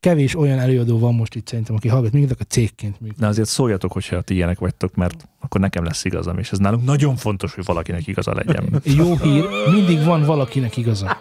kevés 0.00 0.36
olyan 0.36 0.58
előadó 0.58 0.98
van 0.98 1.14
most 1.14 1.34
itt 1.34 1.46
szerintem, 1.46 1.74
aki 1.74 1.88
hallgat 1.88 2.12
minket, 2.12 2.40
a 2.40 2.44
cégként 2.44 3.00
működik. 3.00 3.20
De 3.20 3.26
azért 3.26 3.48
szóljatok, 3.48 3.92
hogyha 3.92 4.20
ti 4.20 4.34
ilyenek 4.34 4.58
vagytok, 4.58 4.94
mert 4.94 5.28
akkor 5.40 5.60
nekem 5.60 5.84
lesz 5.84 6.04
igazam, 6.04 6.38
és 6.38 6.50
ez 6.50 6.58
nálunk 6.58 6.84
nagyon 6.84 7.16
fontos, 7.16 7.54
hogy 7.54 7.64
valakinek 7.64 8.06
igaza 8.06 8.34
legyen. 8.34 8.80
Jó 8.98 9.16
hír, 9.16 9.44
mindig 9.72 10.04
van 10.04 10.22
valakinek 10.22 10.76
igaza. 10.76 11.20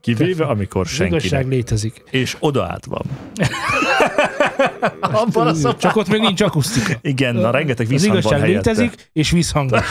Kivéve, 0.00 0.44
amikor 0.44 0.86
Az 0.86 1.00
igazság 1.00 1.48
létezik. 1.48 2.02
És 2.10 2.36
oda 2.38 2.64
át 2.64 2.84
van. 2.84 3.02
Abban 5.00 5.46
a. 5.46 5.76
Csak 5.76 5.96
ott 5.96 6.08
még 6.08 6.20
nincs 6.20 6.40
akusztika. 6.40 6.98
Igen, 7.02 7.34
na 7.34 7.50
rengeteg 7.50 7.86
Az 7.86 7.92
visszhang 7.92 8.12
van 8.12 8.20
igazság 8.20 8.40
helyette. 8.40 8.70
létezik, 8.70 9.10
és 9.12 9.30
visszhangos. 9.30 9.80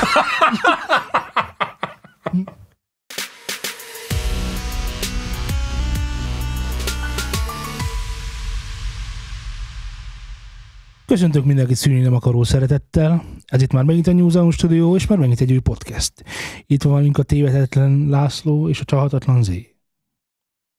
Köszöntök 11.12 11.46
mindenkit 11.46 11.76
szűnni 11.76 12.00
nem 12.00 12.14
akaró 12.14 12.44
szeretettel. 12.44 13.24
Ez 13.46 13.62
itt 13.62 13.72
már 13.72 13.84
megint 13.84 14.08
a 14.08 14.14
New 14.14 14.30
Zealand 14.30 14.54
Studio, 14.54 14.96
és 14.96 15.08
már 15.08 15.18
megint 15.18 15.42
egy 15.42 15.52
új 15.52 15.60
podcast. 15.60 16.24
Itt 16.66 16.84
van 16.84 16.94
velünk 16.94 17.18
a 17.18 17.24
tévedhetetlen 17.24 18.08
László 18.10 18.70
és 18.70 18.80
a 18.80 18.84
csalhatatlan 18.84 19.44
Zé. 19.44 19.76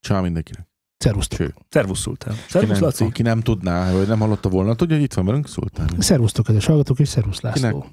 Csá 0.00 0.20
mindenkinek. 0.20 0.68
Szervusztok. 0.96 1.38
Cső. 1.38 1.54
Szervusz 1.68 2.00
Szultán. 2.00 2.32
Aki 2.32 2.42
Szervusz 2.48 2.70
nem, 2.70 2.82
Laci. 2.82 3.04
aki 3.04 3.22
nem 3.22 3.40
tudná, 3.40 3.92
vagy 3.92 4.06
nem 4.06 4.18
hallotta 4.18 4.48
volna, 4.48 4.74
tudja, 4.74 4.94
hogy 4.94 5.04
itt 5.04 5.14
van 5.14 5.24
velünk 5.24 5.48
Szultán. 5.48 5.88
Szervusztok, 5.98 6.44
kedves 6.44 6.66
hallgatók, 6.66 6.98
és 6.98 7.08
szervusz 7.08 7.40
László. 7.40 7.86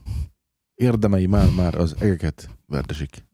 Érdemei 0.76 1.26
már, 1.26 1.50
már 1.56 1.76
az 1.76 1.96
egeket 2.00 2.50
verdesik. 2.66 3.26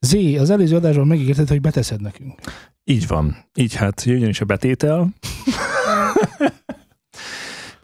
Zé, 0.00 0.36
az 0.36 0.50
előző 0.50 0.76
adásban 0.76 1.06
megígérted, 1.06 1.48
hogy 1.48 1.60
beteszed 1.60 2.00
nekünk. 2.00 2.40
Így 2.84 3.06
van. 3.06 3.36
Így 3.54 3.74
hát 3.74 4.02
jöjjön 4.02 4.28
is 4.28 4.40
a 4.40 4.44
betétel. 4.44 5.08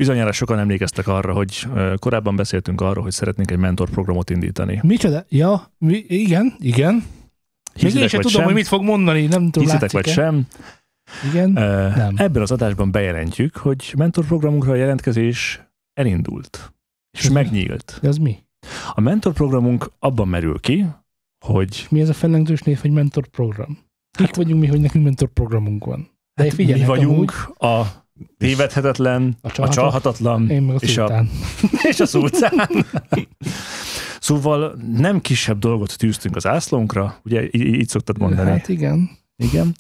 Bizonyára 0.03 0.33
sokan 0.33 0.59
emlékeztek 0.59 1.09
arra, 1.09 1.33
hogy 1.33 1.67
korábban 1.99 2.37
beszéltünk 2.37 2.81
arról, 2.81 3.03
hogy 3.03 3.13
szeretnénk 3.13 3.51
egy 3.51 3.59
mentorprogramot 3.59 4.31
indítani. 4.31 4.81
Micsoda? 4.83 5.25
Ja, 5.29 5.73
mi, 5.79 6.05
igen, 6.09 6.55
igen. 6.59 6.93
Még 6.95 7.05
én 7.75 7.91
Hiszitek 7.91 8.09
sem 8.09 8.21
tudom, 8.21 8.37
sem, 8.37 8.45
hogy 8.45 8.55
mit 8.55 8.67
fog 8.67 8.83
mondani, 8.83 9.27
nem 9.27 9.51
tudom, 9.51 9.69
hiszitek 9.69 9.93
vagy 9.93 10.07
sem, 10.07 10.47
Igen. 11.31 11.57
Ö, 11.57 11.89
Nem. 11.89 12.15
ebben 12.17 12.43
az 12.43 12.51
adásban 12.51 12.91
bejelentjük, 12.91 13.57
hogy 13.57 13.95
mentorprogramunkra 13.97 14.73
a 14.73 14.75
jelentkezés 14.75 15.61
elindult. 15.95 16.73
És 17.11 17.21
Ez 17.21 17.27
mi? 17.29 17.33
megnyílt. 17.35 17.99
De 18.03 18.09
az 18.09 18.17
mi? 18.17 18.39
A 18.93 19.01
mentorprogramunk 19.01 19.91
abban 19.99 20.29
merül 20.29 20.61
ki, 20.61 20.87
hogy 21.45 21.87
Mi 21.91 22.01
ez 22.01 22.09
a 22.09 22.15
fellengzős 22.15 22.61
név, 22.63 22.79
hogy 22.81 22.91
mentor 22.91 23.27
program? 23.27 23.79
Kik 24.11 24.35
vagyunk 24.35 24.61
mi, 24.61 24.67
hogy 24.67 24.81
nekünk 24.81 25.05
mentor 25.05 25.29
programunk 25.29 25.85
van? 25.85 26.11
De 26.35 26.43
hát 26.43 26.53
figyelj, 26.55 26.81
mi 26.81 26.87
vagyunk 26.87 27.33
a 27.59 27.83
tévedhetetlen, 28.39 29.37
a 29.43 29.47
a 29.49 29.51
csalhatat- 29.51 29.75
csalhatatlan 29.75 30.51
én 30.51 30.63
meg 30.63 30.75
a 30.77 30.79
és 30.79 30.97
a- 30.99 31.25
és 31.91 32.01
a 32.01 32.07
szultán. 32.07 32.69
Szóval 34.21 34.75
nem 34.97 35.21
kisebb 35.21 35.59
dolgot 35.59 35.99
tűztünk 35.99 36.37
az 36.37 36.47
ászlónkra, 36.47 37.17
ugye 37.25 37.43
í- 37.45 37.55
így 37.55 37.89
szoktad 37.89 38.19
mondani. 38.19 38.51
Hát 38.51 38.69
igen. 38.69 39.11
Igen. 39.37 39.75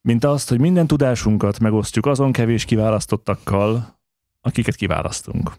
Mint 0.00 0.24
azt, 0.24 0.48
hogy 0.48 0.60
minden 0.60 0.86
tudásunkat 0.86 1.58
megosztjuk 1.58 2.06
azon 2.06 2.32
kevés 2.32 2.64
kiválasztottakkal, 2.64 3.98
akiket 4.40 4.74
kiválasztunk. 4.74 5.52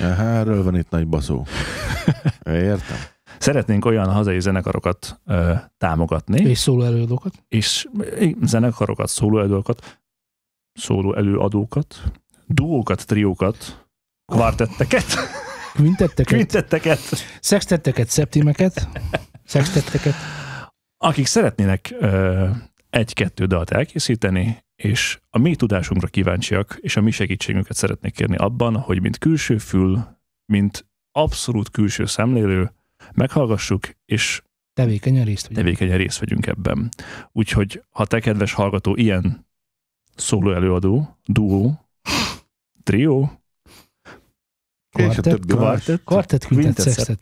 Aha, 0.00 0.22
erről 0.22 0.62
van 0.62 0.76
itt 0.76 0.90
nagy 0.90 1.06
baszó. 1.08 1.46
Értem. 2.44 2.96
Szeretnénk 3.38 3.84
olyan 3.84 4.12
hazai 4.12 4.40
zenekarokat 4.40 5.20
ö, 5.26 5.52
támogatni, 5.78 6.40
És 6.48 6.58
szóló 6.58 6.82
előadókat. 6.82 7.34
és 7.48 7.88
zenekarokat, 8.42 9.08
szólóelőadókat, 9.08 9.98
szólóelőadókat, 10.72 12.02
duókat, 12.46 13.06
triókat, 13.06 13.88
kvartetteket, 14.32 15.04
Quintetteket, 15.74 16.26
quintetteket, 16.36 17.00
sextetteket, 17.40 18.08
szeptimeket, 18.08 18.88
sextetteket. 19.44 20.14
akik 20.96 21.26
szeretnének 21.26 21.94
egy-kettő 22.90 23.46
dalt 23.46 23.70
elkészíteni, 23.70 24.64
és 24.76 25.20
a 25.30 25.38
mi 25.38 25.56
tudásunkra 25.56 26.08
kíváncsiak, 26.08 26.78
és 26.80 26.96
a 26.96 27.00
mi 27.00 27.10
segítségünket 27.10 27.76
szeretnék 27.76 28.12
kérni 28.12 28.36
abban, 28.36 28.76
hogy 28.76 29.00
mint 29.00 29.18
külső 29.18 29.58
fül, 29.58 30.18
mint 30.46 30.86
abszolút 31.12 31.70
külső 31.70 32.06
szemlélő, 32.06 32.72
meghallgassuk, 33.12 33.88
és 34.04 34.42
Tevékenyen 34.74 35.24
részt 35.24 35.48
vegyünk. 35.48 35.66
tevékenyen 35.66 35.98
részt 35.98 36.18
vegyünk 36.18 36.46
ebben. 36.46 36.88
Úgyhogy, 37.32 37.82
ha 37.90 38.06
te, 38.06 38.20
kedves 38.20 38.52
hallgató, 38.52 38.96
ilyen 38.96 39.46
szóló 40.14 40.52
előadó, 40.52 41.18
duó, 41.24 41.86
trió, 42.82 43.40
a 44.94 44.98
Kvartett, 44.98 45.46
kvartett, 45.46 46.04
Kvartett, 46.04 46.46
quintet, 46.46 46.84
sextet, 46.84 47.18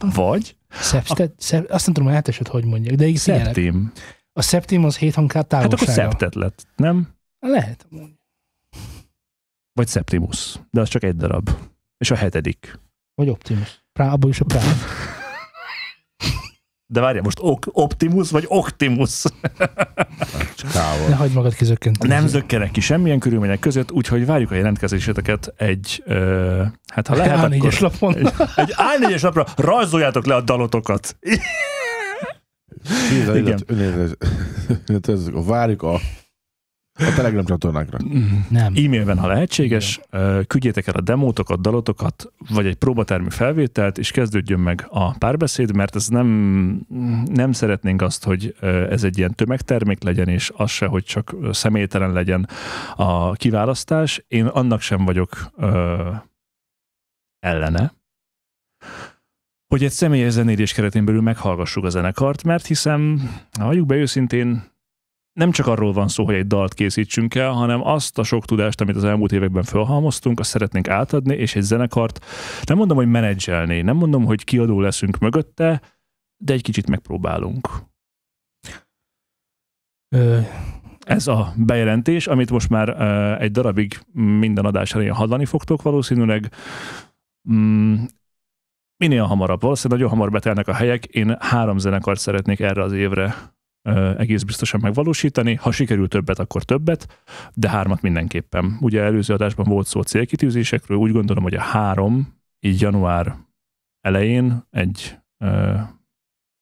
vagy 0.00 0.56
Szeptet, 0.68 1.34
szep, 1.36 1.70
azt 1.70 1.84
nem 1.84 1.94
tudom, 1.94 2.04
hogy 2.04 2.14
hetesed 2.14 2.48
hogy 2.48 2.64
mondják, 2.64 2.94
de 2.94 3.06
így 3.06 3.16
szeptim. 3.16 3.92
A 4.32 4.42
szeptim 4.42 4.84
az 4.84 4.96
hét 4.96 5.14
hangkár 5.14 5.44
Hát 5.48 5.64
akkor 5.64 5.78
távolsága. 5.78 6.10
szeptet 6.10 6.34
lett, 6.34 6.66
nem? 6.76 7.08
Lehet. 7.38 7.88
Vagy 9.72 9.86
szeptimus, 9.86 10.60
de 10.70 10.80
az 10.80 10.88
csak 10.88 11.02
egy 11.02 11.16
darab. 11.16 11.50
És 11.98 12.10
a 12.10 12.14
hetedik. 12.14 12.78
Vagy 13.14 13.28
Optimus. 13.28 13.84
Prá, 13.92 14.12
abból 14.12 14.30
is 14.30 14.40
a 14.40 14.44
Prá. 14.44 14.62
De 16.92 17.00
várjál, 17.00 17.22
most 17.22 17.38
ok- 17.40 17.68
Optimus 17.72 18.30
vagy 18.30 18.44
Optimus? 18.48 19.22
Ne 21.08 21.14
hagyd 21.14 21.32
magad 21.32 21.54
kizökkenteni. 21.54 22.12
Nem 22.12 22.26
zökkenek 22.26 22.70
ki 22.70 22.80
semmilyen 22.80 23.18
körülmények 23.18 23.58
között, 23.58 23.92
úgyhogy 23.92 24.26
várjuk 24.26 24.50
a 24.50 24.54
jelentkezéseteket 24.54 25.52
egy, 25.56 26.02
ö, 26.06 26.62
hát 26.92 27.06
ha 27.06 27.14
lehet, 27.16 27.36
Lehet, 27.36 27.52
akkor 27.60 27.72
lapon. 27.80 28.16
egy, 28.16 28.32
egy 28.56 28.74
A4-es 28.76 29.22
lapra 29.22 29.46
rajzoljátok 29.56 30.26
le 30.26 30.34
a 30.34 30.40
dalotokat. 30.40 31.16
Igen. 33.34 33.64
Várjuk 35.46 35.82
a, 35.82 36.00
a 37.00 37.12
Telegram 37.14 37.44
csatornákra. 37.44 37.98
Nem. 38.48 38.72
E-mailben, 38.76 39.18
ha 39.18 39.26
lehetséges, 39.26 40.00
ö, 40.10 40.40
küldjétek 40.46 40.86
el 40.86 40.94
a 40.94 41.00
demótokat, 41.00 41.60
dalotokat, 41.60 42.32
vagy 42.48 42.66
egy 42.66 42.74
próbatermű 42.74 43.28
felvételt, 43.28 43.98
és 43.98 44.10
kezdődjön 44.10 44.60
meg 44.60 44.86
a 44.88 45.18
párbeszéd, 45.18 45.74
mert 45.74 45.96
ez 45.96 46.08
nem, 46.08 46.26
nem 47.32 47.52
szeretnénk 47.52 48.02
azt, 48.02 48.24
hogy 48.24 48.54
ez 48.90 49.04
egy 49.04 49.18
ilyen 49.18 49.34
tömegtermék 49.34 50.02
legyen, 50.02 50.28
és 50.28 50.52
az 50.56 50.70
se, 50.70 50.86
hogy 50.86 51.04
csak 51.04 51.34
személytelen 51.50 52.12
legyen 52.12 52.48
a 52.96 53.32
kiválasztás. 53.32 54.24
Én 54.28 54.46
annak 54.46 54.80
sem 54.80 55.04
vagyok 55.04 55.50
ö, 55.56 56.10
ellene, 57.38 57.92
hogy 59.66 59.84
egy 59.84 59.90
személyes 59.90 60.32
zenélés 60.32 60.72
keretén 60.72 61.04
belül 61.04 61.20
meghallgassuk 61.20 61.84
a 61.84 61.88
zenekart, 61.88 62.44
mert 62.44 62.66
hiszem, 62.66 63.30
ha 63.58 63.64
valljuk 63.64 63.86
be 63.86 63.94
őszintén, 63.94 64.62
nem 65.32 65.50
csak 65.50 65.66
arról 65.66 65.92
van 65.92 66.08
szó, 66.08 66.24
hogy 66.24 66.34
egy 66.34 66.46
dalt 66.46 66.74
készítsünk 66.74 67.34
el, 67.34 67.50
hanem 67.50 67.86
azt 67.86 68.18
a 68.18 68.22
sok 68.22 68.44
tudást, 68.44 68.80
amit 68.80 68.96
az 68.96 69.04
elmúlt 69.04 69.32
években 69.32 69.62
felhalmoztunk, 69.62 70.40
azt 70.40 70.50
szeretnénk 70.50 70.88
átadni, 70.88 71.34
és 71.34 71.56
egy 71.56 71.62
zenekart 71.62 72.24
nem 72.64 72.76
mondom, 72.76 72.96
hogy 72.96 73.10
menedzselni, 73.10 73.82
nem 73.82 73.96
mondom, 73.96 74.24
hogy 74.24 74.44
kiadó 74.44 74.80
leszünk 74.80 75.18
mögötte, 75.18 75.82
de 76.44 76.52
egy 76.52 76.62
kicsit 76.62 76.88
megpróbálunk. 76.88 77.68
Ö, 80.08 80.40
Ez 81.00 81.26
a 81.26 81.52
bejelentés, 81.56 82.26
amit 82.26 82.50
most 82.50 82.68
már 82.68 82.88
egy 83.42 83.50
darabig 83.50 84.00
minden 84.12 84.64
adás 84.64 84.94
elején 84.94 85.12
hallani 85.12 85.44
fogtok 85.44 85.82
valószínűleg. 85.82 86.52
Mm, 87.52 88.04
minél 88.96 89.24
hamarabb, 89.24 89.60
valószínűleg 89.60 90.00
nagyon 90.00 90.16
hamar 90.16 90.30
betelnek 90.32 90.68
a 90.68 90.74
helyek. 90.74 91.04
Én 91.04 91.36
három 91.38 91.78
zenekart 91.78 92.20
szeretnék 92.20 92.60
erre 92.60 92.82
az 92.82 92.92
évre 92.92 93.34
egész 94.16 94.42
biztosan 94.42 94.80
megvalósítani. 94.80 95.54
Ha 95.54 95.70
sikerül 95.70 96.08
többet, 96.08 96.38
akkor 96.38 96.62
többet, 96.62 97.22
de 97.54 97.68
hármat 97.68 98.02
mindenképpen. 98.02 98.78
Ugye 98.80 99.02
előző 99.02 99.34
adásban 99.34 99.66
volt 99.68 99.86
szó 99.86 100.02
célkitűzésekről, 100.02 100.98
úgy 100.98 101.12
gondolom, 101.12 101.42
hogy 101.42 101.54
a 101.54 101.60
három 101.60 102.38
így 102.60 102.80
január 102.80 103.36
elején 104.00 104.66
egy 104.70 105.18
uh, 105.44 105.80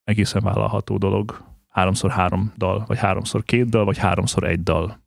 egészen 0.05 0.43
vállalható 0.43 0.97
dolog 0.97 1.47
háromszor 1.69 2.11
három 2.11 2.53
dal, 2.57 2.85
vagy 2.87 2.99
háromszor 2.99 3.45
két 3.45 3.69
dal, 3.69 3.85
vagy 3.85 3.99
háromszor 3.99 4.45
egy 4.45 4.63
dal. 4.63 5.01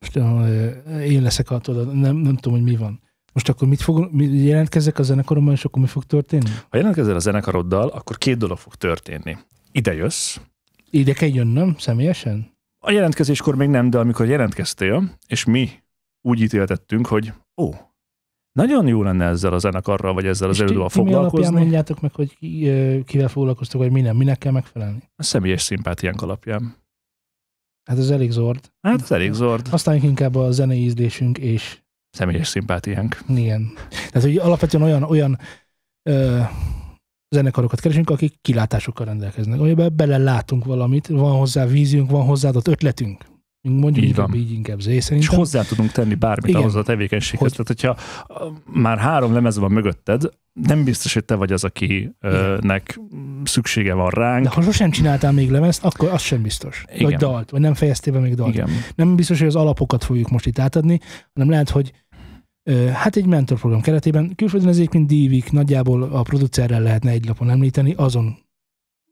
most, 0.00 0.16
ö, 0.16 0.70
én 1.00 1.22
leszek 1.22 1.50
a 1.50 1.58
tudod, 1.58 1.94
nem, 1.94 2.16
nem 2.16 2.36
tudom, 2.36 2.58
hogy 2.58 2.68
mi 2.68 2.76
van. 2.76 3.00
Most 3.32 3.48
akkor 3.48 3.68
mit 3.68 3.80
fog, 3.80 4.12
mi, 4.12 4.24
jelentkezzek 4.24 4.98
a 4.98 5.02
zenekaromban, 5.02 5.52
és 5.52 5.64
akkor 5.64 5.82
mi 5.82 5.88
fog 5.88 6.04
történni? 6.04 6.50
Ha 6.70 6.76
jelentkezel 6.76 7.14
a 7.14 7.18
zenekaroddal, 7.18 7.88
akkor 7.88 8.18
két 8.18 8.36
dolog 8.36 8.58
fog 8.58 8.74
történni. 8.74 9.36
Ide 9.72 9.94
jössz, 9.94 10.38
Ide 10.94 11.12
kell 11.12 11.28
jönnöm 11.28 11.74
személyesen? 11.78 12.50
a 12.84 12.90
jelentkezéskor 12.90 13.56
még 13.56 13.68
nem, 13.68 13.90
de 13.90 13.98
amikor 13.98 14.26
jelentkeztél, 14.26 15.18
és 15.26 15.44
mi 15.44 15.70
úgy 16.20 16.40
ítéltettünk, 16.40 17.06
hogy 17.06 17.32
ó, 17.56 17.70
nagyon 18.52 18.86
jó 18.86 19.02
lenne 19.02 19.26
ezzel 19.26 19.52
a 19.52 19.58
zenekarral, 19.58 20.14
vagy 20.14 20.26
ezzel 20.26 20.48
az 20.48 20.60
előadóval 20.60 20.88
ti 20.88 21.00
mi 21.00 21.04
foglalkozni, 21.04 21.54
mondjátok 21.58 22.00
meg, 22.00 22.12
hogy 22.14 22.36
kivel 23.04 23.28
foglalkoztok, 23.28 23.80
vagy 23.80 23.90
mi 23.90 24.00
nem, 24.00 24.16
minek 24.16 24.38
kell 24.38 24.52
megfelelni? 24.52 25.02
a 25.16 25.22
személyes 25.22 25.62
szimpátiánk 25.62 26.22
alapján. 26.22 26.76
Hát 27.84 27.98
ez 27.98 28.10
elég 28.10 28.30
zord. 28.30 28.72
Hát 28.80 29.00
ez 29.02 29.10
elég 29.10 29.32
zord. 29.32 29.68
Használjunk 29.68 30.08
inkább 30.08 30.34
a 30.34 30.50
zenei 30.50 30.82
ízlésünk, 30.82 31.38
és 31.38 31.80
Személyes 32.10 32.48
szimpátiánk. 32.48 33.18
igen. 33.28 33.72
Tehát, 33.88 34.22
hogy 34.22 34.36
alapvetően 34.36 34.82
olyan, 34.82 35.02
olyan 35.02 35.38
ö, 36.02 36.40
zenekarokat 37.32 37.80
keresünk, 37.80 38.10
akik 38.10 38.34
kilátásokkal 38.42 39.06
rendelkeznek. 39.06 39.60
Amiben 39.60 39.92
bele 39.96 40.18
látunk 40.18 40.64
valamit, 40.64 41.06
van 41.06 41.32
hozzá 41.36 41.66
víziunk, 41.66 42.10
van 42.10 42.24
hozzá 42.24 42.48
adott 42.48 42.68
ötletünk. 42.68 43.24
Mondjuk 43.68 43.96
Így 44.04 44.08
inkább 44.10 44.28
van. 44.28 44.36
így, 44.38 44.52
inkább 44.52 44.80
zé 44.80 44.94
És 45.10 45.26
hozzá 45.28 45.62
tudunk 45.62 45.92
tenni 45.92 46.14
bármit 46.14 46.48
Igen. 46.48 46.60
ahhoz 46.60 46.74
a 46.74 46.82
tevékenységhez. 46.82 47.56
Hogy- 47.56 47.66
Tehát, 47.66 47.66
hogyha 47.66 47.96
már 48.72 48.98
három 48.98 49.32
lemez 49.32 49.58
van 49.58 49.72
mögötted, 49.72 50.22
nem 50.52 50.84
biztos, 50.84 51.14
hogy 51.14 51.24
te 51.24 51.34
vagy 51.34 51.52
az, 51.52 51.64
akinek 51.64 53.00
szüksége 53.44 53.94
van 53.94 54.08
ránk. 54.10 54.44
De 54.44 54.50
ha 54.50 54.62
sosem 54.62 54.90
csináltál 54.90 55.32
még 55.32 55.50
lemezt, 55.50 55.84
akkor 55.84 56.08
az 56.08 56.20
sem 56.20 56.42
biztos. 56.42 56.84
Igen. 56.94 57.02
Vagy 57.10 57.16
dalt, 57.16 57.50
vagy 57.50 57.60
nem 57.60 57.74
fejeztél 57.74 58.12
be 58.12 58.18
még 58.18 58.34
dalt. 58.34 58.54
Igen. 58.54 58.68
Nem 58.94 59.16
biztos, 59.16 59.38
hogy 59.38 59.48
az 59.48 59.56
alapokat 59.56 60.04
fogjuk 60.04 60.28
most 60.30 60.46
itt 60.46 60.58
átadni, 60.58 61.00
hanem 61.34 61.50
lehet, 61.50 61.70
hogy 61.70 61.92
hát 62.92 63.16
egy 63.16 63.26
mentorprogram 63.26 63.80
keretében, 63.80 64.34
külföldön 64.34 64.68
ez 64.68 64.76
egyébként 64.76 65.06
dívik, 65.06 65.50
nagyjából 65.52 66.02
a 66.02 66.22
producerrel 66.22 66.80
lehetne 66.82 67.10
egy 67.10 67.24
lapon 67.26 67.50
említeni, 67.50 67.92
azon 67.94 68.36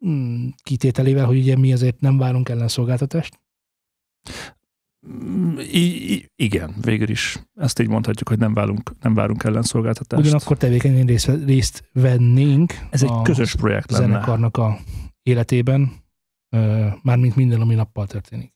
mm, 0.06 0.49
kitételével, 0.62 1.26
hogy 1.26 1.38
ugye 1.38 1.56
mi 1.56 1.73
azért 1.73 2.00
nem 2.00 2.19
várunk 2.19 2.49
ellenszolgáltatást. 2.49 3.41
Mm, 5.08 5.58
I- 5.58 6.12
i- 6.14 6.26
igen, 6.37 6.75
végül 6.81 7.08
is. 7.08 7.38
Ezt 7.55 7.79
így 7.79 7.88
mondhatjuk, 7.88 8.29
hogy 8.29 8.38
nem 8.38 8.55
várunk, 8.55 8.93
nem 9.00 9.14
várunk 9.14 9.43
ellenszolgáltatást. 9.44 10.23
Ugyanakkor 10.23 10.56
tevékenyen 10.56 11.06
részt, 11.06 11.31
részt 11.44 11.88
vennénk 11.93 12.73
Ez 12.91 13.02
egy 13.02 13.11
a 13.11 13.23
közös 13.23 13.55
projekt 13.55 13.91
lenne. 13.91 14.05
zenekarnak 14.06 14.56
a 14.56 14.79
életében, 15.23 15.93
mármint 17.02 17.37
minden, 17.37 17.61
ami 17.61 17.75
nappal 17.75 18.06
történik. 18.06 18.55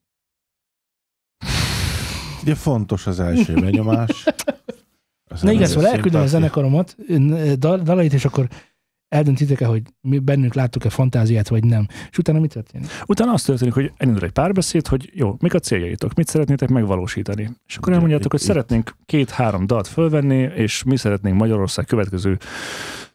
Ugye 2.43 2.55
fontos 2.55 3.07
az 3.07 3.21
első 3.21 3.55
benyomás. 3.55 4.25
Na 5.43 5.53
igen, 5.53 5.67
szóval 5.67 5.91
elküldöm 5.91 6.21
a 6.21 6.27
zenekaromat, 6.27 6.97
ö, 7.09 7.53
dal- 7.59 7.83
dalait, 7.83 8.13
és 8.13 8.25
akkor 8.25 8.49
eldöntitek-e, 9.09 9.67
hogy 9.67 9.83
mi 10.01 10.19
bennünk 10.19 10.55
láttuk-e 10.55 10.91
fantáziát, 10.91 11.49
vagy 11.49 11.65
nem. 11.65 11.87
És 12.11 12.19
utána 12.19 12.41
mi 12.41 12.47
történik? 12.47 12.89
Utána 13.07 13.33
az 13.33 13.43
történik, 13.43 13.75
hogy 13.75 13.93
elindul 13.97 14.25
egy 14.25 14.31
párbeszéd, 14.31 14.87
hogy 14.87 15.11
jó, 15.15 15.37
mik 15.41 15.55
a 15.55 15.59
céljaitok, 15.59 16.15
mit 16.15 16.29
szeretnétek 16.29 16.69
megvalósítani. 16.69 17.51
És 17.67 17.77
akkor 17.77 17.93
elmondjátok, 17.93 18.31
hogy 18.31 18.41
szeretnénk 18.41 18.97
két-három 19.07 19.67
dalt 19.67 19.87
fölvenni, 19.87 20.37
és 20.37 20.83
mi 20.83 20.97
szeretnénk 20.97 21.37
Magyarország 21.37 21.85
következő 21.85 22.39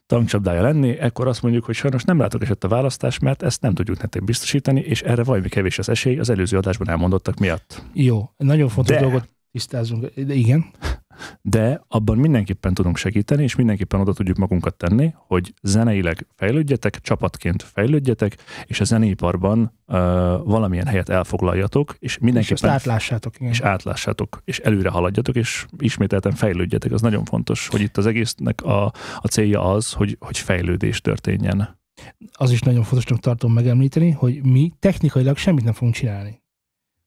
tankcsapdája 0.06 0.62
lenni, 0.62 0.98
ekkor 0.98 1.28
azt 1.28 1.42
mondjuk, 1.42 1.66
hogy 1.66 1.76
sajnos 1.76 2.04
nem 2.04 2.20
látok 2.20 2.42
esett 2.42 2.64
a 2.64 2.68
választás, 2.68 3.20
mert 3.20 3.44
ezt 3.44 3.62
nem 3.62 3.74
tudjuk 3.74 4.02
nektek 4.02 4.24
biztosítani, 4.24 4.80
és 4.80 5.02
erre 5.02 5.24
valami 5.24 5.50
kevés 5.50 5.80
az 5.80 5.90
esély 5.90 6.20
az 6.20 6.30
előző 6.30 6.58
adásban 6.58 6.90
elmondottak 6.90 7.38
miatt. 7.40 7.84
Jó, 7.94 8.30
nagyon 8.38 8.70
fontos 8.70 8.96
De- 8.96 9.02
dolgot 9.02 9.30
tisztázunk. 9.52 10.06
De 10.16 10.34
igen, 10.34 10.66
De 11.42 11.82
abban 11.88 12.18
mindenképpen 12.18 12.74
tudunk 12.74 12.98
segíteni, 12.98 13.44
és 13.44 13.56
mindenképpen 13.56 14.00
oda 14.00 14.14
tudjuk 14.14 14.38
magunkat 14.38 14.76
tenni, 14.76 15.14
hogy 15.16 15.54
zeneileg 15.62 16.28
fejlődjetek, 16.36 17.00
csapatként 17.02 17.64
fejlődjetek, 17.64 18.38
és 18.66 18.80
a 18.80 18.84
zeneiparban 18.84 19.60
uh, 19.60 19.96
valamilyen 20.44 20.88
helyet 20.88 21.10
elfoglaljatok, 21.10 21.96
és 22.00 22.10
és 22.10 22.18
mindenképpen 22.18 22.70
átlássátok. 22.70 23.36
Igen. 23.40 23.52
és 23.52 23.60
átlássátok, 23.60 24.42
és 24.46 24.60
előre 24.60 24.90
haladjatok, 24.90 25.36
és 25.36 25.66
ismételten 25.78 26.32
fejlődjetek. 26.32 26.92
Az 26.92 27.02
nagyon 27.02 27.26
fontos, 27.26 27.68
hogy 27.68 27.82
itt 27.82 27.98
az 27.98 28.06
egésznek 28.06 28.62
a, 28.62 28.86
a 29.18 29.28
célja 29.28 29.72
az, 29.72 29.92
hogy, 29.92 30.18
hogy 30.20 30.38
fejlődés 30.38 31.02
történjen. 31.02 31.80
az 32.32 32.52
is 32.52 32.62
nagyon 32.62 32.84
fontosnak 32.84 33.20
tartom 33.20 33.54
megemlíteni, 33.54 34.12
hogy 34.12 34.44
mi 34.44 34.74
technikailag 34.80 35.38
semmit 35.38 35.64
nem 35.64 35.74
fogunk 35.74 35.96
csinálni, 35.96 36.42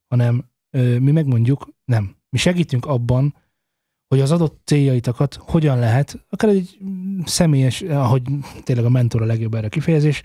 hanem 0.08 0.44
ö, 0.70 0.98
mi 0.98 1.10
megmondjuk, 1.10 1.68
nem. 1.84 2.16
Mi 2.28 2.38
segítünk 2.38 2.86
abban, 2.86 3.34
hogy 4.12 4.20
az 4.20 4.30
adott 4.30 4.60
céljaitokat 4.64 5.34
hogyan 5.40 5.78
lehet, 5.78 6.24
akár 6.30 6.50
egy 6.50 6.78
személyes, 7.24 7.80
ahogy 7.82 8.22
tényleg 8.62 8.84
a 8.84 8.88
mentor 8.88 9.22
a 9.22 9.24
legjobb 9.24 9.54
erre 9.54 9.68
kifejezés, 9.68 10.22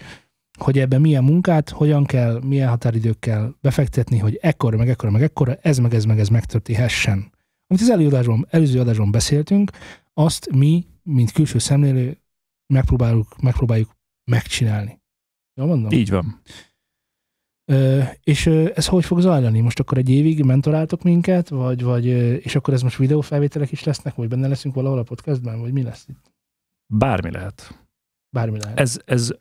hogy 0.60 0.80
ebben 0.80 1.02
milyen 1.02 1.24
munkát, 1.24 1.70
hogyan 1.70 2.06
kell, 2.06 2.42
milyen 2.46 2.70
határidőkkel 2.70 3.56
befektetni, 3.62 4.18
hogy 4.18 4.38
ekkora, 4.42 4.78
meg 4.78 4.90
ekkora, 4.90 5.12
meg 5.12 5.22
ekkora, 5.22 5.58
ez, 5.62 5.78
meg 5.78 5.94
ez, 5.94 6.06
meg 6.06 6.20
ez 6.20 6.28
megtörténhessen. 6.28 7.32
Amit 7.68 7.84
az 7.84 7.90
előző 7.90 8.08
adásban, 8.08 8.48
előző 8.50 8.80
adásban 8.80 9.12
beszéltünk, 9.12 9.72
azt 10.14 10.52
mi, 10.52 10.86
mint 11.04 11.32
külső 11.32 11.58
szemlélő 11.58 12.22
megpróbáljuk, 12.74 13.42
megpróbáljuk 13.42 13.90
megcsinálni. 14.32 15.02
Jól 15.54 15.68
mondom? 15.68 15.92
Így 15.92 16.10
van. 16.10 16.42
És 18.24 18.48
ez 18.48 18.88
hogy 18.88 19.06
fog 19.06 19.20
zajlani? 19.20 19.60
Most 19.60 19.80
akkor 19.80 19.98
egy 19.98 20.10
évig 20.10 20.44
mentoráltok 20.44 21.04
minket, 21.04 21.50
vagy, 21.50 21.84
vagy 21.84 22.06
és 22.46 22.56
akkor 22.56 22.74
ez 22.74 22.82
most 22.82 22.98
videófelvételek 22.98 23.72
is 23.72 23.84
lesznek, 23.84 24.16
vagy 24.16 24.28
benne 24.28 24.48
leszünk 24.48 24.76
valahol 24.76 25.00
a 25.00 25.04
podcastben, 25.04 25.60
vagy 25.60 25.74
mi 25.74 25.84
lesz 25.84 26.06
itt? 26.08 26.32
Bármi 26.94 27.32
lehet. 27.32 27.88
Bármi 28.30 28.60
lehet. 28.60 28.80
Ez, 28.80 29.00
ez 29.06 29.32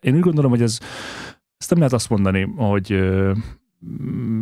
én 0.00 0.14
úgy 0.14 0.20
gondolom, 0.20 0.50
hogy 0.50 0.62
ez, 0.62 0.78
ezt 1.56 1.70
nem 1.70 1.78
lehet 1.78 1.92
azt 1.92 2.08
mondani, 2.08 2.42
hogy 2.42 2.92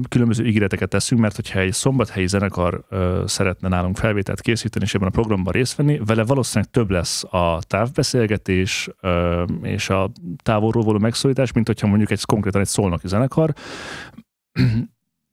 különböző 0.09 0.47
ígéreteket 0.47 0.89
teszünk, 0.89 1.21
mert 1.21 1.37
hogyha 1.37 1.59
egy 1.59 1.73
szombathelyi 1.73 2.27
zenekar 2.27 2.85
ö, 2.89 3.23
szeretne 3.27 3.69
nálunk 3.69 3.97
felvételt 3.97 4.41
készíteni, 4.41 4.85
és 4.85 4.95
ebben 4.95 5.09
a 5.09 5.11
programban 5.11 5.53
részt 5.53 5.77
venni, 5.77 6.01
vele 6.05 6.25
valószínűleg 6.25 6.71
több 6.71 6.91
lesz 6.91 7.25
a 7.25 7.59
távbeszélgetés 7.67 8.89
ö, 9.01 9.45
és 9.63 9.91
a 9.91 10.11
távolról 10.43 10.85
való 10.85 10.99
megszólítás, 10.99 11.53
mint 11.53 11.67
hogyha 11.67 11.87
mondjuk 11.87 12.11
egy 12.11 12.25
konkrétan 12.25 12.61
egy 12.61 12.67
szolnoki 12.67 13.09
zenekar, 13.09 13.55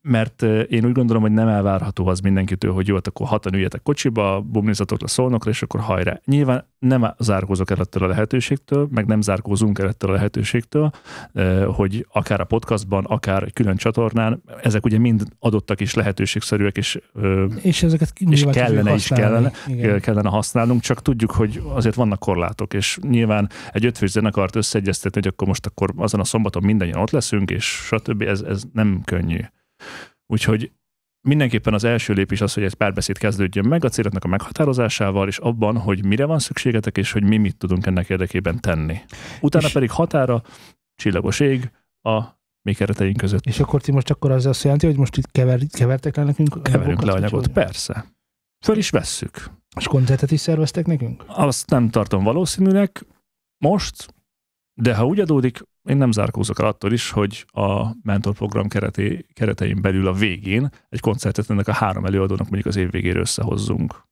mert 0.08 0.42
ö, 0.42 0.60
én 0.60 0.84
úgy 0.84 0.92
gondolom, 0.92 1.22
hogy 1.22 1.32
nem 1.32 1.48
elvárható 1.48 2.06
az 2.06 2.20
mindenkitől, 2.20 2.72
hogy 2.72 2.86
jó, 2.86 2.94
hát 2.94 3.06
akkor 3.06 3.26
hatan 3.26 3.54
üljetek 3.54 3.82
kocsiba, 3.82 4.40
bumnizatok 4.40 5.00
le 5.00 5.06
szolnokra, 5.06 5.50
és 5.50 5.62
akkor 5.62 5.80
hajrá. 5.80 6.20
Nyilván 6.24 6.66
nem 6.78 7.14
zárkózok 7.18 7.70
el 7.70 7.78
ettől 7.78 8.02
a 8.02 8.06
lehetőségtől, 8.06 8.88
meg 8.90 9.06
nem 9.06 9.20
zárkózunk 9.20 9.78
el 9.78 9.88
ettől 9.88 10.10
a 10.10 10.12
lehetőségtől, 10.12 10.90
ö, 11.32 11.68
hogy 11.74 12.06
akár 12.12 12.40
a 12.40 12.44
podcastban, 12.44 13.04
akár 13.04 13.52
külön 13.52 13.76
csatornán, 13.76 14.42
ezek 14.62 14.84
ugye 14.84 14.98
mind 14.98 15.22
adottak 15.38 15.80
is 15.80 15.94
lehetőségszerűek, 15.94 16.76
és 16.76 17.00
ö, 17.14 17.46
és 17.62 17.82
ezeket 17.82 18.12
fogjuk 18.14 18.50
kellene 18.50 18.94
is 18.94 19.08
kellene, 19.08 19.52
Igen. 19.66 20.00
kellene 20.00 20.28
használnunk, 20.28 20.80
csak 20.80 21.02
tudjuk, 21.02 21.30
hogy 21.30 21.62
azért 21.74 21.94
vannak 21.94 22.18
korlátok, 22.18 22.74
és 22.74 22.98
nyilván 23.08 23.50
egy 23.72 23.84
ötfős 23.84 24.10
zenekart 24.10 24.56
összeegyeztetni, 24.56 25.20
hogy 25.20 25.30
akkor 25.32 25.46
most 25.46 25.66
akkor 25.66 25.92
azon 25.96 26.20
a 26.20 26.24
szombaton 26.24 26.64
mindannyian 26.64 27.00
ott 27.00 27.10
leszünk, 27.10 27.50
és 27.50 27.64
stb. 27.64 28.22
Ez, 28.22 28.40
ez 28.40 28.62
nem 28.72 29.00
könnyű. 29.04 29.40
Úgyhogy 30.32 30.72
mindenképpen 31.20 31.74
az 31.74 31.84
első 31.84 32.12
lépés 32.12 32.40
az, 32.40 32.54
hogy 32.54 32.62
egy 32.62 32.74
párbeszéd 32.74 33.18
kezdődjön 33.18 33.66
meg 33.66 33.84
a 33.84 33.88
céloknak 33.88 34.24
a 34.24 34.28
meghatározásával, 34.28 35.28
és 35.28 35.38
abban, 35.38 35.78
hogy 35.78 36.04
mire 36.04 36.24
van 36.24 36.38
szükségetek, 36.38 36.96
és 36.96 37.12
hogy 37.12 37.22
mi 37.22 37.36
mit 37.36 37.56
tudunk 37.56 37.86
ennek 37.86 38.08
érdekében 38.08 38.60
tenni. 38.60 38.98
Utána 39.40 39.66
És- 39.66 39.72
pedig 39.72 39.90
határa, 39.90 40.42
csillagos 40.94 41.40
ég 41.40 41.70
a 42.02 42.22
mi 42.62 42.74
kereteink 42.74 43.16
között. 43.16 43.44
És 43.46 43.60
akkor 43.60 43.80
ti 43.80 43.92
most 43.92 44.10
akkor 44.10 44.30
az 44.30 44.46
azt 44.46 44.62
jelenti, 44.62 44.86
hogy 44.86 44.96
most 44.96 45.16
itt 45.16 45.30
kever, 45.30 45.60
kevertek 45.70 46.16
le 46.16 46.22
nekünk 46.24 46.62
Keverünk 46.62 47.02
le 47.02 47.12
vagy 47.12 47.22
anyagot, 47.22 47.44
hogy? 47.44 47.52
persze. 47.54 48.04
Föl 48.64 48.76
is 48.76 48.90
vesszük. 48.90 49.50
És 49.76 49.86
koncertet 49.86 50.30
is 50.30 50.40
szerveztek 50.40 50.86
nekünk? 50.86 51.24
Azt 51.26 51.70
nem 51.70 51.90
tartom 51.90 52.24
valószínűnek 52.24 53.04
most, 53.64 54.14
de 54.74 54.94
ha 54.94 55.06
úgy 55.06 55.20
adódik, 55.20 55.62
én 55.88 55.96
nem 55.96 56.12
zárkózok 56.12 56.58
el 56.58 56.66
attól 56.66 56.92
is, 56.92 57.10
hogy 57.10 57.44
a 57.52 57.96
mentorprogram 58.02 58.68
kereté, 58.68 59.26
keretein 59.32 59.80
belül 59.80 60.06
a 60.06 60.12
végén 60.12 60.70
egy 60.88 61.00
koncertet 61.00 61.50
ennek 61.50 61.68
a 61.68 61.72
három 61.72 62.04
előadónak 62.04 62.50
mondjuk 62.50 62.66
az 62.66 62.76
év 62.76 62.90
végére 62.90 63.18
összehozzunk. 63.18 64.06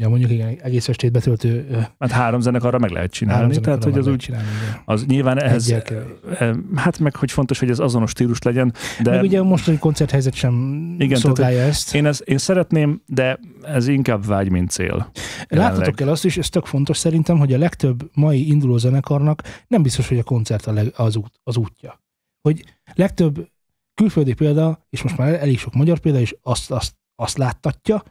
Ja, 0.00 0.08
mondjuk 0.08 0.30
igen, 0.30 0.58
egész 0.62 0.88
estét 0.88 1.12
betöltő 1.12 1.66
Mert 1.98 2.12
három 2.12 2.40
zenekarra 2.40 2.78
meg 2.78 2.90
lehet 2.90 3.10
csinálni, 3.10 3.60
tehát 3.60 3.84
hogy 3.84 3.98
az 3.98 4.06
úgy, 4.06 4.16
csinálni, 4.16 4.46
igen. 4.46 4.82
az 4.84 5.06
nyilván 5.06 5.42
ehhez, 5.42 5.70
eh, 5.70 6.54
hát 6.74 6.98
meg 6.98 7.16
hogy 7.16 7.30
fontos, 7.30 7.58
hogy 7.58 7.70
ez 7.70 7.78
azonos 7.78 8.10
stílus 8.10 8.42
legyen, 8.42 8.72
de 9.02 9.10
Meg 9.10 9.22
ugye 9.22 9.38
a 9.38 9.44
mostani 9.44 9.78
koncerthelyzet 9.78 10.34
sem 10.34 10.84
Igen, 10.98 11.18
szolgálja 11.18 11.60
ezt. 11.60 11.94
én, 11.94 12.06
ez, 12.06 12.20
én 12.24 12.38
szeretném, 12.38 13.02
de 13.06 13.38
ez 13.62 13.88
inkább 13.88 14.26
vágy, 14.26 14.50
mint 14.50 14.70
cél. 14.70 15.10
Láthatok 15.48 16.00
el 16.00 16.08
azt 16.08 16.24
is, 16.24 16.36
ez 16.36 16.48
tök 16.48 16.66
fontos 16.66 16.96
szerintem, 16.96 17.38
hogy 17.38 17.52
a 17.52 17.58
legtöbb 17.58 18.10
mai 18.14 18.48
induló 18.48 18.76
zenekarnak 18.76 19.42
nem 19.66 19.82
biztos, 19.82 20.08
hogy 20.08 20.18
a 20.18 20.22
koncert 20.22 20.66
a 20.66 20.72
leg, 20.72 20.92
az, 20.96 21.16
út, 21.16 21.40
az 21.42 21.56
útja. 21.56 22.00
Hogy 22.40 22.64
legtöbb 22.94 23.48
külföldi 23.94 24.34
példa, 24.34 24.86
és 24.90 25.02
most 25.02 25.16
már 25.16 25.34
elég 25.34 25.58
sok 25.58 25.74
magyar 25.74 25.98
példa 25.98 26.20
is 26.20 26.34
azt, 26.42 26.70
azt, 26.70 26.94
azt 27.14 27.38
láttatja, 27.38 28.02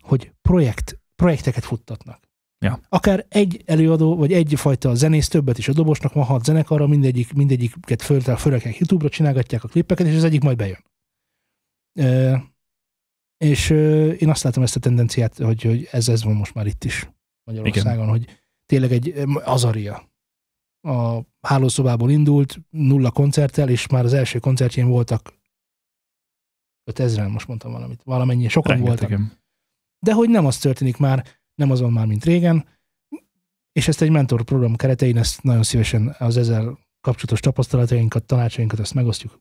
hogy 0.00 0.32
projekt, 0.42 0.99
projekteket 1.20 1.64
futtatnak. 1.64 2.28
Ja. 2.58 2.80
Akár 2.88 3.26
egy 3.28 3.62
előadó, 3.66 4.16
vagy 4.16 4.32
egyfajta 4.32 4.94
zenész, 4.94 5.28
többet 5.28 5.58
is 5.58 5.68
a 5.68 5.72
dobosnak 5.72 6.12
van 6.12 6.24
hat 6.24 6.44
zenekarra, 6.44 6.86
mindegyik, 6.86 7.32
mindegyiket 7.32 8.02
föl, 8.02 8.20
fölrakják 8.20 8.78
YouTube-ra, 8.78 9.08
csinálgatják 9.08 9.64
a 9.64 9.68
klippeket, 9.68 10.06
és 10.06 10.16
az 10.16 10.24
egyik 10.24 10.42
majd 10.42 10.56
bejön. 10.56 10.84
Ö, 11.98 12.36
és 13.36 13.70
ö, 13.70 14.10
én 14.10 14.28
azt 14.28 14.42
látom 14.42 14.62
ezt 14.62 14.76
a 14.76 14.80
tendenciát, 14.80 15.36
hogy, 15.36 15.62
hogy 15.62 15.88
ez, 15.90 16.08
ez 16.08 16.24
van 16.24 16.34
most 16.34 16.54
már 16.54 16.66
itt 16.66 16.84
is 16.84 17.08
Magyarországon, 17.44 18.08
hogy 18.08 18.42
tényleg 18.66 18.92
egy 18.92 19.14
azaria. 19.44 20.08
A 20.88 21.20
hálószobából 21.40 22.10
indult, 22.10 22.60
nulla 22.70 23.10
koncerttel, 23.10 23.68
és 23.68 23.86
már 23.86 24.04
az 24.04 24.12
első 24.12 24.38
koncertjén 24.38 24.88
voltak 24.88 25.34
5000-en 26.90 27.32
most 27.32 27.46
mondtam 27.46 27.72
valamit, 27.72 28.02
valamennyi, 28.04 28.48
sokan 28.48 28.80
voltak. 28.80 29.39
De 30.00 30.12
hogy 30.12 30.28
nem 30.28 30.46
az 30.46 30.58
történik 30.58 30.96
már, 30.96 31.26
nem 31.54 31.70
az 31.70 31.80
van 31.80 31.92
már, 31.92 32.06
mint 32.06 32.24
régen, 32.24 32.66
és 33.72 33.88
ezt 33.88 34.02
egy 34.02 34.10
mentor 34.10 34.42
program 34.42 34.76
keretein, 34.76 35.18
ezt 35.18 35.42
nagyon 35.42 35.62
szívesen 35.62 36.14
az 36.18 36.36
ezzel 36.36 36.78
kapcsolatos 37.00 37.40
tapasztalatainkat, 37.40 38.24
tanácsainkat, 38.24 38.80
ezt 38.80 38.94
megosztjuk 38.94 39.40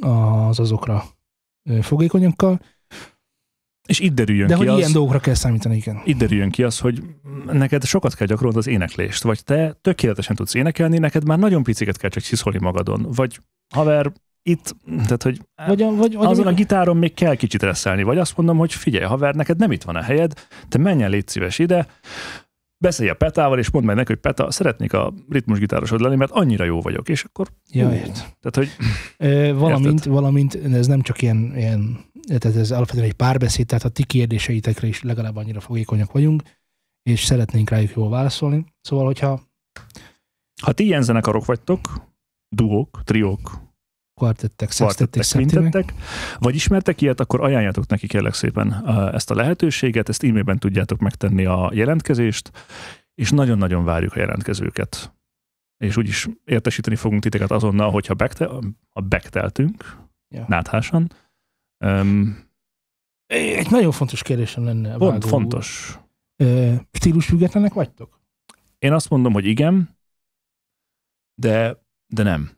az 0.00 0.58
azokra 0.58 1.04
fogékonyokkal, 1.80 2.60
És 3.88 3.98
itt 3.98 4.14
derüljön 4.14 4.46
de 4.46 4.54
ki 4.54 4.58
hogy 4.58 4.68
az, 4.68 4.78
ilyen 4.78 4.92
dolgokra 4.92 5.20
kell 5.20 5.34
számítani, 5.34 5.76
igen. 5.76 6.00
itt 6.04 6.18
derüljön 6.18 6.50
ki 6.50 6.62
az, 6.62 6.78
hogy 6.78 7.02
neked 7.46 7.84
sokat 7.84 8.14
kell 8.14 8.26
gyakorolnod 8.26 8.58
az 8.58 8.66
éneklést, 8.66 9.22
vagy 9.22 9.44
te 9.44 9.72
tökéletesen 9.72 10.36
tudsz 10.36 10.54
énekelni, 10.54 10.98
neked 10.98 11.24
már 11.24 11.38
nagyon 11.38 11.62
piciket 11.62 11.96
kell 11.96 12.10
csak 12.10 12.22
csiszolni 12.22 12.58
magadon, 12.58 13.06
vagy 13.10 13.40
haver, 13.74 14.12
itt, 14.42 14.76
tehát 14.86 15.22
hogy 15.22 15.40
Vagy, 15.66 15.82
a, 15.82 15.94
vagy, 15.94 16.14
vagy 16.14 16.26
azon 16.26 16.46
a 16.46 16.52
gitáron 16.52 16.96
még 16.96 17.14
kell 17.14 17.34
kicsit 17.34 17.62
reszelni, 17.62 18.02
vagy 18.02 18.18
azt 18.18 18.36
mondom, 18.36 18.58
hogy 18.58 18.72
figyelj, 18.72 19.04
haver, 19.04 19.34
neked 19.34 19.58
nem 19.58 19.72
itt 19.72 19.82
van 19.82 19.96
a 19.96 20.02
helyed, 20.02 20.32
te 20.68 20.78
menj 20.78 21.02
el, 21.02 21.10
légy 21.10 21.28
szíves 21.28 21.58
ide, 21.58 21.86
beszélj 22.76 23.08
a 23.08 23.14
Petával, 23.14 23.58
és 23.58 23.70
mondd 23.70 23.86
meg 23.86 23.96
neki, 23.96 24.12
hogy 24.12 24.20
Peta, 24.20 24.50
szeretnék 24.50 24.92
a 24.92 25.12
ritmusgitárosod 25.28 26.00
lenni, 26.00 26.16
mert 26.16 26.30
annyira 26.30 26.64
jó 26.64 26.80
vagyok, 26.80 27.08
és 27.08 27.24
akkor, 27.24 27.48
Ja, 27.70 27.92
ért. 27.92 28.12
tehát 28.14 28.54
hogy 28.54 28.68
Ö, 29.16 29.54
valamint, 29.54 29.98
Érted? 29.98 30.12
valamint, 30.12 30.54
ez 30.54 30.86
nem 30.86 31.00
csak 31.00 31.22
ilyen, 31.22 31.52
ilyen 31.56 32.08
tehát 32.38 32.56
ez 32.56 32.70
alapvetően 32.70 33.06
egy 33.06 33.12
párbeszéd, 33.12 33.66
tehát 33.66 33.84
a 33.84 33.88
ti 33.88 34.04
kérdéseitekre 34.04 34.86
is 34.86 35.02
legalább 35.02 35.36
annyira 35.36 35.60
fogékonyak 35.60 36.12
vagyunk, 36.12 36.42
és 37.02 37.24
szeretnénk 37.24 37.70
rájuk 37.70 37.92
jól 37.96 38.10
válaszolni. 38.10 38.64
Szóval, 38.80 39.04
hogyha 39.04 39.40
ha 40.62 40.72
ti 40.72 40.84
ilyen 40.84 41.02
zenekarok 41.02 41.44
vagytok, 41.44 42.08
duók, 42.48 43.00
triók, 43.04 43.60
kvartettek, 44.20 44.70
szextettek, 44.70 45.24
quintettek, 45.32 45.94
vagy 46.38 46.54
ismertek 46.54 47.00
ilyet, 47.00 47.20
akkor 47.20 47.40
ajánljátok 47.40 47.86
neki 47.86 48.06
kérlek 48.06 48.34
szépen 48.34 48.88
ezt 49.14 49.30
a 49.30 49.34
lehetőséget, 49.34 50.08
ezt 50.08 50.24
e-mailben 50.24 50.58
tudjátok 50.58 50.98
megtenni 50.98 51.44
a 51.44 51.70
jelentkezést, 51.74 52.50
és 53.14 53.30
nagyon-nagyon 53.30 53.84
várjuk 53.84 54.14
a 54.14 54.18
jelentkezőket. 54.18 55.12
És 55.76 55.96
úgyis 55.96 56.28
értesíteni 56.44 56.96
fogunk 56.96 57.22
titeket 57.22 57.50
azonnal, 57.50 57.90
hogyha 57.90 58.14
bekte, 58.14 58.46
ha 58.90 59.00
bekteltünk, 59.00 59.98
Ja. 60.28 60.44
náthásan. 60.48 61.12
Um, 61.84 62.48
egy 63.26 63.70
nagyon 63.70 63.92
fontos 63.92 64.22
kérdésem 64.22 64.64
lenne. 64.64 64.96
pont 64.96 65.24
fontos. 65.24 65.98
Stílusfüggetlenek 66.92 67.72
vagytok? 67.72 68.20
Én 68.78 68.92
azt 68.92 69.10
mondom, 69.10 69.32
hogy 69.32 69.46
igen, 69.46 69.96
de, 71.34 71.82
de 72.06 72.22
nem. 72.22 72.50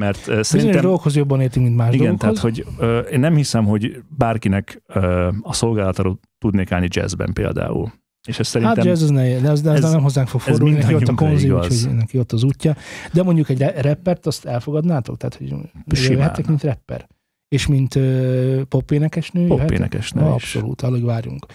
Mert 0.00 0.16
uh, 0.18 0.24
Bizonyos 0.24 0.46
szerintem... 0.46 0.80
dolgokhoz 0.80 1.16
jobban 1.16 1.40
értünk, 1.40 1.66
mint 1.66 1.78
más 1.78 1.94
Igen, 1.94 2.16
dolgokhoz. 2.16 2.40
tehát 2.40 2.56
hogy 2.56 2.66
ö, 2.78 2.98
én 2.98 3.20
nem 3.20 3.34
hiszem, 3.34 3.64
hogy 3.64 4.02
bárkinek 4.08 4.82
ö, 4.86 5.28
a 5.42 5.52
szolgálatáról 5.52 6.18
tudnék 6.38 6.72
állni 6.72 6.88
jazzben 6.90 7.32
például. 7.32 7.92
És 8.28 8.38
ez 8.38 8.46
szerintem... 8.46 8.76
Hát 8.76 8.86
jazz 8.86 9.02
az 9.02 9.10
ne, 9.10 9.38
de 9.40 9.50
az, 9.50 9.62
de 9.62 9.70
az 9.70 9.84
ez- 9.84 9.92
nem 9.92 10.02
hozzánk 10.02 10.28
fog 10.28 10.40
fordulni, 10.40 10.76
neki 10.76 10.94
ott 10.94 11.08
a 11.08 11.14
konzi, 11.14 11.50
úgyhogy 11.50 11.94
neki 11.94 12.18
ott 12.18 12.32
az 12.32 12.42
útja. 12.42 12.76
De 13.12 13.22
mondjuk 13.22 13.48
egy 13.48 13.60
rappert, 13.60 14.26
azt 14.26 14.44
elfogadnátok? 14.44 15.16
Tehát, 15.16 15.34
hogy 15.34 15.48
Simán. 15.96 16.18
jöhettek, 16.18 16.46
mint 16.46 16.62
rapper. 16.62 17.06
És 17.48 17.66
mint 17.66 17.94
uh, 17.94 18.60
popénekesnő? 18.62 19.46
Popénekesnő 19.46 20.20
is. 20.20 20.28
Abszolút, 20.28 20.82
alig 20.82 21.04
várjunk. 21.04 21.46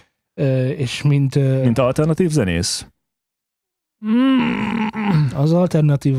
Uh, 0.42 0.46
és 0.80 1.02
mint, 1.02 1.36
uh, 1.36 1.64
Mint 1.64 1.78
alternatív 1.78 2.30
zenész? 2.30 2.88
az 5.36 5.52
alternatív, 5.54 6.18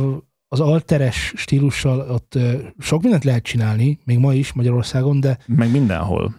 az 0.49 0.61
alteres 0.61 1.33
stílussal 1.37 2.11
ott 2.11 2.39
sok 2.79 3.03
mindent 3.03 3.25
lehet 3.25 3.43
csinálni, 3.43 3.99
még 4.05 4.19
ma 4.19 4.35
is 4.35 4.53
Magyarországon, 4.53 5.21
de, 5.21 5.39
Meg 5.47 5.71
mindenhol. 5.71 6.35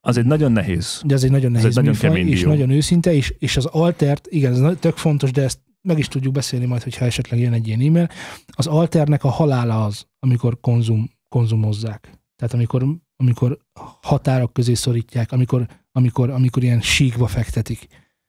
Az 0.00 0.16
egy 0.16 0.26
nagyon 0.26 0.52
nehéz. 0.52 1.02
de 1.06 1.14
ez 1.14 1.24
egy 1.24 1.30
nagyon 1.30 1.50
nehéz 1.50 1.66
egy 1.66 1.74
nagyon 1.74 1.90
műfaj, 1.90 2.08
kemény 2.10 2.28
és 2.28 2.40
dió. 2.40 2.48
nagyon 2.48 2.70
őszinte, 2.70 3.12
és, 3.14 3.34
és 3.38 3.56
az 3.56 3.64
altert, 3.64 4.26
igen, 4.30 4.64
ez 4.64 4.76
tök 4.78 4.96
fontos, 4.96 5.30
de 5.30 5.42
ezt 5.42 5.60
meg 5.82 5.98
is 5.98 6.08
tudjuk 6.08 6.32
beszélni 6.32 6.66
majd, 6.66 6.82
hogyha 6.82 7.04
esetleg 7.04 7.40
jön 7.40 7.52
egy 7.52 7.66
ilyen 7.66 7.80
e-mail. 7.80 8.08
Az 8.46 8.66
alternek 8.66 9.24
a 9.24 9.28
halála 9.28 9.84
az, 9.84 10.06
amikor 10.18 10.60
konzum, 10.60 11.10
konzumozzák. 11.28 12.00
Tehát 12.36 12.54
amikor, 12.54 12.86
amikor 13.16 13.58
határok 14.02 14.52
közé 14.52 14.74
szorítják, 14.74 15.32
amikor, 15.32 15.66
amikor, 15.92 16.30
amikor 16.30 16.62
ilyen 16.62 16.80
síkba 16.80 17.26
fektetik. 17.26 17.86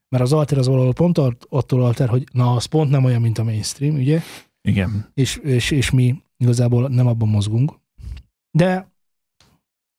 Mert 0.10 0.24
az 0.24 0.34
alter 0.34 0.58
az 0.58 0.68
valahol 0.68 0.94
pont 0.94 1.18
att- 1.18 1.46
attól 1.50 1.84
alter, 1.84 2.10
hogy 2.10 2.24
na, 2.32 2.52
az 2.56 2.66
pont 2.66 2.90
nem 2.90 3.04
olyan, 3.04 3.22
mint 3.22 3.38
a 3.38 3.44
mainstream, 3.44 3.96
ugye? 3.96 4.22
Igen. 4.66 5.12
És, 5.14 5.36
és, 5.36 5.72
és 5.72 5.92
mi 5.92 6.24
igazából 6.38 6.88
nem 6.90 7.08
abban 7.08 7.28
mozgunk. 7.30 7.74
De 8.52 8.92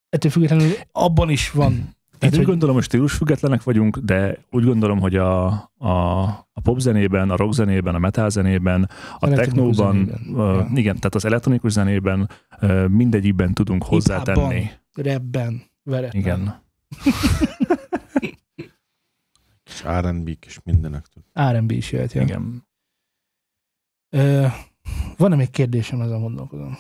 ettől 0.08 0.30
függetlenül 0.30 0.70
abban 0.92 1.30
is 1.30 1.50
van. 1.50 1.73
Én 1.73 2.18
Tehát, 2.18 2.35
úgy 2.35 2.40
hogy- 2.40 2.50
gondolom, 2.50 2.75
hogy 2.75 2.85
stílusfüggetlenek 2.85 3.62
vagyunk, 3.62 3.96
de 3.99 4.38
úgy 4.50 4.64
gondolom, 4.64 5.00
hogy 5.00 5.16
a, 5.16 5.46
a, 5.78 6.23
a 6.52 6.61
popzenében, 6.62 7.30
a 7.30 7.37
rockzenében, 7.37 7.94
a 7.94 7.99
metalzenében, 7.99 8.90
a 9.18 9.28
technóban, 9.28 10.11
Ja. 10.37 10.68
igen, 10.75 10.94
tehát 10.94 11.14
az 11.14 11.25
elektronikus 11.25 11.73
zenében 11.73 12.28
ö, 12.61 12.87
mindegyikben 12.87 13.54
tudunk 13.54 13.82
hozzátenni. 13.85 14.70
Rapben, 14.94 15.62
veretlen. 15.82 16.23
Igen. 16.23 16.62
És 19.64 19.82
R&B 20.00 20.28
és 20.46 20.61
mindenek 20.64 21.06
tud. 21.06 21.23
R&B 21.52 21.70
is 21.70 21.92
jöhet, 21.92 22.12
ja. 22.12 22.23
Igen. 22.23 22.65
Van-e 25.16 25.37
még 25.37 25.50
kérdésem, 25.50 26.00
ezen 26.00 26.20
gondolkozom? 26.20 26.76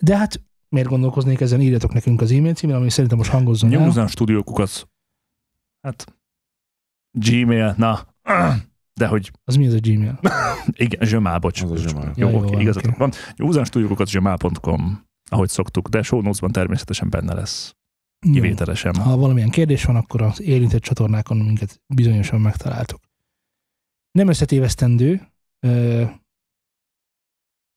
De 0.00 0.16
hát 0.16 0.42
miért 0.68 0.88
gondolkoznék 0.88 1.40
ezen? 1.40 1.60
Írjatok 1.60 1.92
nekünk 1.92 2.20
az 2.20 2.30
e-mail 2.30 2.54
címre, 2.54 2.76
ami 2.76 2.90
szerintem 2.90 3.18
most 3.18 3.30
hangozzon 3.30 3.72
el. 3.72 3.78
Nyomozan 3.78 4.06
stúdiókukat. 4.08 4.88
Hát, 5.80 6.14
Gmail, 7.18 7.74
na, 7.78 8.14
de 8.94 9.06
hogy 9.06 9.30
Az 9.44 9.56
mi 9.56 9.66
az 9.66 9.72
a 9.74 9.78
Gmail? 9.80 10.20
igen, 10.84 11.06
zsömál, 11.06 11.38
bocs. 11.38 11.62
Az 11.62 11.70
a 11.70 11.76
zsömál. 11.76 12.12
Jó, 12.16 12.26
Ja, 12.28 12.32
jó 12.32 12.38
oké, 12.42 12.52
van, 12.52 12.60
igazatok 12.60 12.90
oké. 12.90 12.98
van. 12.98 13.10
Nyomozan 13.36 13.64
stúdiókukat 13.64 14.08
zsömál.com, 14.08 15.06
ahogy 15.30 15.48
szoktuk, 15.48 15.88
de 15.88 16.02
show 16.02 16.20
notes-ban 16.20 16.52
természetesen 16.52 17.10
benne 17.10 17.34
lesz. 17.34 17.76
Kivételesen. 18.32 18.94
Ha 18.94 19.16
valamilyen 19.16 19.50
kérdés 19.50 19.84
van, 19.84 19.96
akkor 19.96 20.22
az 20.22 20.40
érintett 20.40 20.82
csatornákon 20.82 21.36
minket 21.36 21.82
bizonyosan 21.94 22.40
megtaláltok. 22.40 23.00
Nem 24.10 24.28
összetévesztendő. 24.28 25.28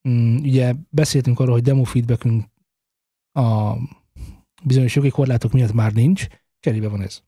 Mm, 0.10 0.38
ugye 0.38 0.74
beszéltünk 0.90 1.40
arról, 1.40 1.54
hogy 1.54 1.64
demo 1.64 1.84
feedbackünk 1.84 2.46
a 3.40 3.74
bizonyos 4.64 4.96
jogi 4.96 5.10
korlátok 5.10 5.52
miatt 5.52 5.74
már 5.74 5.94
nincs. 5.94 6.28
Cserébe 6.60 6.88
van 6.88 7.02
ez. 7.02 7.22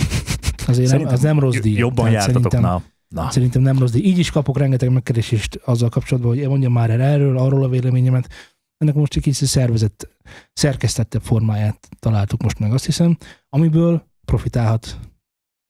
Azért 0.66 0.90
nem, 0.90 1.06
az 1.06 1.20
nem 1.20 1.38
rossz 1.38 1.58
díj. 1.58 1.76
Jobban 1.76 1.94
Tehát 2.04 2.12
jártatok, 2.12 2.50
szerintem- 2.52 2.82
na. 3.08 3.22
na. 3.22 3.30
Szerintem 3.30 3.62
nem 3.62 3.78
rossz, 3.78 3.90
de 3.92 3.98
így 3.98 4.18
is 4.18 4.30
kapok 4.30 4.58
rengeteg 4.58 4.90
megkeresést 4.92 5.54
azzal 5.54 5.88
kapcsolatban, 5.88 6.36
hogy 6.36 6.48
mondjam 6.48 6.72
már 6.72 6.90
el 6.90 7.00
erről, 7.00 7.38
arról 7.38 7.64
a 7.64 7.68
véleményemet. 7.68 8.28
Ennek 8.76 8.94
most 8.94 9.16
egy 9.16 9.22
kicsit 9.22 9.48
szervezett, 9.48 10.08
szerkesztettebb 10.52 11.22
formáját 11.22 11.88
találtuk 11.98 12.42
most 12.42 12.58
meg, 12.58 12.72
azt 12.72 12.84
hiszem, 12.84 13.16
amiből 13.48 14.06
profitálhat, 14.24 14.98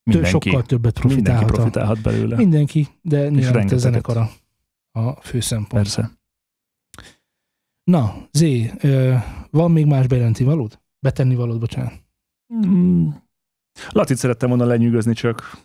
Mindenki, 0.03 0.29
sokkal 0.49 0.63
többet 0.63 1.03
mindenki 1.03 1.23
profitálhat. 1.23 1.49
a- 1.49 1.53
profitálhat 1.53 2.01
belőle. 2.01 2.35
mindenki, 2.35 2.87
de 3.01 3.29
nyilván 3.29 3.67
a 3.67 3.77
zenekar 3.77 4.17
a, 4.17 4.29
a 4.99 5.21
fő 5.21 5.39
szempont. 5.39 5.71
Persze. 5.83 6.11
Na, 7.83 8.27
Zé, 8.31 8.71
van 9.51 9.71
még 9.71 9.85
más 9.85 10.07
bejelenti 10.07 10.43
valód? 10.43 10.79
Betenni 10.99 11.35
valód, 11.35 11.59
bocsánat. 11.59 11.93
Mm. 12.67 13.07
Latit 13.89 14.17
szerettem 14.17 14.49
volna 14.49 14.65
lenyűgözni, 14.65 15.13
csak 15.13 15.57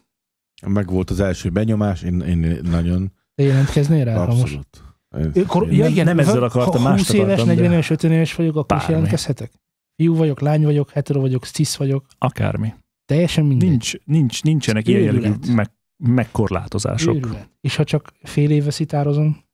Meg 0.66 0.90
volt 0.90 1.10
az 1.10 1.20
első 1.20 1.50
benyomás, 1.50 2.02
én, 2.02 2.20
én 2.20 2.58
nagyon 2.62 3.12
Te 3.34 3.42
jelentkeznél 3.42 4.04
rá? 4.04 4.24
Most 4.24 4.40
abszolút. 4.42 4.82
Én- 5.18 5.30
Ő 5.34 5.42
Kor, 5.44 5.66
én- 5.66 5.72
ja, 5.72 5.82
nem- 5.82 5.92
igen, 5.92 6.04
nem 6.04 6.18
ezzel 6.18 6.42
akartam, 6.42 6.82
ha 6.82 6.88
mást 6.88 7.06
20 7.06 7.12
éves, 7.14 7.24
akartam, 7.24 7.46
de- 7.46 7.52
40 7.54 7.72
éves, 7.72 7.90
50 7.90 8.12
éves 8.12 8.34
vagyok, 8.34 8.56
akkor 8.56 8.76
is 8.76 8.88
jelentkezhetek? 8.88 9.52
Fiú 9.96 10.14
vagyok, 10.16 10.40
lány 10.40 10.62
vagyok, 10.64 10.90
hetero 10.90 11.20
vagyok, 11.20 11.44
cis 11.46 11.76
vagyok, 11.76 12.06
akármi. 12.18 12.74
Teljesen 13.08 13.44
mindegy. 13.44 13.68
Nincs, 13.68 13.92
nincs, 14.04 14.42
nincsenek 14.42 14.88
ilyen 14.88 15.00
jellegű 15.00 15.52
meg, 15.52 15.70
megkorlátozások. 15.96 17.16
Őrület. 17.16 17.50
És 17.60 17.76
ha 17.76 17.84
csak 17.84 18.12
fél 18.22 18.50
éve 18.50 18.70
szitározom, 18.70 19.46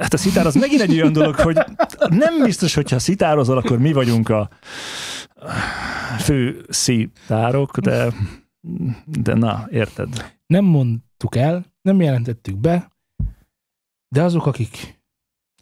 Hát 0.00 0.12
a 0.12 0.16
szitár 0.16 0.46
az 0.46 0.54
megint 0.54 0.80
egy 0.80 0.92
olyan 0.92 1.12
dolog, 1.12 1.34
hogy 1.34 1.58
nem 2.08 2.42
biztos, 2.42 2.74
hogyha 2.74 2.98
szitározol, 2.98 3.56
akkor 3.56 3.78
mi 3.78 3.92
vagyunk 3.92 4.28
a 4.28 4.50
fő 6.18 6.64
szitárok, 6.68 7.78
de, 7.78 8.12
de 9.04 9.34
na, 9.34 9.66
érted. 9.70 10.36
nem 10.46 10.64
mondtuk 10.64 11.36
el, 11.36 11.64
nem 11.80 12.00
jelentettük 12.00 12.56
be, 12.56 12.92
de 14.08 14.22
azok, 14.22 14.46
akik 14.46 15.00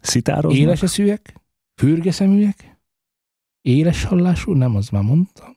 Szitároznak? 0.01 0.61
éles 0.61 0.81
eszűek, 0.81 1.35
fürgeszeműek, 1.75 2.79
éles 3.61 4.03
hallású, 4.03 4.53
nem, 4.53 4.75
az 4.75 4.89
már 4.89 5.03
mondtam, 5.03 5.55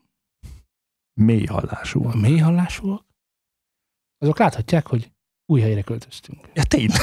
Mély 1.14 1.44
hallású. 1.44 2.04
a 2.08 2.16
mély 2.16 2.38
hallásúak, 2.38 3.04
azok 4.18 4.38
láthatják, 4.38 4.86
hogy 4.86 5.12
új 5.46 5.60
helyre 5.60 5.82
költöztünk. 5.82 6.48
Ja, 6.54 6.64
tényleg. 6.64 7.00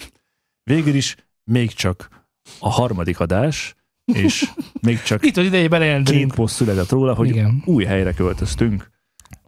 Végül 0.70 0.94
is 0.94 1.16
még 1.44 1.72
csak 1.72 2.26
a 2.58 2.68
harmadik 2.70 3.20
adás, 3.20 3.74
és 4.04 4.50
még 4.80 5.02
csak 5.02 5.24
Itt 5.26 5.36
az 5.36 5.44
ideje 5.44 5.68
belejelenteni. 5.68 6.16
két 6.18 6.34
poszt 6.34 6.54
született 6.54 6.88
róla, 6.88 7.14
hogy 7.14 7.28
Igen. 7.28 7.62
új 7.66 7.84
helyre 7.84 8.12
költöztünk. 8.12 8.90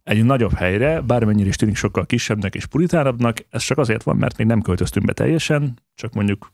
Egy 0.02 0.24
nagyobb 0.24 0.52
helyre, 0.52 1.00
bármennyire 1.00 1.48
is 1.48 1.56
tűnik 1.56 1.76
sokkal 1.76 2.06
kisebbnek 2.06 2.54
és 2.54 2.66
puritánabbnak, 2.66 3.46
ez 3.48 3.62
csak 3.62 3.78
azért 3.78 4.02
van, 4.02 4.16
mert 4.16 4.36
még 4.36 4.46
nem 4.46 4.62
költöztünk 4.62 5.06
be 5.06 5.12
teljesen, 5.12 5.78
csak 5.94 6.12
mondjuk 6.12 6.50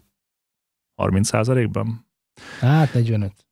30%-ban. 1.03 2.07
Hát 2.61 2.93
45. 2.95 3.47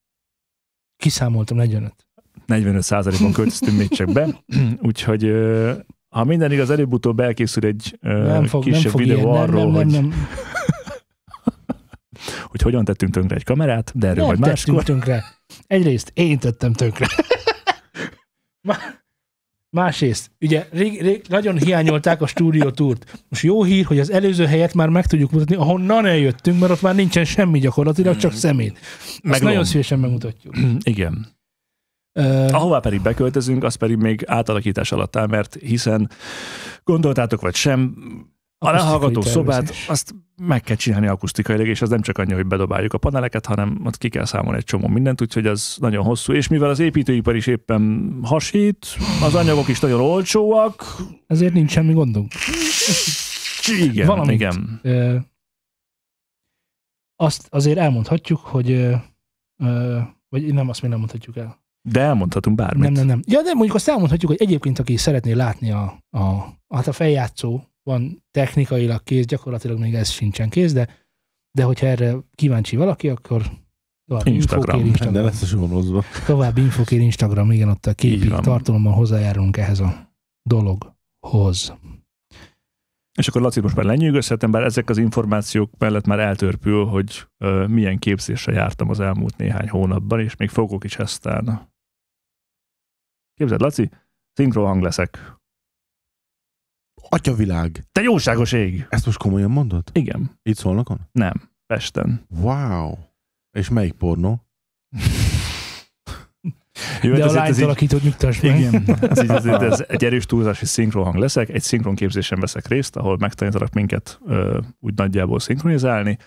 Kiszámoltam 0.97 1.57
45. 1.57 2.07
45%-ban 2.51 3.33
költöztünk 3.33 3.79
még 3.79 3.89
csak 3.89 4.13
be, 4.13 4.29
úgyhogy 4.89 5.33
ha 6.09 6.25
minden 6.25 6.53
igaz, 6.53 6.71
előbb-utóbb 6.71 7.21
elkészül 7.21 7.65
egy 7.67 7.99
Nem 8.01 8.47
fog, 8.47 8.65
nem 8.65 8.73
kisebb 8.73 8.91
fog 8.91 9.01
videó 9.01 9.19
ilyen. 9.19 9.31
Nem, 9.31 9.41
arról, 9.41 9.73
nem, 9.73 9.73
nem, 9.73 9.75
hogy, 9.75 9.93
nem. 9.93 10.29
hogy 12.51 12.63
hogyan 12.63 12.85
tettünk 12.85 13.13
tönkre 13.13 13.37
egy 13.37 13.45
kamerát, 13.45 13.93
de 13.95 14.07
erről 14.07 14.17
Nem 14.17 14.27
majd 14.27 14.39
máskor. 14.39 14.83
tönkre. 14.83 15.25
Egyrészt 15.67 16.11
én 16.15 16.39
tettem 16.39 16.73
tönkre. 16.73 17.07
Má- 18.69 18.99
Másrészt, 19.71 20.31
ugye 20.41 20.67
rég, 20.71 21.01
rég, 21.01 21.25
nagyon 21.29 21.59
hiányolták 21.59 22.23
a 22.23 22.27
stúdió 22.27 22.71
túrt. 22.71 23.25
Most 23.29 23.43
jó 23.43 23.65
hír, 23.65 23.85
hogy 23.85 23.99
az 23.99 24.11
előző 24.11 24.47
helyet 24.47 24.75
már 24.75 24.89
meg 24.89 25.07
tudjuk 25.07 25.31
mutatni, 25.31 25.55
ahonnan 25.55 26.07
eljöttünk, 26.07 26.61
mert 26.61 26.73
ott 26.73 26.83
már 26.83 26.95
nincsen 26.95 27.25
semmi 27.25 27.59
gyakorlatilag, 27.59 28.17
csak 28.17 28.33
szemét. 28.33 28.79
Azt 28.79 29.21
Meg 29.23 29.43
nagyon 29.43 29.65
szívesen 29.65 29.99
megmutatjuk. 29.99 30.55
Igen. 30.83 31.27
Ahová 32.53 32.79
pedig 32.79 33.03
beköltözünk, 33.03 33.65
az 33.65 33.75
pedig 33.75 33.97
még 33.97 34.23
átalakítás 34.27 34.93
alatt 34.93 35.17
áll, 35.17 35.27
mert 35.27 35.55
hiszen 35.55 36.11
gondoltátok 36.85 37.41
vagy 37.41 37.55
sem, 37.55 37.95
a 38.63 38.71
lehallgató 38.71 39.21
szobát 39.21 39.73
azt 39.89 40.15
meg 40.37 40.61
kell 40.61 40.77
csinálni 40.77 41.07
akusztikailag, 41.07 41.67
és 41.67 41.83
az 41.83 41.89
nem 41.89 42.01
csak 42.01 42.19
annyi, 42.19 42.33
hogy 42.33 42.47
bedobáljuk 42.47 42.93
a 42.93 42.99
paneleket, 42.99 43.47
hanem 43.47 43.81
ott 43.85 43.99
ki 43.99 44.09
kell 44.09 44.25
számolni 44.25 44.59
egy 44.59 44.65
csomó 44.65 44.89
mindent, 44.89 45.21
úgyhogy 45.21 45.47
az 45.47 45.77
nagyon 45.81 46.05
hosszú. 46.05 46.33
És 46.33 46.49
mivel 46.49 46.71
az 46.71 46.79
építőipar 46.79 47.37
is 47.37 47.47
éppen 47.47 48.13
hasít, 48.23 48.87
az 49.23 49.35
anyagok 49.35 49.69
is 49.69 49.81
nagyon 49.81 50.01
olcsóak, 50.01 50.85
ezért 51.27 51.53
nincs 51.53 51.71
semmi 51.71 51.93
gondunk. 51.93 52.33
igen, 53.79 54.07
Valamint. 54.07 54.41
igen. 54.41 54.81
Ö, 54.83 55.17
azt 57.17 57.47
azért 57.51 57.79
elmondhatjuk, 57.79 58.41
hogy 58.41 58.71
ö, 58.71 58.95
ö, 59.57 59.99
vagy 60.29 60.55
nem, 60.55 60.69
azt 60.69 60.83
még 60.83 60.91
nem 60.91 61.01
mondhatjuk 61.01 61.37
el. 61.37 61.63
De 61.89 62.01
elmondhatunk 62.01 62.57
bármit. 62.57 62.83
Nem, 62.83 62.93
nem, 62.93 63.07
nem. 63.07 63.23
Ja, 63.27 63.43
de 63.43 63.53
mondjuk 63.53 63.75
azt 63.75 63.89
elmondhatjuk, 63.89 64.31
hogy 64.31 64.41
egyébként, 64.41 64.79
aki 64.79 64.97
szeretné 64.97 65.33
látni 65.33 65.71
a, 65.71 66.03
a, 66.11 66.55
hát 66.69 66.87
a 66.87 66.93
feljátszó 66.93 67.61
van 67.83 68.25
technikailag 68.31 69.03
kész, 69.03 69.25
gyakorlatilag 69.25 69.79
még 69.79 69.95
ez 69.95 70.11
sincsen 70.11 70.49
kész, 70.49 70.73
de, 70.73 70.89
de 71.59 71.65
hogyha 71.65 71.87
erre 71.87 72.17
kíváncsi 72.35 72.77
valaki, 72.77 73.09
akkor 73.09 73.43
további 74.07 74.35
Instagram. 74.35 74.85
Instagram. 74.85 75.13
De 75.13 75.21
lesz 75.23 75.43
a 75.43 75.47
sónozva. 75.47 76.05
További 76.27 76.61
infókér 76.61 77.01
Instagram, 77.01 77.51
igen, 77.51 77.69
ott 77.69 77.87
a 77.87 77.95
képi 77.95 78.29
tartalommal 78.29 78.93
hozzájárulunk 78.93 79.57
ehhez 79.57 79.81
a 79.81 80.15
dologhoz. 80.43 81.75
És 83.19 83.29
akkor 83.29 83.41
Laci 83.41 83.61
most 83.61 83.77
már 83.77 83.85
lenyűgözhetem, 83.85 84.51
bár 84.51 84.63
ezek 84.63 84.89
az 84.89 84.99
információk 84.99 85.71
mellett 85.79 86.07
már 86.07 86.19
eltörpül, 86.19 86.85
hogy 86.85 87.27
ö, 87.39 87.67
milyen 87.67 87.99
képzésre 87.99 88.53
jártam 88.53 88.91
az 88.91 89.01
elmúlt 89.01 89.37
néhány 89.37 89.69
hónapban, 89.69 90.21
és 90.21 90.37
még 90.37 90.49
fogok 90.49 90.85
is 90.85 90.97
eztán. 90.97 91.70
Képzeld, 93.41 93.61
Laci, 93.61 93.91
szinkrohang 94.33 94.83
leszek. 94.83 95.35
Atyavilág. 97.09 97.85
Te 97.93 98.01
jóságos 98.01 98.53
ég! 98.53 98.87
Ezt 98.91 99.07
most 99.07 99.19
komolyan 99.19 99.51
mondod? 99.51 99.89
Igen, 99.93 100.39
Itt 100.43 100.57
szólnakon? 100.57 100.99
nem, 101.13 101.51
Pesten. 101.67 102.27
Wow. 102.29 102.95
És 103.51 103.69
melyik 103.69 103.93
pornó? 103.93 104.43
Jó, 107.03 107.15
De 107.15 107.23
hát 107.23 107.23
a 107.23 107.25
azért 107.25 107.45
ez 107.49 107.59
lánytól, 107.61 107.63
így- 107.63 107.69
akit 107.91 108.03
nyugtass 108.03 108.41
meg. 108.41 108.59
Igen, 108.59 108.75
ez, 109.01 109.23
így, 109.23 109.31
ez, 109.31 109.45
ez 109.47 109.81
egy 109.89 110.05
erős 110.05 110.27
túlzás, 110.27 110.59
hogy 110.59 110.69
szinkronhang 110.69 111.17
leszek. 111.17 111.49
Egy 111.49 111.63
szinkronképzésen 111.63 112.41
veszek 112.41 112.67
részt, 112.67 112.97
ahol 112.97 113.17
megtanítanak 113.17 113.73
minket 113.73 114.21
ö, 114.27 114.61
úgy 114.81 114.95
nagyjából 114.95 115.41
szinkronizálni. 115.41 116.19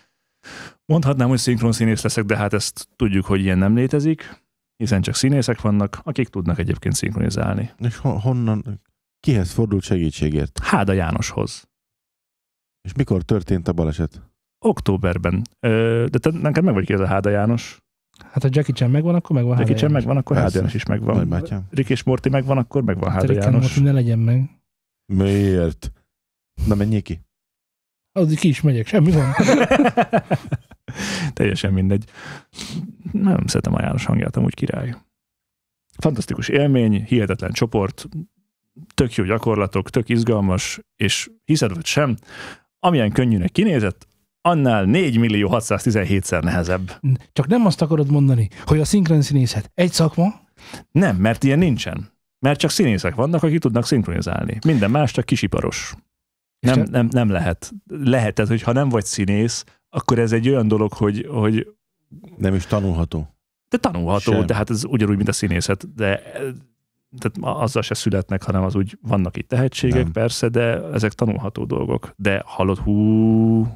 Mondhatnám, 0.86 1.28
hogy 1.30 1.38
szinkronszínész 1.38 2.04
leszek, 2.04 2.24
de 2.24 2.38
hát 2.38 2.54
ezt 2.54 2.88
tudjuk, 2.96 3.26
hogy 3.26 3.42
ilyen 3.42 3.58
nem 3.58 3.76
létezik, 3.76 4.43
hiszen 4.84 5.02
csak 5.02 5.16
színészek 5.16 5.62
vannak, 5.62 6.00
akik 6.04 6.28
tudnak 6.28 6.60
egyébként 6.60 6.96
szinkronizálni. 6.96 7.72
És 7.78 7.98
ho- 7.98 8.22
honnan, 8.22 8.82
kihez 9.20 9.52
fordult 9.52 9.84
segítségért? 9.84 10.60
Háda 10.64 10.94
Jánoshoz. 10.94 11.68
És 12.82 12.94
mikor 12.94 13.22
történt 13.22 13.68
a 13.68 13.74
baleset? 13.74 14.22
Októberben. 14.66 15.42
Ö, 15.60 16.06
de 16.12 16.18
te, 16.20 16.32
neked 16.32 16.64
meg 16.64 16.74
vagy 16.74 16.86
ki 16.86 16.94
ez 16.94 17.00
a 17.00 17.08
Háda 17.08 17.30
János? 17.30 17.78
Hát 18.32 18.42
ha 18.44 18.50
Jackie 18.52 18.74
Chan 18.74 18.92
megvan, 18.92 19.16
akkor 19.16 19.36
megvan 19.36 19.58
Jackie 19.60 19.76
Chan 19.76 19.92
megvan, 19.92 20.18
akkor 20.18 20.36
Háda. 20.38 20.50
János 20.54 20.74
is 20.74 20.86
megvan. 20.86 21.30
bátyám. 21.30 21.68
Rick 21.70 21.90
és 21.90 22.04
Morty 22.04 22.30
megvan, 22.30 22.58
akkor 22.58 22.84
megvan 22.84 23.12
Hát 23.12 23.22
Háda 23.22 23.34
János. 23.34 23.62
Morty 23.62 23.80
ne 23.82 23.92
legyen 23.92 24.20
meg. 24.20 24.50
Miért? 25.14 25.92
Na 26.68 26.76
menjél 26.76 27.02
ki. 27.02 27.22
Addig 28.12 28.40
ki 28.40 28.48
is 28.48 28.62
megyek, 28.62 28.88
semmi 28.88 29.12
van. 29.12 29.32
Teljesen 31.34 31.74
mindegy. 31.74 32.04
Nem 33.12 33.46
szeretem 33.46 33.74
a 33.74 33.82
János 33.82 34.06
hangját, 34.06 34.38
amúgy 34.38 34.54
király. 34.54 34.96
Fantasztikus 35.98 36.48
élmény, 36.48 37.04
hihetetlen 37.04 37.52
csoport, 37.52 38.08
tök 38.94 39.14
jó 39.14 39.24
gyakorlatok, 39.24 39.90
tök 39.90 40.10
izgalmas, 40.10 40.80
és 40.96 41.30
hiszed 41.46 41.74
vagy 41.74 41.86
sem, 41.86 42.18
amilyen 42.80 43.12
könnyűnek 43.12 43.52
kinézett, 43.52 44.08
annál 44.42 44.86
4 44.86 45.18
millió 45.18 45.50
617-szer 45.52 46.44
nehezebb. 46.44 47.02
Csak 47.34 47.48
nem 47.48 47.66
azt 47.66 47.82
akarod 47.82 48.12
mondani, 48.12 48.50
hogy 48.66 48.80
a 48.80 48.86
szinkron 48.86 49.22
színészet 49.22 49.72
egy 49.74 49.92
szakma, 49.92 50.42
Nem, 50.92 51.16
mert 51.16 51.44
ilyen 51.44 51.60
nincsen. 51.60 52.12
Mert 52.40 52.60
csak 52.60 52.72
színészek 52.72 53.16
vannak, 53.16 53.44
akik 53.44 53.60
tudnak 53.60 53.86
szinkronizálni. 53.86 54.58
Minden 54.66 54.92
más 54.92 55.12
csak 55.12 55.26
kisiparos. 55.26 55.94
Nem, 56.60 56.84
nem, 56.92 57.08
nem 57.12 57.30
lehet. 57.30 57.72
Lehet, 57.88 58.34
tehát, 58.34 58.52
hogy 58.52 58.62
ha 58.62 58.72
nem 58.72 58.90
vagy 58.90 59.06
színész, 59.06 59.64
akkor 59.94 60.20
ez 60.20 60.32
egy 60.32 60.50
olyan 60.50 60.68
dolog, 60.68 60.94
hogy, 60.94 61.28
hogy 61.30 61.68
Nem 62.38 62.56
is 62.56 62.66
tanulható. 62.66 63.36
de 63.70 63.78
tanulható, 63.78 64.32
Sem. 64.32 64.46
tehát 64.46 64.70
ez 64.70 64.86
ugyanúgy, 64.86 65.16
mint 65.16 65.28
a 65.30 65.32
színészet, 65.32 65.94
de 65.94 66.22
tehát 67.18 67.60
azzal 67.62 67.82
se 67.82 67.94
születnek, 67.94 68.44
hanem 68.44 68.64
az 68.64 68.76
úgy 68.76 68.98
vannak 69.02 69.38
itt 69.38 69.48
tehetségek, 69.48 70.04
Nem. 70.04 70.12
persze, 70.12 70.50
de 70.50 70.84
ezek 70.84 71.14
tanulható 71.14 71.66
dolgok. 71.66 72.14
De 72.18 72.42
hallod, 72.46 72.78
hú, 72.78 73.68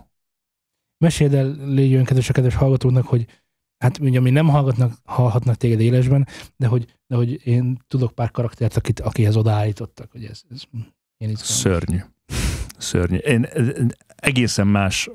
meséld 0.97 1.33
el, 1.33 1.55
légy 1.65 1.91
olyan 1.91 2.05
kedves 2.05 2.29
a 2.29 2.33
kedves 2.33 2.55
hallgatónak, 2.55 3.05
hogy 3.07 3.25
hát 3.77 3.99
ugye 3.99 4.19
mi 4.19 4.29
nem 4.29 4.47
hallgatnak, 4.47 4.93
hallhatnak 5.03 5.55
téged 5.55 5.79
élesben, 5.79 6.27
de 6.55 6.67
hogy, 6.67 6.95
de 7.07 7.15
hogy 7.15 7.47
én 7.47 7.77
tudok 7.87 8.11
pár 8.11 8.31
karaktert, 8.31 8.77
akit, 8.77 8.99
akihez 8.99 9.35
odaállítottak, 9.35 10.11
hogy 10.11 10.23
ez, 10.23 10.41
ez 10.49 10.63
ilyen 11.17 11.31
izgalmas. 11.33 11.55
szörnyű. 11.55 11.97
Szörnyű. 12.77 13.17
Én, 13.17 13.47
egészen 14.15 14.67
más 14.67 15.09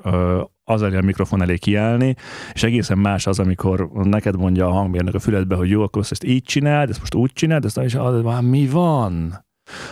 az 0.63 0.81
elé 0.81 0.97
a 0.97 1.01
mikrofon 1.01 1.41
elé 1.41 1.57
kiállni, 1.57 2.15
és 2.53 2.63
egészen 2.63 2.97
más 2.97 3.27
az, 3.27 3.39
amikor 3.39 3.89
neked 3.93 4.37
mondja 4.37 4.67
a 4.67 4.71
hangmérnök 4.71 5.13
a 5.13 5.19
füledbe, 5.19 5.55
hogy 5.55 5.69
jó, 5.69 5.81
akkor 5.81 6.01
ezt, 6.09 6.23
így 6.23 6.43
csináld, 6.43 6.89
ezt 6.89 6.99
most 6.99 7.15
úgy 7.15 7.31
csináld, 7.33 7.65
ezt 7.65 7.77
is, 7.77 7.95
ah, 7.95 8.23
már 8.23 8.41
mi 8.41 8.67
van? 8.67 9.45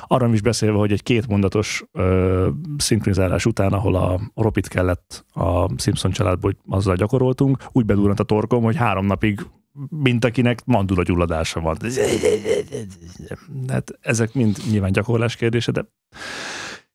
Arra 0.07 0.33
is 0.33 0.41
beszélve, 0.41 0.77
hogy 0.77 0.91
egy 0.91 1.03
kétmondatos 1.03 1.83
ö, 1.91 2.49
szinkronizálás 2.77 3.45
után, 3.45 3.73
ahol 3.73 3.95
a 3.95 4.19
Ropit 4.35 4.67
kellett 4.67 5.25
a 5.33 5.79
Simpson 5.81 6.11
családból, 6.11 6.51
hogy 6.51 6.77
azzal 6.77 6.95
gyakoroltunk, 6.95 7.57
úgy 7.71 7.85
bedurrant 7.85 8.19
a 8.19 8.23
torkom, 8.23 8.63
hogy 8.63 8.75
három 8.75 9.05
napig 9.05 9.41
mint 9.89 10.25
akinek 10.25 10.65
mandula 10.65 11.03
gyulladása 11.03 11.59
van. 11.59 11.77
Hát 13.67 13.97
ezek 14.01 14.33
mind 14.33 14.57
nyilván 14.71 14.91
gyakorlás 14.91 15.35
kérdése, 15.35 15.71
de 15.71 15.85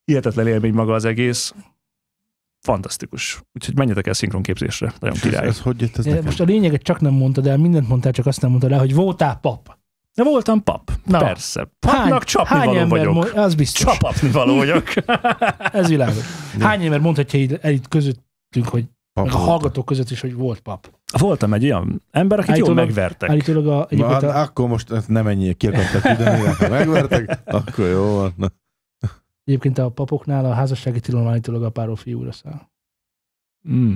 hihetetlen 0.06 0.46
élmény 0.46 0.72
maga 0.72 0.94
az 0.94 1.04
egész. 1.04 1.54
Fantasztikus. 2.60 3.42
Úgyhogy 3.52 3.76
menjetek 3.76 4.06
el 4.06 4.12
szinkronképzésre. 4.12 4.92
Nagyon 4.98 5.16
És 5.16 5.22
ez, 5.22 5.30
király. 5.30 5.46
ez 5.46 5.60
hogy 5.60 5.80
jött 5.80 5.96
ez 5.98 6.04
nekem? 6.04 6.24
Most 6.24 6.40
a 6.40 6.44
lényeget 6.44 6.82
csak 6.82 7.00
nem 7.00 7.12
mondtad 7.12 7.46
el, 7.46 7.56
mindent 7.56 7.88
mondtál, 7.88 8.12
csak 8.12 8.26
azt 8.26 8.40
nem 8.40 8.50
mondtad 8.50 8.72
el, 8.72 8.78
hogy 8.78 8.94
voltál 8.94 9.38
pap. 9.40 9.76
De 10.14 10.22
voltam 10.22 10.62
pap. 10.62 10.90
Na. 11.04 11.18
Persze. 11.18 11.68
Papnak 11.78 12.24
csapni 12.24 12.56
hány 12.56 12.66
való 12.66 12.78
ember 12.78 12.98
vagyok. 12.98 13.14
Mond, 13.14 13.30
az 13.34 13.54
biztos. 13.54 13.80
Csapatni 13.94 14.30
való 14.30 14.56
vagyok. 14.56 14.84
Ez 15.72 15.88
világos. 15.88 16.24
Hány 16.60 16.84
ember 16.84 17.00
mondhatja 17.00 17.38
itt, 17.40 17.52
el 17.64 17.72
itt 17.72 17.88
közöttünk, 17.88 18.68
hogy 18.68 18.84
Pap 19.12 19.24
meg 19.24 19.34
a 19.34 19.38
hallgatók 19.38 19.84
között 19.84 20.10
is, 20.10 20.20
hogy 20.20 20.34
volt 20.34 20.60
pap. 20.60 20.90
Voltam 21.18 21.52
egy 21.52 21.64
olyan 21.64 22.02
ember, 22.10 22.38
akit 22.38 22.48
jól 22.56 22.56
Állítólag- 22.58 22.86
megvertek. 22.86 23.30
Állítólag 23.30 23.66
a, 23.66 23.86
egyébként 23.90 24.22
a, 24.22 24.40
akkor 24.40 24.68
most 24.68 25.08
nem 25.08 25.26
ennyi 25.26 25.54
kiakadtak 25.54 26.04
ide, 26.04 26.54
megvertek, 26.68 27.38
akkor 27.44 27.86
jó 27.86 28.14
van. 28.14 28.52
Egyébként 29.46 29.78
a 29.78 29.90
papoknál 29.90 30.44
a 30.44 30.52
házassági 30.52 31.00
tilalom 31.00 31.28
állítólag 31.28 31.62
apáról 31.62 31.96
fiúra 31.96 32.32
száll. 32.32 32.68
Mm. 33.68 33.94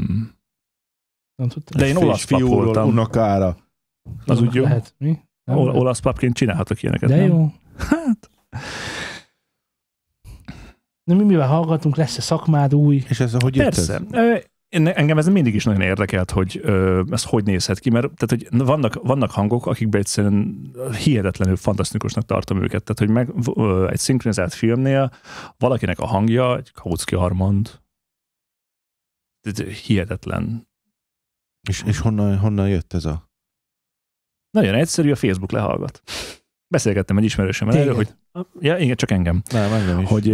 Nem? 1.36 1.48
De 1.76 1.86
én 1.86 1.96
olasz 1.96 2.24
pap 2.24 2.38
fiúról 2.38 2.64
voltam. 2.64 2.88
Unokára. 2.88 3.56
Az 4.26 4.40
úgy 4.40 4.54
jó. 4.54 4.62
Lehet, 4.62 4.94
mi? 4.98 5.18
Nem? 5.44 5.56
Ol- 5.58 5.74
olasz 5.74 5.98
papként 5.98 6.34
csinálhatok 6.34 6.82
ilyeneket, 6.82 7.08
De 7.08 7.16
nem? 7.16 7.26
jó. 7.26 7.52
Hát, 7.76 8.30
De 11.04 11.14
mi 11.14 11.24
mivel 11.24 11.48
hallgatunk, 11.48 11.96
lesz-e 11.96 12.20
szakmád 12.20 12.74
új? 12.74 13.02
És 13.08 13.20
ez 13.20 13.32
hogy 13.40 13.56
jött 13.56 13.64
persze. 13.64 14.00
ez? 14.10 14.44
Én, 14.70 14.87
engem 14.87 15.18
ez 15.18 15.28
mindig 15.28 15.54
is 15.54 15.64
nagyon 15.64 15.80
érdekelt, 15.80 16.30
hogy 16.30 16.61
ö, 16.62 17.02
ez 17.11 17.24
hogy 17.24 17.44
nézhet 17.44 17.78
ki, 17.78 17.90
mert 17.90 18.14
tehát, 18.14 18.30
hogy 18.30 18.66
vannak, 18.66 18.94
vannak 18.94 19.30
hangok, 19.30 19.66
akikbe 19.66 19.98
egyszerűen 19.98 20.70
hihetetlenül 21.04 21.56
fantasztikusnak 21.56 22.24
tartom 22.24 22.62
őket. 22.62 22.83
Tehát, 22.83 22.98
hogy 22.98 23.09
meg 23.09 23.48
ö, 23.56 23.88
egy 23.90 23.98
szinkronizált 23.98 24.54
filmnél 24.54 25.12
valakinek 25.59 25.98
a 25.98 26.06
hangja, 26.06 26.56
egy 26.56 26.72
Kautsky 26.72 27.14
Armand, 27.14 27.80
tehát 29.40 29.72
hihetetlen. 29.72 30.68
És, 31.68 31.83
és 31.87 31.98
honnan, 31.98 32.38
honnan 32.38 32.68
jött 32.68 32.92
ez 32.92 33.04
a... 33.04 33.28
Nagyon 34.50 34.74
egyszerű, 34.74 35.11
a 35.11 35.16
Facebook 35.16 35.50
lehallgat. 35.50 36.02
Beszélgettem 36.70 37.16
egy 37.18 37.24
ismerősömmel 37.24 37.76
erről, 37.76 37.94
hogy 37.94 38.09
ja, 38.61 38.76
igen, 38.76 38.96
csak 38.96 39.11
engem. 39.11 39.42
Nem, 39.52 39.72
engem 39.72 40.00
is. 40.00 40.09
Hogy, 40.09 40.28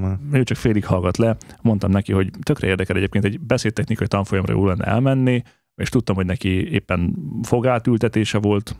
már. 0.00 0.18
ő 0.32 0.42
csak 0.42 0.56
félig 0.56 0.84
hallgat 0.84 1.16
le. 1.16 1.36
Mondtam 1.62 1.90
neki, 1.90 2.12
hogy 2.12 2.30
tökre 2.42 2.66
érdekel 2.66 2.96
egyébként 2.96 3.24
egy 3.24 3.40
beszédtechnikai 3.40 4.06
tanfolyamra 4.06 4.52
jó 4.52 4.66
lenne 4.66 4.84
elmenni, 4.84 5.42
és 5.74 5.88
tudtam, 5.88 6.16
hogy 6.16 6.26
neki 6.26 6.72
éppen 6.72 7.14
fogátültetése 7.42 8.38
volt, 8.38 8.76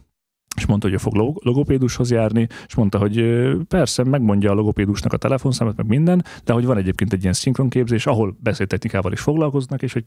és 0.56 0.66
mondta, 0.66 0.86
hogy 0.86 0.96
ő 0.96 0.98
fog 1.00 1.14
log- 1.14 1.44
logopédushoz 1.44 2.10
járni, 2.10 2.46
és 2.66 2.74
mondta, 2.74 2.98
hogy 2.98 3.22
persze, 3.68 4.04
megmondja 4.04 4.50
a 4.50 4.54
logopédusnak 4.54 5.12
a 5.12 5.16
telefonszámot, 5.16 5.76
meg 5.76 5.86
minden, 5.86 6.24
de 6.44 6.52
hogy 6.52 6.64
van 6.64 6.76
egyébként 6.76 7.12
egy 7.12 7.22
ilyen 7.22 7.32
szinkronképzés, 7.32 8.06
ahol 8.06 8.36
beszédtechnikával 8.40 9.12
is 9.12 9.20
foglalkoznak, 9.20 9.82
és 9.82 9.92
hogy 9.92 10.04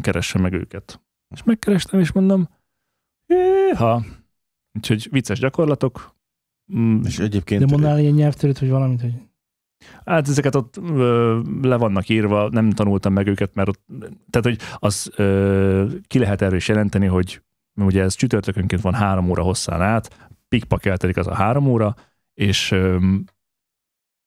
keresse 0.00 0.38
meg 0.38 0.52
őket. 0.52 1.00
És 1.34 1.42
megkerestem, 1.42 2.00
és 2.00 2.12
mondom, 2.12 2.48
ha. 3.74 4.04
Úgyhogy 4.76 5.08
vicces 5.10 5.38
gyakorlatok. 5.38 6.14
Mm, 6.76 7.00
És 7.04 7.18
egyébként... 7.18 7.60
De 7.60 7.66
mondnál 7.70 7.98
ilyen 7.98 8.14
nyelvtörőt, 8.14 8.58
vagy 8.58 8.70
valamit, 8.70 9.00
hogy 9.00 9.12
Hát 10.04 10.28
ezeket 10.28 10.54
ott 10.54 10.76
ö, 10.76 11.40
le 11.62 11.76
vannak 11.76 12.08
írva, 12.08 12.48
nem 12.48 12.70
tanultam 12.70 13.12
meg 13.12 13.26
őket, 13.26 13.54
mert 13.54 13.68
ott, 13.68 13.80
tehát 14.30 14.58
hogy 14.58 14.58
az 14.74 15.10
ö, 15.16 15.86
ki 16.06 16.18
lehet 16.18 16.42
erről 16.42 16.56
is 16.56 16.68
jelenteni, 16.68 17.06
hogy 17.06 17.42
ugye 17.74 18.02
ez 18.02 18.14
csütörtökönként 18.14 18.82
van 18.82 18.94
három 18.94 19.30
óra 19.30 19.42
hosszán 19.42 19.82
át, 19.82 20.30
pikpak 20.48 20.84
eltelik 20.84 21.16
az 21.16 21.26
a 21.26 21.34
három 21.34 21.66
óra, 21.66 21.94
és 22.34 22.70
ö, 22.70 22.98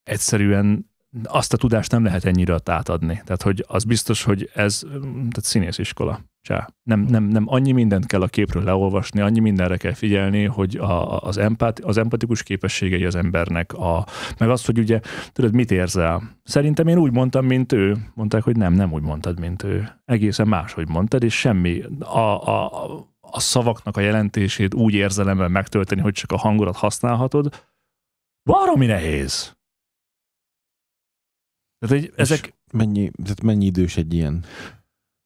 egyszerűen 0.03 0.89
azt 1.23 1.53
a 1.53 1.57
tudást 1.57 1.91
nem 1.91 2.03
lehet 2.03 2.25
ennyire 2.25 2.59
átadni. 2.65 3.21
Tehát, 3.23 3.41
hogy 3.41 3.65
az 3.67 3.83
biztos, 3.83 4.23
hogy 4.23 4.49
ez 4.53 4.79
tehát 5.09 5.43
színésziskola. 5.43 6.21
Csá. 6.41 6.69
Nem, 6.83 6.99
nem, 6.99 7.23
nem 7.23 7.43
annyi 7.47 7.71
mindent 7.71 8.05
kell 8.05 8.21
a 8.21 8.27
képről 8.27 8.63
leolvasni, 8.63 9.21
annyi 9.21 9.39
mindenre 9.39 9.77
kell 9.77 9.93
figyelni, 9.93 10.43
hogy 10.43 10.75
a, 10.77 11.21
az, 11.21 11.37
empát, 11.37 11.79
az 11.79 11.97
empatikus 11.97 12.43
képességei 12.43 13.05
az 13.05 13.15
embernek, 13.15 13.73
a, 13.73 14.05
meg 14.37 14.49
az, 14.49 14.65
hogy 14.65 14.79
ugye 14.79 14.99
tudod, 15.31 15.53
mit 15.53 15.71
érzel? 15.71 16.37
Szerintem 16.43 16.87
én 16.87 16.97
úgy 16.97 17.11
mondtam, 17.11 17.45
mint 17.45 17.71
ő. 17.71 17.95
Mondták, 18.13 18.43
hogy 18.43 18.55
nem, 18.55 18.73
nem 18.73 18.93
úgy 18.93 19.01
mondtad, 19.01 19.39
mint 19.39 19.63
ő. 19.63 19.89
Egészen 20.05 20.47
máshogy 20.47 20.87
mondtad, 20.87 21.23
és 21.23 21.39
semmi. 21.39 21.83
A, 21.99 22.47
a, 22.47 22.71
a 23.19 23.39
szavaknak 23.39 23.97
a 23.97 24.01
jelentését 24.01 24.73
úgy 24.73 24.93
érzelemmel 24.93 25.47
megtölteni, 25.47 26.01
hogy 26.01 26.13
csak 26.13 26.31
a 26.31 26.37
hangodat 26.37 26.75
használhatod, 26.75 27.65
baromi 28.43 28.85
nehéz. 28.85 29.57
Tehát, 31.79 31.95
hogy 31.99 32.13
ezek 32.15 32.59
Mennyi, 32.71 33.11
tehát 33.23 33.41
mennyi 33.41 33.65
idős 33.65 33.97
egy 33.97 34.13
ilyen? 34.13 34.45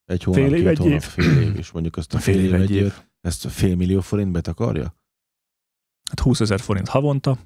Egy 0.06 0.24
hónap, 0.24 0.42
Fél 0.42 0.54
év, 0.54 0.60
két 0.60 0.68
egy 0.68 0.78
hónap, 0.78 0.94
év. 0.94 1.02
fél 1.04 1.42
év, 1.42 1.56
és 1.58 1.72
mondjuk 1.72 1.98
azt 1.98 2.14
a 2.14 2.20
fél, 2.20 2.40
év, 2.40 2.54
egy 2.54 2.72
év, 2.72 2.94
ezt 3.22 3.46
a 3.46 3.50
fél 3.50 3.76
millió 3.76 4.02
forint 4.02 4.32
betakarja? 4.32 4.96
hát 6.10 6.20
20 6.20 6.40
ezer 6.40 6.60
forint 6.60 6.88
havonta, 6.88 7.38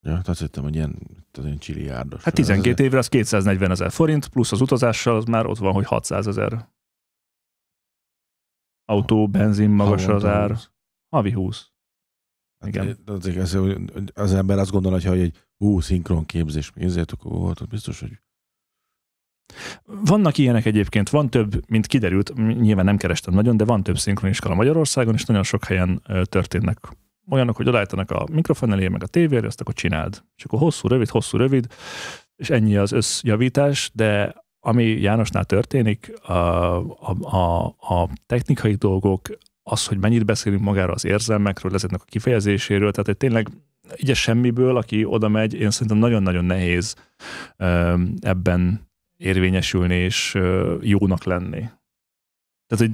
Ja, 0.00 0.10
tehát 0.10 0.28
azt 0.28 0.40
hittem, 0.40 0.62
hogy 0.62 0.74
ilyen, 0.74 0.98
az 1.32 1.44
ilyen 1.44 1.58
csiliárdos. 1.58 2.22
hát 2.22 2.34
12 2.34 2.84
évre 2.84 2.98
az 2.98 3.08
240 3.08 3.70
ezer 3.70 3.90
forint, 3.90 4.28
plusz 4.28 4.52
az 4.52 4.60
utazással 4.60 5.16
az 5.16 5.24
már 5.24 5.46
ott 5.46 5.58
van, 5.58 5.72
hogy 5.72 5.84
600 5.86 6.26
ezer. 6.26 6.68
Autó, 8.84 9.28
benzin, 9.28 9.70
magas 9.70 10.06
az 10.06 10.24
ár. 10.24 10.58
Havi 11.08 11.32
20. 11.32 11.72
Igen. 12.66 12.84
Igen. 12.84 12.98
Az, 13.04 13.54
az, 13.54 13.58
az 14.14 14.34
ember 14.34 14.58
azt 14.58 14.70
gondolja, 14.70 15.10
hogy 15.10 15.20
egy 15.20 15.46
hú, 15.56 15.80
szinkron 15.80 16.26
képzés, 16.26 16.72
ezért 16.74 17.12
akkor 17.12 17.32
volt, 17.32 17.68
biztos, 17.68 18.00
hogy 18.00 18.20
Vannak 19.84 20.38
ilyenek 20.38 20.64
egyébként, 20.64 21.10
van 21.10 21.30
több, 21.30 21.68
mint 21.68 21.86
kiderült, 21.86 22.34
nyilván 22.60 22.84
nem 22.84 22.96
kerestem 22.96 23.34
nagyon, 23.34 23.56
de 23.56 23.64
van 23.64 23.82
több 23.82 23.98
szinkroniskola 23.98 24.54
Magyarországon, 24.54 25.14
és 25.14 25.24
nagyon 25.24 25.42
sok 25.42 25.64
helyen 25.64 26.02
történnek 26.24 26.78
olyanok, 27.30 27.56
hogy 27.56 27.68
odaállítanak 27.68 28.10
a 28.10 28.26
mikrofon 28.32 28.72
elé, 28.72 28.88
meg 28.88 29.02
a 29.02 29.06
tévére, 29.06 29.46
azt 29.46 29.60
akkor 29.60 29.74
csináld. 29.74 30.22
És 30.36 30.44
akkor 30.44 30.58
hosszú, 30.58 30.88
rövid, 30.88 31.08
hosszú, 31.08 31.38
rövid, 31.38 31.66
és 32.36 32.50
ennyi 32.50 32.76
az 32.76 32.92
összjavítás, 32.92 33.90
de 33.94 34.34
ami 34.60 34.84
Jánosnál 34.84 35.44
történik, 35.44 36.12
a, 36.22 36.32
a, 36.32 37.16
a, 37.20 37.66
a 37.66 38.08
technikai 38.26 38.74
dolgok, 38.74 39.28
az, 39.62 39.86
hogy 39.86 39.98
mennyit 39.98 40.24
beszélünk 40.24 40.62
magára 40.62 40.92
az 40.92 41.04
érzelmekről, 41.04 41.74
ezeknek 41.74 42.00
a 42.00 42.08
kifejezéséről, 42.08 42.90
tehát 42.90 43.08
egy 43.08 43.16
tényleg 43.16 43.48
így 43.96 44.10
a 44.10 44.14
semmiből, 44.14 44.76
aki 44.76 45.04
oda 45.04 45.28
megy, 45.28 45.54
én 45.54 45.70
szerintem 45.70 45.96
nagyon-nagyon 45.96 46.44
nehéz 46.44 46.94
ebben 48.20 48.87
érvényesülni 49.18 49.94
és 49.94 50.38
jónak 50.80 51.24
lenni. 51.24 51.60
Tehát, 52.66 52.86
hogy 52.86 52.90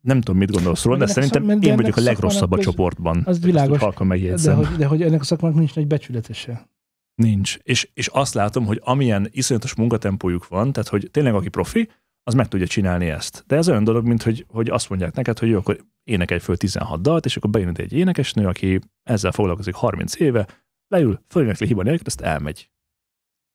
nem 0.00 0.20
tudom, 0.20 0.36
mit 0.36 0.50
gondolsz 0.50 0.84
róla, 0.84 0.98
de 0.98 1.06
szerintem 1.06 1.46
szak- 1.48 1.58
de 1.60 1.66
én 1.66 1.76
vagyok 1.76 1.96
a 1.96 2.00
legrosszabb 2.00 2.52
a 2.52 2.58
csoportban. 2.58 3.22
az 3.24 3.34
Ezt 3.36 3.44
világos. 3.44 3.78
halkan 3.78 4.08
De 4.08 4.14
megjegyzem. 4.14 4.56
hogy, 4.56 4.66
de 4.76 4.86
hogy 4.86 5.02
ennek 5.02 5.20
a 5.20 5.24
szakmának 5.24 5.56
nincs 5.56 5.74
nagy 5.74 5.86
becsületese. 5.86 6.68
Nincs. 7.14 7.58
És, 7.62 7.88
és 7.94 8.06
azt 8.06 8.34
látom, 8.34 8.66
hogy 8.66 8.80
amilyen 8.84 9.28
iszonyatos 9.30 9.74
munkatempójuk 9.74 10.48
van, 10.48 10.72
tehát 10.72 10.88
hogy 10.88 11.08
tényleg 11.10 11.34
aki 11.34 11.48
profi, 11.48 11.88
az 12.22 12.34
meg 12.34 12.48
tudja 12.48 12.66
csinálni 12.66 13.06
ezt. 13.08 13.44
De 13.46 13.56
ez 13.56 13.68
olyan 13.68 13.84
dolog, 13.84 14.06
mint 14.06 14.22
hogy, 14.22 14.44
hogy 14.48 14.68
azt 14.68 14.88
mondják 14.88 15.14
neked, 15.14 15.38
hogy 15.38 15.48
jó, 15.48 15.58
akkor 15.58 15.84
énekelj 16.04 16.40
föl 16.40 16.56
16 16.56 17.02
dalt, 17.02 17.24
és 17.24 17.36
akkor 17.36 17.50
bejön 17.50 17.74
egy 17.76 17.92
énekesnő, 17.92 18.46
aki 18.46 18.78
ezzel 19.02 19.32
foglalkozik 19.32 19.74
30 19.74 20.20
éve, 20.20 20.46
leül, 20.88 21.20
fölénekli 21.28 21.66
hiba 21.66 21.82
nélkül, 21.82 22.06
azt 22.06 22.20
elmegy. 22.20 22.70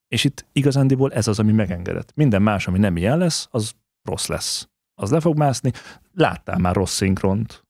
És 0.08 0.24
itt 0.24 0.46
igazándiból 0.52 1.14
ez 1.14 1.28
az, 1.28 1.40
ami 1.40 1.52
megengedett. 1.52 2.16
Minden 2.16 2.42
más, 2.42 2.68
ami 2.68 2.78
nem 2.80 2.98
ilyen 2.98 3.18
lesz, 3.18 3.48
az 3.52 3.76
rossz 4.02 4.28
lesz. 4.28 4.70
Az 4.96 5.12
le 5.12 5.20
fog 5.20 5.38
mászni. 5.38 5.72
Láttál 6.14 6.58
már 6.58 6.76
rossz 6.76 6.96
szinkront. 6.96 7.66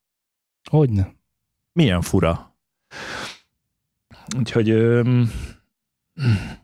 Hogyne. 0.70 1.16
Milyen 1.72 2.02
fura. 2.02 2.56
Úgyhogy 4.38 4.70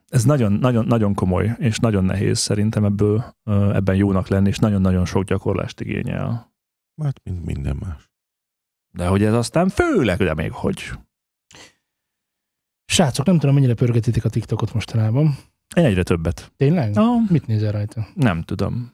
ez 0.08 0.24
nagyon, 0.24 0.52
nagyon, 0.54 0.86
nagyon 0.86 1.14
komoly, 1.14 1.56
és 1.58 1.78
nagyon 1.78 2.04
nehéz 2.04 2.40
szerintem 2.40 2.86
ebből, 2.86 3.36
ebben 3.74 3.96
jónak 3.96 4.28
lenni, 4.28 4.48
és 4.48 4.58
nagyon-nagyon 4.58 5.06
sok 5.06 5.24
gyakorlást 5.24 5.80
igényel. 5.80 6.54
hát 7.04 7.24
mint 7.24 7.46
minden 7.46 7.76
más. 7.76 8.12
De 8.92 9.08
hogy 9.08 9.24
ez 9.24 9.34
aztán 9.34 9.70
főleg, 9.70 10.18
de 10.18 10.34
még 10.34 10.52
hogy. 10.52 10.92
Srácok, 12.86 13.26
nem 13.26 13.40
tudom, 13.40 13.56
mennyire 13.56 13.74
pörgetitek 13.74 14.24
a 14.24 14.30
TikTokot 14.30 14.74
mostanában. 14.74 15.38
Én 15.76 15.86
egyre 15.86 16.04
többet. 16.04 16.52
Tényleg? 16.56 16.94
No, 16.94 17.04
Mit 17.30 17.48
nézel 17.48 17.72
rajta? 17.72 18.08
nem 18.16 18.42
tudom. 18.42 18.92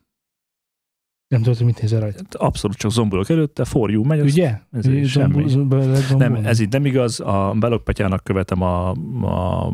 Nem 1.27 1.41
tudod, 1.41 1.57
hogy 1.57 1.65
mit 1.65 1.81
nézel 1.81 1.99
rajta. 1.99 2.39
Abszolút 2.39 2.77
csak 2.77 2.91
zombulok 2.91 3.29
előtte, 3.29 3.65
for 3.65 3.91
you 3.91 4.03
megy. 4.03 4.19
Ugye? 4.19 4.59
ez 4.71 4.85
így 4.87 5.07
semmi. 5.07 5.53
Nem, 6.17 6.35
ez 6.35 6.59
így 6.59 6.69
nem 6.71 6.85
igaz. 6.85 7.19
A 7.19 7.53
Belok 7.59 7.83
Petyának 7.83 8.23
követem 8.23 8.61
a, 8.61 8.89
a 9.21 9.69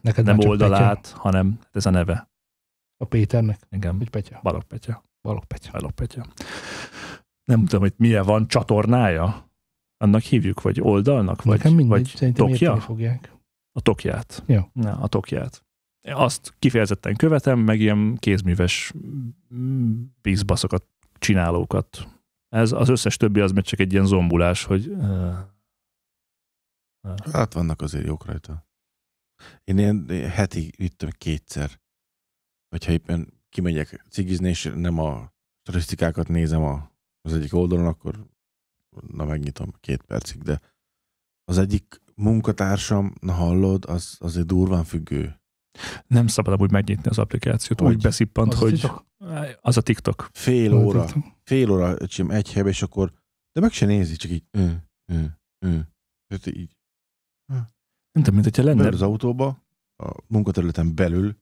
Neked 0.00 0.24
nem 0.24 0.38
oldalát, 0.38 1.06
hanem 1.16 1.58
ez 1.72 1.86
a 1.86 1.90
neve. 1.90 2.12
Petya? 2.12 2.30
A 2.96 3.04
Péternek? 3.04 3.58
Igen, 3.70 3.98
Vagy 3.98 4.10
Petya? 4.10 4.40
Balog 4.42 4.62
Petya. 4.62 5.04
Balog 5.22 5.44
Petya. 5.44 5.70
Balog 5.72 5.90
Petya. 5.90 6.26
Nem 7.44 7.60
tudom, 7.64 7.80
hogy 7.80 7.94
milyen 7.96 8.24
van, 8.24 8.46
csatornája? 8.48 9.50
Annak 9.96 10.20
hívjuk, 10.22 10.62
vagy 10.62 10.80
oldalnak? 10.80 11.42
Vagy, 11.42 11.56
Nekem 11.56 11.72
mindegy, 11.74 11.88
vagy 11.88 12.06
szerintem 12.06 12.46
tokja? 12.46 12.76
fogják. 12.76 13.31
A 13.72 13.80
tokját. 13.80 14.42
Jó. 14.46 14.60
Na, 14.72 14.98
a 14.98 15.06
tokját. 15.06 15.64
Azt 16.02 16.54
kifejezetten 16.58 17.16
követem, 17.16 17.58
meg 17.58 17.80
ilyen 17.80 18.16
kézműves 18.16 18.92
bízbaszokat, 20.22 20.84
csinálókat. 21.18 22.08
Ez 22.48 22.72
az 22.72 22.88
összes 22.88 23.16
többi 23.16 23.40
az 23.40 23.52
meg 23.52 23.64
csak 23.64 23.80
egy 23.80 23.92
ilyen 23.92 24.06
zombulás, 24.06 24.64
hogy 24.64 24.88
uh, 24.88 25.38
Hát 27.32 27.52
vannak 27.52 27.80
azért 27.80 28.06
jók 28.06 28.24
rajta. 28.24 28.66
Én 29.64 29.78
ilyen 29.78 30.08
heti 30.08 30.72
vittem 30.76 31.10
kétszer. 31.10 31.80
Vagy 32.68 32.84
ha 32.84 32.92
éppen 32.92 33.40
kimegyek 33.48 34.04
cigizni, 34.08 34.48
és 34.48 34.72
nem 34.74 34.98
a 34.98 35.32
statisztikákat 35.60 36.28
nézem 36.28 36.62
a, 36.62 36.92
az 37.20 37.34
egyik 37.34 37.54
oldalon, 37.54 37.86
akkor 37.86 38.26
na 39.06 39.24
megnyitom 39.24 39.72
két 39.80 40.02
percig, 40.02 40.42
de 40.42 40.60
az 41.44 41.58
egyik 41.58 42.00
munkatársam, 42.14 43.14
na 43.20 43.32
hallod, 43.32 43.84
az 43.84 44.16
azért 44.20 44.46
durván 44.46 44.84
függő. 44.84 45.40
nem 46.06 46.26
szabad 46.26 46.54
amúgy 46.54 46.70
megnyitni 46.70 47.08
az 47.10 47.18
applikációt. 47.18 47.80
Hogy? 47.80 47.94
Úgy 47.94 48.02
beszippant, 48.02 48.52
Az 48.52 48.58
hogy 48.58 48.72
titok? 48.72 49.06
az 49.60 49.76
a 49.76 49.80
TikTok. 49.80 50.28
Fél 50.32 50.74
óra, 50.74 51.06
fél 51.42 51.70
óra 51.70 52.06
csim 52.06 52.30
egy 52.30 52.52
helybe, 52.52 52.68
és 52.68 52.82
akkor, 52.82 53.12
de 53.52 53.60
meg 53.60 53.72
se 53.72 53.86
nézi, 53.86 54.16
csak 54.16 54.30
így, 54.30 54.44
ö, 54.50 54.70
ö, 55.12 55.24
ö. 55.66 55.78
Tehát 56.26 56.46
így 56.46 56.76
Nem 58.12 58.22
tudom, 58.24 58.34
mint 58.34 58.44
hogyha 58.44 58.62
lenne 58.62 58.80
beül 58.82 58.94
az 58.94 59.02
autóba, 59.02 59.64
a 60.02 60.22
munkaterületen 60.26 60.94
belül, 60.94 61.36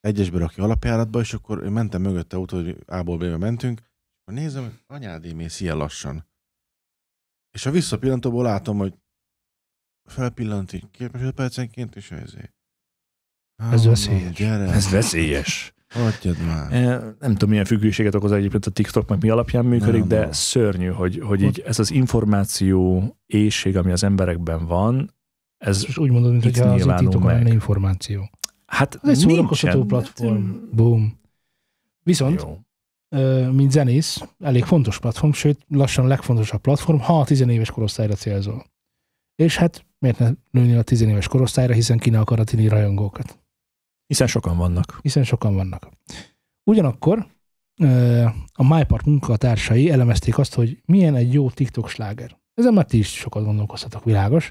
egyesbe 0.00 0.38
rakja 0.38 0.64
alapjáratba, 0.64 1.20
és 1.20 1.34
akkor 1.34 1.64
én 1.64 1.72
mentem 1.72 2.02
mögötte 2.02 2.36
autó, 2.36 2.56
hogy 2.56 2.78
A-ból 2.86 3.16
B-be 3.16 3.36
mentünk, 3.36 3.78
akkor 3.78 4.34
nézem, 4.34 4.62
hogy 4.64 4.80
anyádé, 4.86 5.32
mész 5.32 5.60
ilyen 5.60 5.76
lassan. 5.76 6.26
És 7.54 7.66
a 7.66 7.70
visszapillantóból 7.70 8.42
látom, 8.42 8.78
hogy 8.78 8.94
felpillant 10.04 10.72
így 10.72 10.84
két 10.90 11.12
másodpercenként, 11.12 11.96
és 11.96 12.10
ezért. 12.10 12.52
Ez 13.70 13.84
veszélyes. 13.84 14.34
Gyere, 14.34 14.64
Ez 14.64 14.90
veszélyes. 14.90 15.74
hagyjad 15.88 16.36
már. 16.46 16.70
Nem 17.18 17.32
tudom, 17.32 17.48
milyen 17.48 17.64
függőséget 17.64 18.14
okoz 18.14 18.32
egyébként 18.32 18.66
a 18.66 18.70
TikTok, 18.70 19.08
meg 19.08 19.22
mi 19.22 19.28
alapján 19.28 19.64
működik, 19.64 20.00
Nem, 20.00 20.08
de 20.08 20.20
nem. 20.20 20.32
szörnyű, 20.32 20.86
hogy, 20.88 21.20
hogy 21.20 21.42
így 21.42 21.60
ez 21.66 21.78
az 21.78 21.90
információ 21.90 23.16
éjség, 23.26 23.76
ami 23.76 23.92
az 23.92 24.04
emberekben 24.04 24.66
van, 24.66 25.14
ez 25.58 25.84
És 25.86 25.98
úgy 25.98 26.10
mondod, 26.10 26.30
mint 26.30 26.42
hogy 26.42 26.58
az 26.58 26.82
TikTokon 26.98 27.22
meg. 27.22 27.36
lenne 27.36 27.52
információ. 27.52 28.30
hát 28.66 28.94
Ez 29.02 29.08
egy 29.08 29.16
szórakoztató 29.16 29.78
nincsen. 29.78 29.86
platform. 29.98 30.50
Boom. 30.72 31.20
Viszont, 32.02 32.40
Jó. 32.42 32.58
mint 33.52 33.70
zenész, 33.70 34.22
elég 34.38 34.64
fontos 34.64 34.98
platform, 34.98 35.32
sőt, 35.32 35.64
lassan 35.68 36.04
a 36.04 36.08
legfontosabb 36.08 36.60
platform, 36.60 36.98
ha 36.98 37.20
a 37.20 37.24
tizenéves 37.24 37.70
korosztályra 37.70 38.14
célzol. 38.14 38.64
És 39.34 39.56
hát 39.56 39.84
miért 40.02 40.18
ne 40.18 40.30
lőnél 40.50 40.78
a 40.78 40.82
tizenéves 40.82 41.28
korosztályra, 41.28 41.72
hiszen 41.74 41.98
ki 41.98 42.10
ne 42.10 42.20
akar 42.20 42.40
a 42.40 42.44
rajongókat. 42.68 43.38
Hiszen 44.06 44.26
sokan 44.26 44.56
vannak. 44.56 44.98
hiszen 45.02 45.24
sokan 45.24 45.54
vannak. 45.54 45.88
Ugyanakkor 46.70 47.26
a 48.52 48.74
MyPart 48.74 49.04
munkatársai 49.04 49.90
elemezték 49.90 50.38
azt, 50.38 50.54
hogy 50.54 50.82
milyen 50.84 51.14
egy 51.14 51.32
jó 51.32 51.50
TikTok 51.50 51.88
sláger. 51.88 52.40
Ezen 52.54 52.74
már 52.74 52.84
ti 52.84 52.98
is 52.98 53.12
sokat 53.14 53.44
gondolkoztatok, 53.44 54.04
világos, 54.04 54.50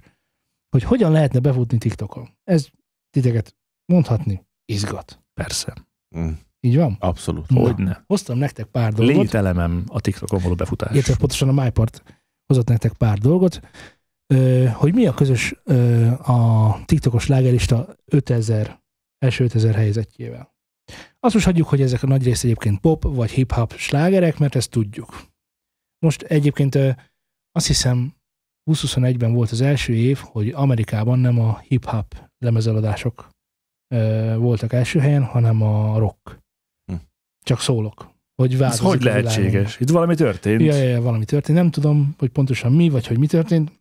hogy 0.70 0.84
hogyan 0.84 1.12
lehetne 1.12 1.40
befutni 1.40 1.78
TikTokon. 1.78 2.30
Ez 2.44 2.68
titeket 3.10 3.56
mondhatni 3.86 4.46
izgat. 4.66 5.24
Persze. 5.34 5.74
Mm, 6.18 6.32
Így 6.60 6.76
van? 6.76 6.96
abszolút. 7.00 7.50
Na, 7.50 7.60
Hogyne. 7.60 8.04
Hoztam 8.08 8.38
nektek 8.38 8.66
pár 8.66 8.94
dolgot, 8.94 9.16
Lételemem 9.16 9.84
a 9.88 10.02
TikTokon 10.02 10.42
való 10.42 10.56
befutás. 10.56 10.92
illetve 10.94 11.16
pontosan 11.16 11.58
a 11.58 11.64
MyPart 11.64 12.04
hozott 12.46 12.68
nektek 12.68 12.94
pár 12.94 13.18
dolgot, 13.18 13.60
hogy 14.74 14.94
mi 14.94 15.06
a 15.06 15.13
közös 15.13 15.52
a 16.24 16.76
TikTokos 16.86 17.24
slágerista 17.24 17.96
5000, 18.06 18.82
első 19.17 19.44
5000 19.44 19.76
helyzetjével. 19.76 20.56
Azt 21.20 21.34
most 21.34 21.46
hagyjuk, 21.46 21.67
hogy 21.67 21.82
ezek 21.82 22.04
a 22.04 22.08
nagy 22.08 22.24
rész 22.24 22.44
egyébként 22.44 22.80
pop 22.80 23.04
vagy 23.04 23.32
hip-hop 23.32 23.74
slágerek, 23.74 24.38
mert 24.38 24.56
ezt 24.56 24.70
tudjuk. 24.70 25.22
Most 26.06 26.22
egyébként 26.22 26.76
azt 27.52 27.67
hiszem 27.67 28.15
2021-ben 28.72 29.34
volt 29.34 29.52
az 29.52 29.62
első 29.62 29.94
év, 29.94 30.17
hogy 30.17 30.50
Amerikában 30.50 31.20
nem 31.20 31.39
a 31.39 31.60
hip-hop 31.60 32.30
lemezeladások 32.38 33.30
voltak 34.38 34.74
első 34.74 35.00
helyen, 35.00 35.24
hanem 35.24 35.62
a 35.62 35.98
rock. 35.98 36.39
Hm. 36.86 36.96
Csak 37.44 37.60
szólok. 37.60 38.10
Hogy 38.36 38.62
Ez 38.62 38.80
hogy 38.80 39.02
lehetséges? 39.02 39.80
Itt 39.80 39.89
valami 39.89 40.15
történt. 40.15 40.62
Ja, 40.62 40.76
ja, 40.76 40.84
ja, 40.84 41.02
valami 41.02 41.26
történt. 41.26 41.58
Nem 41.58 41.72
tudom, 41.72 42.15
hogy 42.17 42.30
pontosan 42.30 42.72
mi, 42.74 42.89
vagy 42.89 43.08
hogy 43.08 43.17
mi 43.17 43.28
történt. 43.28 43.81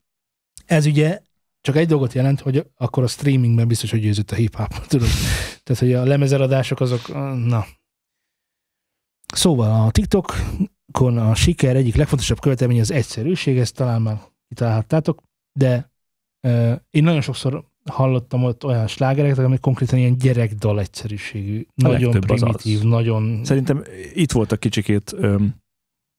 Ez 0.70 0.86
ugye 0.86 1.20
csak 1.60 1.76
egy 1.76 1.86
dolgot 1.86 2.12
jelent, 2.12 2.40
hogy 2.40 2.66
akkor 2.76 3.02
a 3.02 3.06
streamingben 3.06 3.68
biztos, 3.68 3.90
hogy 3.90 4.00
győzött 4.00 4.30
a 4.30 4.34
hip-hop. 4.34 4.68
Tudod? 4.86 5.08
Tehát, 5.62 5.82
hogy 5.82 5.92
a 5.92 6.04
lemezeladások 6.04 6.80
azok, 6.80 7.08
na. 7.44 7.64
Szóval 9.34 9.86
a 9.86 9.90
TikTokon 9.90 11.18
a 11.18 11.34
siker 11.34 11.76
egyik 11.76 11.94
legfontosabb 11.94 12.40
követelmény 12.40 12.80
az 12.80 12.90
egyszerűség, 12.90 13.58
ezt 13.58 13.74
talán 13.74 14.02
már 14.02 14.20
kitalálhattátok, 14.48 15.22
de 15.52 15.90
uh, 16.48 16.72
én 16.90 17.02
nagyon 17.02 17.20
sokszor 17.20 17.64
hallottam 17.90 18.44
ott 18.44 18.64
olyan 18.64 18.86
slágereket, 18.86 19.38
amik 19.38 19.60
konkrétan 19.60 19.98
ilyen 19.98 20.18
gyerekdal 20.18 20.80
egyszerűségű, 20.80 21.66
nagyon 21.74 22.12
legtöbb 22.12 22.30
az 22.30 22.40
primitív, 22.40 22.82
nagyon... 22.82 23.44
Szerintem 23.44 23.84
itt 24.12 24.32
voltak 24.32 24.60
kicsikét 24.60 25.12
öm, 25.16 25.54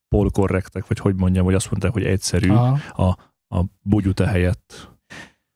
polkorrektek, 0.08 0.88
vagy 0.88 1.00
hogy 1.00 1.16
mondjam, 1.16 1.46
hogy 1.46 1.54
azt 1.54 1.72
mondták, 1.72 1.92
hogy 1.92 2.06
egyszerű 2.06 2.50
Aha. 2.50 3.04
a 3.04 3.31
bugyuta 3.82 4.28
helyett. 4.28 4.90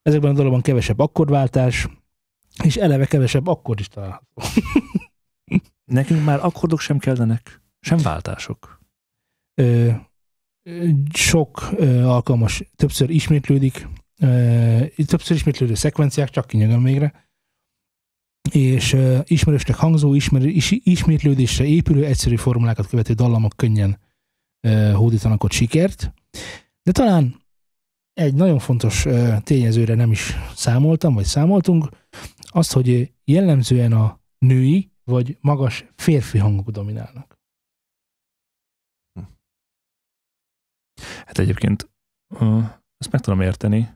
Ezekben 0.02 0.32
a 0.32 0.34
dologban 0.34 0.62
kevesebb 0.62 1.00
akkordváltás, 1.00 1.88
és 2.64 2.76
eleve 2.76 3.06
kevesebb 3.06 3.48
akkord 3.48 3.80
is 3.80 3.88
található. 3.88 4.42
Nekünk 5.86 6.24
már 6.24 6.46
akkordok 6.46 6.80
sem 6.80 6.98
kellenek, 6.98 7.62
sem 7.80 7.98
váltások. 7.98 8.80
Ö, 9.62 9.92
sok 11.14 11.70
ö, 11.76 12.04
alkalmas, 12.04 12.64
többször 12.76 13.10
ismétlődik, 13.10 13.88
ö, 14.20 14.86
többször 15.06 15.36
ismétlődő 15.36 15.74
szekvenciák, 15.74 16.30
csak 16.30 16.48
kinyögöm 16.48 16.84
végre, 16.84 17.30
és 18.52 18.94
ö, 18.94 19.20
ismerősnek 19.24 19.76
hangzó, 19.76 20.14
ismer, 20.14 20.46
is, 20.46 20.72
ismétlődésre 20.72 21.66
épülő, 21.66 22.06
egyszerű 22.06 22.36
formulákat 22.36 22.88
követő 22.88 23.14
dallamok 23.14 23.54
könnyen 23.56 24.00
ö, 24.68 24.92
hódítanak 24.92 25.44
ott 25.44 25.52
sikert. 25.52 26.14
De 26.84 26.92
talán 26.92 27.45
egy 28.15 28.34
nagyon 28.34 28.60
fontos 28.60 29.06
tényezőre 29.43 29.95
nem 29.95 30.12
is 30.12 30.34
számoltam, 30.56 31.13
vagy 31.13 31.25
számoltunk, 31.25 31.89
azt, 32.39 32.73
hogy 32.73 33.13
jellemzően 33.23 33.93
a 33.93 34.19
női 34.38 34.91
vagy 35.04 35.38
magas 35.41 35.86
férfi 35.95 36.38
hangok 36.38 36.69
dominálnak. 36.69 37.39
Hát 41.25 41.38
egyébként 41.38 41.89
ezt 42.97 43.12
meg 43.12 43.21
tudom 43.21 43.41
érteni. 43.41 43.89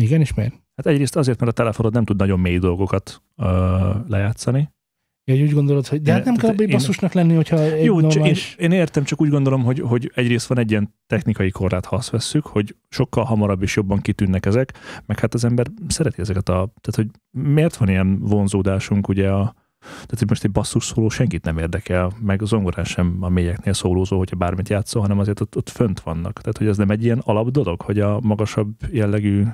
Igen, 0.00 0.20
és 0.20 0.34
miért? 0.34 0.54
Hát 0.76 0.86
egyrészt 0.86 1.16
azért, 1.16 1.38
mert 1.40 1.50
a 1.50 1.54
telefonod 1.54 1.92
nem 1.92 2.04
tud 2.04 2.16
nagyon 2.16 2.40
mély 2.40 2.58
dolgokat 2.58 3.22
ö, 3.36 3.98
lejátszani. 4.06 4.70
Ja, 5.24 5.42
úgy 5.42 5.52
gondolod, 5.52 5.86
hogy 5.86 6.02
de 6.02 6.12
hát 6.12 6.24
nem 6.24 6.34
kell 6.34 6.50
abban 6.50 6.66
basszusnak 6.70 7.12
lenni, 7.12 7.34
hogyha 7.34 7.58
egy 7.58 7.84
Jó, 7.84 8.00
csak 8.00 8.10
én, 8.10 8.16
normális... 8.16 8.54
én 8.58 8.70
értem, 8.70 9.04
csak 9.04 9.20
úgy 9.20 9.28
gondolom, 9.28 9.62
hogy, 9.62 9.80
hogy 9.80 10.10
egyrészt 10.14 10.46
van 10.46 10.58
egy 10.58 10.70
ilyen 10.70 10.94
technikai 11.06 11.50
korlát, 11.50 11.84
ha 11.84 11.96
azt 11.96 12.10
vesszük, 12.10 12.46
hogy 12.46 12.76
sokkal 12.88 13.24
hamarabb 13.24 13.62
és 13.62 13.76
jobban 13.76 13.98
kitűnnek 13.98 14.46
ezek, 14.46 14.72
meg 15.06 15.18
hát 15.18 15.34
az 15.34 15.44
ember 15.44 15.66
szereti 15.88 16.20
ezeket 16.20 16.48
a... 16.48 16.72
Tehát, 16.80 16.94
hogy 16.94 17.06
miért 17.30 17.76
van 17.76 17.88
ilyen 17.88 18.18
vonzódásunk, 18.18 19.08
ugye 19.08 19.30
a, 19.30 19.54
tehát, 19.82 20.18
hogy 20.18 20.28
most 20.28 20.44
egy 20.44 20.50
basszus 20.50 20.84
szóló 20.84 21.08
senkit 21.08 21.44
nem 21.44 21.58
érdekel, 21.58 22.12
meg 22.20 22.42
a 22.42 22.44
zongorán 22.44 22.84
sem 22.84 23.16
a 23.20 23.28
mélyeknél 23.28 23.72
szólózó, 23.72 24.18
hogyha 24.18 24.36
bármit 24.36 24.68
játszol, 24.68 25.02
hanem 25.02 25.18
azért 25.18 25.40
ott, 25.40 25.56
ott 25.56 25.68
fönt 25.68 26.00
vannak. 26.00 26.40
Tehát, 26.40 26.58
hogy 26.58 26.66
ez 26.66 26.76
nem 26.76 26.90
egy 26.90 27.04
ilyen 27.04 27.18
alap 27.24 27.50
dolog, 27.50 27.80
hogy 27.80 28.00
a 28.00 28.20
magasabb 28.20 28.72
jellegű 28.90 29.44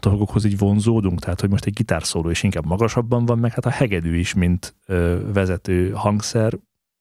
dolgokhoz 0.00 0.44
így 0.44 0.58
vonzódunk, 0.58 1.20
tehát 1.20 1.40
hogy 1.40 1.50
most 1.50 1.64
egy 1.64 1.72
gitárszóló 1.72 2.30
is 2.30 2.42
inkább 2.42 2.66
magasabban 2.66 3.24
van, 3.24 3.38
meg 3.38 3.52
hát 3.52 3.66
a 3.66 3.70
hegedű 3.70 4.16
is, 4.16 4.34
mint 4.34 4.74
ö, 4.86 5.30
vezető 5.32 5.90
hangszer, 5.90 6.58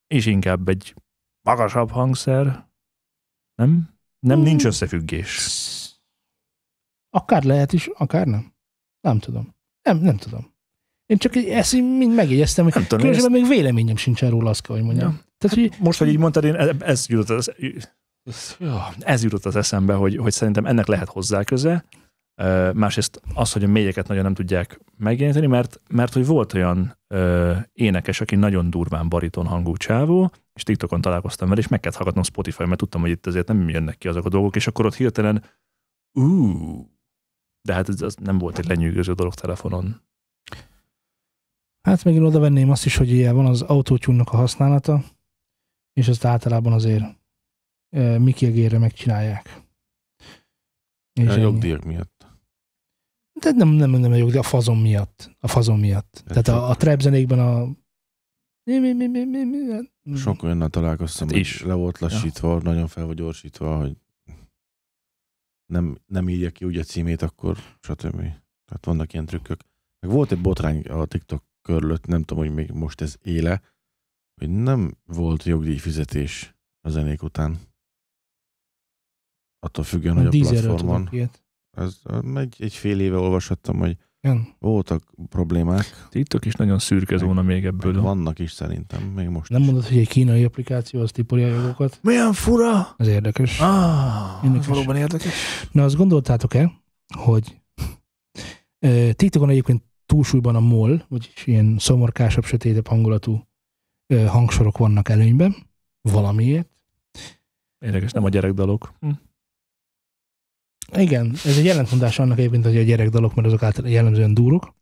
és 0.08 0.26
inkább 0.26 0.68
egy 0.68 0.96
magasabb 1.42 1.90
hangszer. 1.92 2.68
Nem? 3.56 3.98
Nem, 4.20 4.36
Hmm. 4.38 4.46
nincs 4.46 4.66
összefüggés. 4.66 5.38
Akár 7.10 7.44
lehet 7.44 7.74
is, 7.74 7.88
akár 7.88 8.28
nem. 8.28 8.54
Nem 9.02 9.20
tudom. 9.20 9.56
Nem, 9.82 9.98
nem 9.98 10.18
tudom. 10.18 10.54
Én 11.06 11.18
csak 11.18 11.36
ezt 11.36 11.74
mind 11.74 12.14
megjegyeztem, 12.16 12.64
hogy 12.64 12.74
tudom, 12.74 13.00
különösen 13.00 13.32
még 13.32 13.48
véleményem 13.48 13.96
sincsen 13.96 14.30
róla, 14.30 14.50
azt 14.50 14.62
kell, 14.62 14.76
hogy 14.76 14.86
mondjam. 14.86 15.12
Ja. 15.12 15.24
Tehát, 15.38 15.58
hogy 15.58 15.80
Most, 15.80 16.00
hogy 16.00 16.08
így 16.08 16.18
mondtad, 16.18 16.44
én 16.44 16.56
e- 16.56 16.76
ez 16.80 17.08
jutott 17.08 17.30
az, 17.30 17.54
ez 19.00 19.24
jutott 19.24 19.46
az 19.46 19.56
eszembe, 19.56 19.94
hogy, 19.94 20.18
hogy 20.18 20.32
szerintem 20.32 20.66
ennek 20.66 20.86
lehet 20.86 21.08
hozzá 21.10 21.44
köze. 21.44 21.86
Másrészt 22.74 23.22
az, 23.34 23.52
hogy 23.52 23.64
a 23.64 23.68
mélyeket 23.68 24.08
nagyon 24.08 24.24
nem 24.24 24.34
tudják 24.34 24.80
megjeleníteni, 24.98 25.48
mert, 25.48 25.82
mert 25.90 26.14
hogy 26.14 26.26
volt 26.26 26.54
olyan 26.54 26.98
ö, 27.08 27.56
énekes, 27.74 28.22
aki 28.22 28.36
nagyon 28.36 28.70
durván 28.70 29.10
bariton 29.10 29.46
hangú 29.46 29.78
csávó, 29.78 30.32
és 30.54 30.64
TikTokon 30.64 31.02
találkoztam 31.02 31.50
vele, 31.50 31.60
és 31.60 31.68
meg 31.68 31.80
kellett 31.80 31.98
hallgatnom 31.98 32.24
Spotify, 32.24 32.64
mert 32.66 32.78
tudtam, 32.78 33.02
hogy 33.02 33.10
itt 33.10 33.26
azért 33.26 33.48
nem 33.48 33.70
jönnek 33.70 33.98
ki 33.98 34.08
azok 34.08 34.26
a 34.26 34.30
dolgok, 34.30 34.56
és 34.56 34.68
akkor 34.68 34.86
ott 34.86 34.96
hirtelen 34.96 35.44
ú, 36.14 36.90
de 37.62 37.74
hát 37.74 37.90
ez, 37.90 38.02
ez 38.02 38.16
nem 38.16 38.38
volt 38.38 38.58
egy 38.58 38.68
lenyűgöző 38.68 39.14
dolog 39.14 39.34
telefonon. 39.34 40.02
hát 41.82 42.04
megint 42.04 42.26
oda 42.26 42.40
venném 42.40 42.70
azt 42.70 42.86
is, 42.86 42.96
hogy 42.96 43.10
ilyen 43.10 43.36
van 43.36 43.46
az 43.46 43.62
autótyúnnak 43.62 44.30
a 44.30 44.38
használata, 44.38 45.04
és 45.94 46.08
azt 46.08 46.26
általában 46.26 46.74
azért 46.74 47.04
e, 47.90 48.20
Miki 48.20 48.78
megcsinálják. 48.78 49.62
És 51.14 51.28
A 51.28 51.36
jogdíjak 51.36 51.84
miatt. 51.84 52.19
De 53.40 53.52
nem, 53.52 53.70
nem, 53.70 53.90
nem 53.92 54.12
a 54.12 54.16
jogdíj, 54.16 54.40
a 54.40 54.44
fazon 54.44 54.78
miatt. 54.78 55.36
A 55.40 55.48
fazon 55.48 55.80
miatt. 55.80 56.24
Tehát 56.26 56.48
a, 56.48 56.70
a 56.70 56.76
trap 56.76 57.00
zenékben 57.02 57.40
a 57.40 57.66
mi, 58.64 58.78
mi, 58.80 58.94
mi, 58.94 59.08
mi, 59.08 59.24
mi, 59.24 59.44
mi, 60.04 60.16
Sok 60.18 60.44
olyannal 60.44 60.70
találkoztam, 60.70 61.28
Hát 61.28 61.36
hogy 61.36 61.46
is. 61.46 61.62
le 61.64 61.74
volt 61.74 62.00
lassítva, 62.00 62.62
nagyon 62.62 62.88
fel 62.88 63.06
vagy 63.06 63.16
gyorsítva, 63.16 63.78
hogy 63.78 63.98
nem, 65.66 65.98
nem 66.06 66.30
írja 66.30 66.50
ki 66.50 66.66
úgy 66.66 66.78
a 66.78 66.84
címét, 66.84 67.22
akkor 67.22 67.58
stb. 67.82 68.16
Tehát 68.66 68.86
vannak 68.86 69.14
ilyen 69.14 69.26
trükkök. 69.26 69.60
Meg 70.00 70.12
volt 70.12 70.32
egy 70.32 70.42
botrány 70.42 70.82
a 70.82 71.06
TikTok 71.06 71.44
körülött, 71.62 72.06
nem 72.06 72.24
tudom, 72.24 72.44
hogy 72.44 72.54
még 72.54 72.72
most 72.72 73.02
ez 73.02 73.16
éle, 73.24 73.62
hogy 74.42 74.50
nem 74.50 74.98
volt 75.06 75.44
jogdíj 75.44 75.78
fizetés 75.78 76.56
a 76.82 76.90
zenék 76.90 77.24
után. 77.24 77.60
Attól 79.60 79.84
függően, 79.84 80.16
hogy 80.16 80.26
a 80.26 80.28
a 80.28 80.32
dízerről 80.32 80.76
platformon. 80.76 81.08
ilyet. 81.12 81.44
Ez, 81.72 81.96
egy, 82.36 82.56
egy 82.60 82.74
fél 82.74 83.00
éve 83.00 83.18
olvashattam, 83.18 83.78
hogy 83.78 83.98
Igen. 84.22 84.48
Voltak 84.60 85.04
problémák, 85.30 86.08
TikTok 86.10 86.46
is 86.46 86.54
nagyon 86.54 86.80
szürke 86.80 87.18
zóna 87.18 87.42
még 87.42 87.64
meg 87.64 87.66
ebből. 87.66 88.02
vannak 88.02 88.40
is 88.40 88.52
szerintem, 88.52 89.04
még 89.04 89.28
most 89.28 89.50
Nem 89.50 89.60
is. 89.62 89.66
mondod, 89.68 89.86
hogy 89.88 89.98
egy 89.98 90.08
kínai 90.08 90.44
applikáció 90.44 91.02
az 91.02 91.12
tipolja 91.12 91.48
a 91.48 91.62
jogokat? 91.62 92.00
Milyen 92.02 92.34
fura! 92.34 92.88
Ez 92.98 93.08
érdekes. 93.08 93.60
Ah, 93.60 94.44
Érdekes. 94.44 94.68
valóban 94.68 94.96
érdekes. 94.96 95.34
Na 95.72 95.84
azt 95.84 95.96
gondoltátok-e, 95.96 96.72
hogy 97.18 97.62
ö, 98.80 99.10
TikTokon 99.14 99.50
egyébként 99.50 99.84
túlsúlyban 100.06 100.56
a 100.56 100.60
MOL, 100.60 101.06
vagyis 101.08 101.48
ilyen 101.48 101.76
szomorkásabb, 101.80 102.44
sötétebb 102.44 102.88
hangulatú 102.88 103.48
hangsorok 104.28 104.78
vannak 104.78 105.10
előnyben, 105.10 105.56
valamiért. 106.02 106.70
Érdekes, 107.80 108.12
nem 108.12 108.24
a 108.24 108.30
gyerekdalok. 108.30 108.94
Hm. 109.00 109.10
Igen, 110.94 111.32
ez 111.46 111.58
egy 111.58 111.68
ellentmondás 111.68 112.20
annak 112.20 112.38
egyébként, 112.38 112.66
hogy 112.66 112.78
a 112.78 112.82
gyerekdalok, 112.82 113.36
mert 113.36 113.48
azok 113.48 113.64
általában 113.64 113.92
jellemzően 113.92 114.34
durok. 114.34 114.76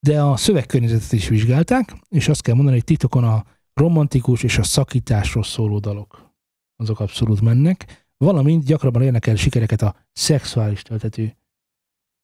De 0.00 0.22
a 0.22 0.36
szövegkörnyezetet 0.36 1.12
is 1.12 1.28
vizsgálták, 1.28 1.96
és 2.08 2.28
azt 2.28 2.42
kell 2.42 2.54
mondani, 2.54 2.76
hogy 2.76 2.84
TikTokon 2.84 3.24
a 3.24 3.44
romantikus 3.74 4.42
és 4.42 4.58
a 4.58 4.62
szakításról 4.62 5.42
szóló 5.42 5.78
dalok, 5.78 6.34
azok 6.76 7.00
abszolút 7.00 7.40
mennek, 7.40 8.06
valamint 8.16 8.64
gyakrabban 8.64 9.02
érnek 9.02 9.26
el 9.26 9.36
sikereket 9.36 9.82
a 9.82 9.96
szexuális 10.12 10.82
töltetű 10.82 11.28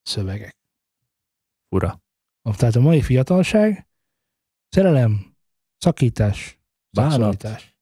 szövegek. 0.02 0.56
Fura. 1.68 2.02
Tehát 2.56 2.76
a 2.76 2.80
mai 2.80 3.02
fiatalság, 3.02 3.86
szerelem, 4.68 5.36
szakítás, 5.78 6.58
Bánat. 6.90 7.73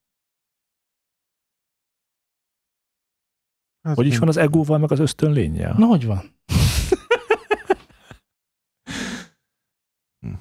Hát, 3.83 3.97
Hogy 3.97 4.07
is 4.07 4.19
van 4.19 4.29
az 4.29 4.37
egóval, 4.37 4.79
meg 4.79 4.93
az 4.93 4.99
ösztönlényel? 4.99 5.75
Na, 5.79 5.87
hogy 5.87 6.07
van? 6.07 6.31
Hm. 10.21 10.33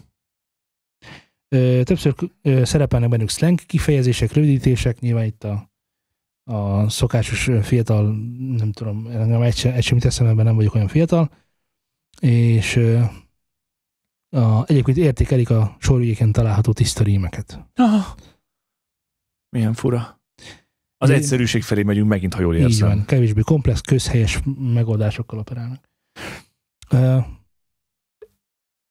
Többször 1.83 2.15
szerepelnek 2.63 3.09
bennük 3.09 3.29
slang 3.29 3.59
kifejezések, 3.59 4.31
rövidítések, 4.33 4.99
nyilván 4.99 5.25
itt 5.25 5.43
a, 5.43 5.71
a 6.43 6.89
szokásos 6.89 7.49
fiatal, 7.61 8.03
nem 8.37 8.71
tudom, 8.71 9.07
engem 9.07 9.41
egy, 9.41 9.55
se- 9.55 9.73
egy 9.73 9.83
sem 9.83 9.95
jut 9.97 10.05
eszembe, 10.05 10.43
nem 10.43 10.55
vagyok 10.55 10.73
olyan 10.75 10.87
fiatal, 10.87 11.31
és 12.21 12.75
a, 14.29 14.63
egyébként 14.65 14.97
értékelik 14.97 15.49
a 15.49 15.75
sorvégéken 15.79 16.31
található 16.31 16.73
tiszta 16.73 17.03
rímeket. 17.03 17.69
Ah, 17.75 18.05
milyen 19.49 19.73
fura. 19.73 20.20
Az 21.01 21.09
Én- 21.09 21.15
egyszerűség 21.15 21.61
felé 21.63 21.83
megyünk 21.83 22.07
megint, 22.07 22.33
ha 22.33 22.41
jól 22.41 22.55
Így 22.55 22.61
érzem. 22.61 22.87
van, 22.87 23.05
kevésbé 23.05 23.41
komplex, 23.41 23.81
közhelyes 23.81 24.39
megoldásokkal 24.57 25.39
operálnak. 25.39 25.89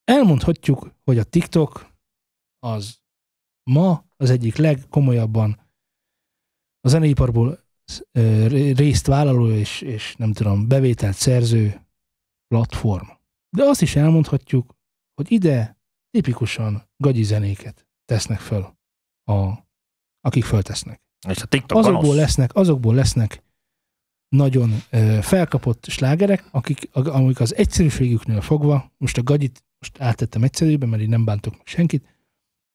Elmondhatjuk, 0.05 0.95
hogy 1.05 1.19
a 1.19 1.25
TikTok 1.25 1.91
az 2.59 3.01
ma 3.71 4.05
az 4.17 4.31
egyik 4.31 4.57
legkomolyabban 4.57 5.61
a 6.81 6.89
zeneiparból 6.89 7.65
részt 8.75 9.07
vállaló 9.07 9.51
és, 9.51 9.81
és 9.81 10.17
nem 10.17 10.33
tudom, 10.33 10.69
bevételt 10.69 11.17
szerző 11.17 11.87
platform. 12.47 13.07
De 13.57 13.65
azt 13.65 13.83
is 13.83 13.97
elmondhatjuk, 13.97 14.75
hogy 15.15 15.33
ide 15.33 15.79
tipikusan 16.11 16.89
gagyi 16.97 17.23
zenéket 17.23 17.87
tesznek 18.05 18.41
föl, 18.41 18.77
a, 19.25 19.53
akik 20.21 20.45
föltesznek 20.45 21.01
És 21.29 21.43
a 21.43 21.47
TikTok 21.47 21.79
azokból 21.79 22.01
gonosz. 22.03 22.17
lesznek, 22.17 22.55
azokból 22.55 22.95
lesznek 22.95 23.43
nagyon 24.29 24.73
ö, 24.91 25.19
felkapott 25.23 25.85
slágerek, 25.85 26.45
akik, 26.51 26.89
a- 26.93 27.09
amik 27.09 27.41
az 27.41 27.55
egyszerűségüknél 27.55 28.41
fogva, 28.41 28.93
most 28.99 29.19
a 29.19 29.23
gagyit 29.23 29.65
most 29.79 30.01
áttettem 30.01 30.43
egyszerűbe, 30.43 30.87
mert 30.87 31.03
így 31.03 31.09
nem 31.09 31.25
bántok 31.25 31.57
meg 31.57 31.67
senkit, 31.67 32.05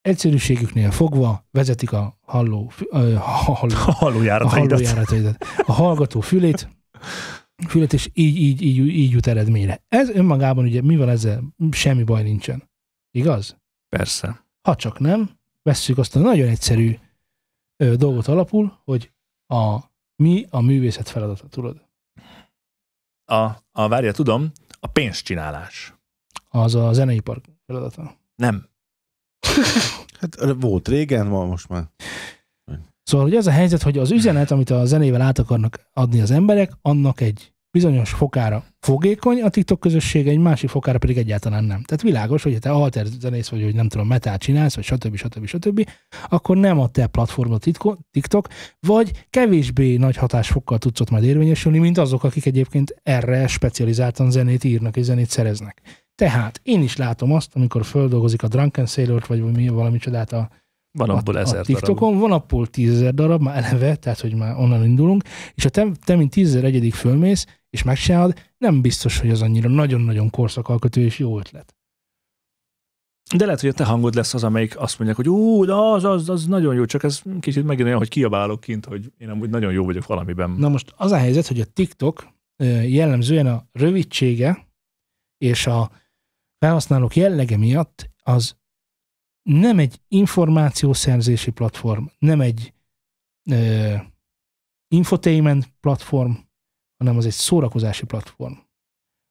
egyszerűségüknél 0.01 0.91
fogva 0.91 1.45
vezetik 1.51 1.91
a 1.91 2.17
halló, 2.21 2.71
ö, 2.89 3.13
halló, 3.19 3.75
A 3.75 3.88
a 3.88 3.91
hallójárataidat. 3.91 4.69
hallójárataidat, 4.69 5.45
a 5.65 5.71
hallgató 5.71 6.19
fülét, 6.19 6.69
fület, 7.67 7.93
és 7.93 8.10
így, 8.13 8.36
így, 8.38 8.62
így, 8.62 8.77
így 8.77 9.12
jut 9.12 9.27
eredményre. 9.27 9.84
Ez 9.88 10.10
önmagában 10.10 10.65
ugye, 10.65 10.81
mivel 10.81 11.10
ezzel 11.10 11.43
semmi 11.71 12.03
baj 12.03 12.23
nincsen. 12.23 12.69
Igaz? 13.12 13.58
Persze. 13.89 14.45
Ha 14.62 14.75
csak 14.75 14.99
nem, 14.99 15.29
vesszük 15.63 15.97
azt 15.97 16.15
a 16.15 16.19
nagyon 16.19 16.47
egyszerű 16.47 16.97
ö, 17.77 17.95
dolgot 17.95 18.27
alapul, 18.27 18.81
hogy 18.83 19.11
a 19.47 19.79
mi 20.15 20.45
a 20.49 20.61
művészet 20.61 21.09
feladata, 21.09 21.47
tudod? 21.47 21.88
A, 23.25 23.49
a 23.71 23.88
várja, 23.88 24.11
tudom, 24.11 24.51
a 24.79 24.88
pénzcsinálás. 24.88 25.93
Az 26.49 26.75
a 26.75 26.93
zeneipar 26.93 27.41
feladata. 27.65 28.17
Nem. 28.35 28.67
Hát 30.19 30.35
volt 30.57 30.88
régen, 30.88 31.27
ma 31.27 31.45
most 31.45 31.67
már. 31.67 31.89
Szóval, 33.03 33.25
hogy 33.25 33.35
az 33.35 33.47
a 33.47 33.51
helyzet, 33.51 33.81
hogy 33.81 33.97
az 33.97 34.11
üzenet, 34.11 34.51
amit 34.51 34.69
a 34.69 34.85
zenével 34.85 35.21
át 35.21 35.39
akarnak 35.39 35.89
adni 35.93 36.21
az 36.21 36.31
emberek, 36.31 36.71
annak 36.81 37.21
egy 37.21 37.54
bizonyos 37.75 38.09
fokára 38.09 38.63
fogékony, 38.79 39.41
a 39.41 39.49
TikTok 39.49 39.79
közössége 39.79 40.31
egy 40.31 40.38
másik 40.38 40.69
fokára 40.69 40.97
pedig 40.97 41.17
egyáltalán 41.17 41.63
nem. 41.63 41.83
Tehát 41.83 42.01
világos, 42.01 42.43
hogy 42.43 42.59
te 42.59 42.69
alter 42.69 43.05
zenész 43.05 43.49
vagy, 43.49 43.63
hogy 43.63 43.75
nem 43.75 43.88
tudom, 43.88 44.07
metál 44.07 44.38
csinálsz, 44.38 44.75
vagy 44.75 44.83
stb. 44.83 45.15
stb. 45.15 45.45
stb., 45.45 45.89
akkor 46.29 46.57
nem 46.57 46.79
a 46.79 46.88
te 46.88 47.07
platformod 47.07 47.61
TikTok, 48.11 48.47
vagy 48.79 49.11
kevésbé 49.29 49.95
nagy 49.97 50.15
hatásfokkal 50.15 50.77
tudsz 50.77 50.99
ott 50.99 51.09
majd 51.09 51.23
érvényesülni, 51.23 51.77
mint 51.77 51.97
azok, 51.97 52.23
akik 52.23 52.45
egyébként 52.45 52.95
erre 53.03 53.47
specializáltan 53.47 54.31
zenét 54.31 54.63
írnak 54.63 54.97
és 54.97 55.03
zenét 55.03 55.29
szereznek. 55.29 55.81
Tehát 56.15 56.59
én 56.63 56.81
is 56.81 56.97
látom 56.97 57.31
azt, 57.31 57.55
amikor 57.55 57.85
földolgozik 57.85 58.43
a 58.43 58.47
Drunken 58.47 58.85
Sailor-t, 58.85 59.27
vagy 59.27 59.43
mi, 59.43 59.67
valami 59.67 59.97
csodát 59.97 60.33
a, 60.33 60.49
Van 60.97 61.10
abból 61.10 61.36
a, 61.36 61.39
ezer 61.39 61.60
a 61.60 61.63
darab. 61.63 61.65
TikTokon 61.65 62.19
van 62.19 62.31
abból 62.31 62.67
tízezer 62.67 63.13
darab, 63.13 63.41
már 63.41 63.63
eleve, 63.63 63.95
tehát 63.95 64.19
hogy 64.19 64.36
már 64.36 64.55
onnan 64.58 64.86
indulunk, 64.86 65.23
és 65.53 65.63
ha 65.63 65.69
te, 65.69 65.88
te 66.03 66.15
mint 66.15 66.31
tízezer 66.31 66.63
egyedik 66.63 66.93
fölmész, 66.93 67.45
és 67.69 67.84
megcsinálod, 67.84 68.39
nem 68.58 68.81
biztos, 68.81 69.19
hogy 69.19 69.29
az 69.29 69.41
annyira 69.41 69.69
nagyon-nagyon 69.69 70.29
korszakalkotó 70.29 71.01
és 71.01 71.19
jó 71.19 71.38
ötlet. 71.38 71.75
De 73.36 73.45
lehet, 73.45 73.62
hogy 73.62 73.69
a 73.69 73.73
te 73.73 73.84
hangod 73.84 74.15
lesz 74.15 74.34
az, 74.34 74.43
amelyik 74.43 74.79
azt 74.79 74.99
mondják, 74.99 75.17
hogy 75.17 75.29
ú, 75.29 75.65
de 75.65 75.73
az, 75.73 76.03
az, 76.03 76.29
az 76.29 76.45
nagyon 76.45 76.75
jó, 76.75 76.86
csak 76.86 77.03
ez 77.03 77.21
kicsit 77.39 77.63
megint 77.63 77.88
olyan, 77.88 77.97
hogy 77.97 78.10
kiabálok 78.10 78.60
kint, 78.60 78.86
hogy 78.86 79.12
én 79.17 79.29
amúgy 79.29 79.49
nagyon 79.49 79.71
jó 79.71 79.86
vagyok 79.86 80.05
valamiben. 80.05 80.49
Na 80.49 80.69
most 80.69 80.93
az 80.97 81.12
a 81.12 81.17
helyzet, 81.17 81.47
hogy 81.47 81.60
a 81.60 81.65
TikTok 81.65 82.27
jellemzően 82.88 83.47
a 83.47 83.65
rövidsége 83.71 84.67
és 85.38 85.67
a 85.67 85.91
felhasználók 86.58 87.15
jellege 87.15 87.58
miatt 87.58 88.10
az 88.23 88.55
nem 89.49 89.79
egy 89.79 90.01
információszerzési 90.08 91.51
platform, 91.51 92.05
nem 92.19 92.41
egy 92.41 92.73
ö, 93.51 93.93
infotainment 94.88 95.73
platform, 95.79 96.31
hanem 96.97 97.17
az 97.17 97.25
egy 97.25 97.31
szórakozási 97.31 98.05
platform. 98.05 98.53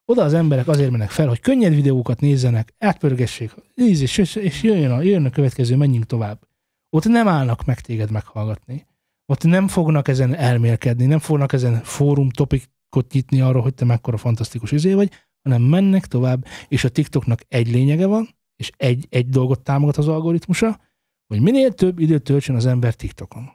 Oda 0.05 0.23
az 0.23 0.35
emberek 0.35 0.69
azért 0.69 0.91
mennek 0.91 1.11
fel, 1.11 1.29
hogy 1.29 1.41
könnyed 1.41 1.75
videókat 1.75 2.21
nézzenek, 2.21 2.75
átpörgessék, 2.79 3.55
és, 3.75 4.19
és 4.35 4.63
jöjjön, 4.63 4.91
a, 4.91 5.03
jöjjön 5.03 5.25
a 5.25 5.31
következő, 5.31 5.77
menjünk 5.77 6.07
tovább. 6.07 6.49
Ott 6.91 7.05
nem 7.05 7.29
állnak 7.29 7.65
meg 7.65 7.81
téged 7.81 8.11
meghallgatni. 8.11 8.87
Ott 9.27 9.45
nem 9.45 9.69
fognak 9.69 10.09
ezen 10.09 10.35
elmélkedni, 10.35 11.07
nem 11.07 11.19
fognak 11.19 11.53
ezen 11.53 11.83
fórum 11.83 12.31
topikot 12.31 13.13
nyitni 13.13 13.41
arról, 13.41 13.63
hogy 13.63 13.75
te 13.75 13.85
mekkora 13.85 14.17
fantasztikus 14.17 14.73
izé 14.73 14.95
vagy, 14.95 15.11
hanem 15.43 15.63
mennek 15.63 16.07
tovább, 16.07 16.47
és 16.69 16.85
a 16.85 16.89
TikToknak 16.89 17.41
egy 17.49 17.71
lényege 17.71 18.07
van, 18.07 18.29
és 18.65 18.71
egy, 18.77 19.07
egy 19.11 19.29
dolgot 19.29 19.61
támogat 19.61 19.97
az 19.97 20.09
algoritmusa, 20.09 20.81
hogy 21.27 21.41
minél 21.41 21.73
több 21.73 21.99
időt 21.99 22.23
töltsön 22.23 22.57
az 22.57 22.67
ember 22.67 22.95
TikTokon. 22.95 23.51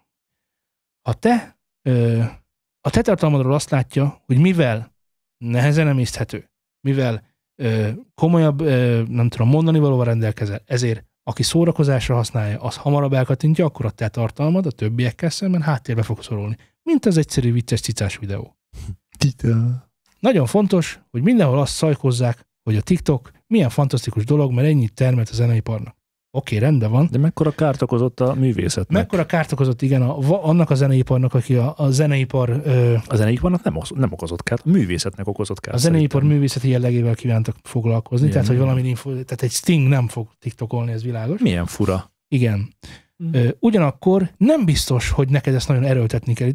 Ha 1.02 1.13
te 1.13 1.60
ö, 1.88 2.24
a 2.82 2.89
te 2.89 3.02
tartalmadról 3.02 3.54
azt 3.54 3.69
látja, 3.69 4.22
hogy 4.26 4.38
mivel 4.38 4.95
nehezen 5.38 5.88
emészthető, 5.88 6.50
mivel 6.88 7.24
ö, 7.62 7.89
komolyabb, 8.13 8.62
ö, 8.62 9.04
nem 9.08 9.30
tudom, 9.30 9.50
mondani 9.50 9.80
valóval 9.80 10.06
rendelkezel, 10.06 10.62
ezért 10.65 11.06
aki 11.24 11.44
szórakozásra 11.44 12.15
használja, 12.15 12.62
az 12.62 12.77
hamarabb 12.77 13.13
elkattintja, 13.13 13.65
akkor 13.65 13.86
a 13.86 13.92
te 13.92 14.08
tartalmad 14.10 14.65
a 14.65 14.71
többiekkel 14.71 15.29
szemben 15.29 15.62
háttérbe 15.62 16.04
fog 16.04 16.23
szorulni. 16.23 16.58
Mint 16.83 17.06
az 17.06 17.17
egyszerű 17.17 17.52
vicces 17.52 17.81
cicás 17.81 18.17
videó. 18.17 18.58
Nagyon 20.19 20.46
fontos, 20.46 21.00
hogy 21.12 21.21
mindenhol 21.21 21.60
azt 21.60 21.73
szajkozzák, 21.73 22.48
hogy 22.63 22.75
a 22.75 22.81
TikTok 22.81 23.31
milyen 23.50 23.69
fantasztikus 23.69 24.25
dolog, 24.25 24.52
mert 24.52 24.67
ennyit 24.67 24.93
termelt 24.93 25.29
a 25.29 25.33
zeneiparnak. 25.33 25.97
Oké, 26.31 26.58
rendben 26.58 26.91
van. 26.91 27.08
De 27.12 27.17
mekkora 27.17 27.52
kárt 27.52 27.81
okozott 27.81 28.19
a 28.19 28.33
művészetnek? 28.33 29.02
Mekkora 29.02 29.25
kárt 29.25 29.52
okozott, 29.52 29.81
igen, 29.81 30.02
a, 30.02 30.19
va- 30.19 30.43
annak 30.43 30.69
a 30.69 30.75
zeneiparnak, 30.75 31.33
aki 31.33 31.56
a, 31.56 31.73
a 31.77 31.89
zeneipar, 31.91 32.50
ö, 32.65 32.95
A 33.08 33.15
zeneiparnak 33.15 33.63
nem, 33.63 33.77
nem 33.95 34.12
okozott 34.12 34.43
kárt, 34.43 34.65
a 34.65 34.69
művészetnek 34.69 35.27
okozott 35.27 35.60
kárt. 35.60 35.75
a 35.75 35.79
zeneipar 35.79 36.10
szerintem. 36.12 36.35
művészeti 36.37 36.69
jellegével 36.69 37.15
kívántak 37.15 37.56
foglalkozni, 37.63 38.27
Igen. 38.27 38.41
tehát 38.41 38.58
hogy 38.58 38.65
valami 38.67 38.87
info, 38.87 39.10
tehát 39.10 39.41
egy 39.41 39.52
Sting 39.52 39.87
nem 39.87 40.08
fog 40.08 40.27
TikTokolni, 40.39 40.91
ez 40.91 41.04
világos. 41.04 41.41
Milyen 41.41 41.65
fura. 41.65 42.12
Igen. 42.27 42.73
Mm. 43.23 43.29
Ö, 43.33 43.50
Ugyanakkor 43.60 44.29
nem 44.37 44.65
biztos, 44.65 45.10
hogy 45.10 45.29
neked 45.29 45.54
ezt 45.54 45.67
nagyon 45.67 45.83
erőltetni 45.83 46.33
kell. 46.33 46.52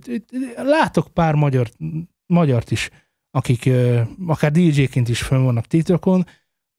Látok 0.56 1.08
pár 1.12 1.34
magyar, 1.34 1.68
magyart 2.26 2.70
is, 2.70 2.90
akik 3.30 3.66
ö, 3.66 4.00
akár 4.26 4.50
DJ-ként 4.50 5.08
is 5.08 5.22
fönn 5.22 5.44
vannak 5.44 5.66
TikTokon, 5.66 6.26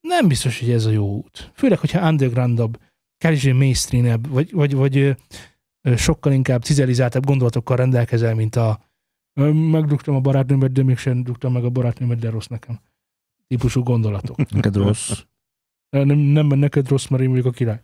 nem 0.05 0.27
biztos, 0.27 0.59
hogy 0.59 0.69
ez 0.69 0.85
a 0.85 0.89
jó 0.89 1.15
út. 1.15 1.51
Főleg, 1.53 1.79
hogyha 1.79 2.09
undergroundabb, 2.09 2.79
kevésbé 3.17 3.51
mainstreamebb, 3.51 4.27
vagy, 4.27 4.51
vagy, 4.51 4.73
vagy 4.73 5.15
sokkal 5.95 6.31
inkább 6.31 6.63
cizelizáltabb 6.63 7.25
gondolatokkal 7.25 7.77
rendelkezel, 7.77 8.35
mint 8.35 8.55
a 8.55 8.79
ö, 9.33 9.51
megdugtam 9.51 10.15
a 10.15 10.19
barátnőmet, 10.19 10.71
de 10.71 10.83
mégsem 10.83 11.23
dugtam 11.23 11.53
meg 11.53 11.63
a 11.63 11.69
barátnőmet, 11.69 12.19
de 12.19 12.29
rossz 12.29 12.47
nekem. 12.47 12.79
Típusú 13.47 13.83
gondolatok. 13.83 14.37
Neked 14.51 14.75
rossz. 14.75 15.23
Nem, 15.89 16.17
nem 16.17 16.47
neked 16.47 16.87
rossz, 16.87 17.07
mert 17.07 17.23
én 17.23 17.29
vagyok 17.29 17.45
a 17.45 17.51
király. 17.51 17.81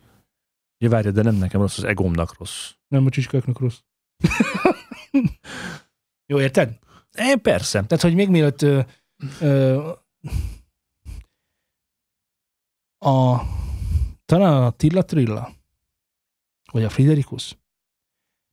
Ja, 0.78 0.88
várj, 0.88 1.08
de 1.08 1.22
nem 1.22 1.34
nekem 1.34 1.60
rossz, 1.60 1.78
az 1.78 1.84
egómnak 1.84 2.38
rossz. 2.38 2.72
Nem 2.88 3.06
a 3.06 3.10
csicskáknak 3.10 3.58
rossz. 3.58 3.78
Jó, 6.32 6.40
érted? 6.40 6.78
Én 7.18 7.40
persze. 7.40 7.84
Tehát, 7.84 8.04
hogy 8.04 8.14
még 8.14 8.28
mielőtt 8.28 8.62
ö, 8.62 8.80
ö, 9.40 9.90
a 13.02 13.42
talán 14.24 14.62
a 14.62 14.70
Tilla 14.70 15.04
Trilla, 15.04 15.52
vagy 16.72 16.84
a 16.84 16.90
Friderikus, 16.90 17.58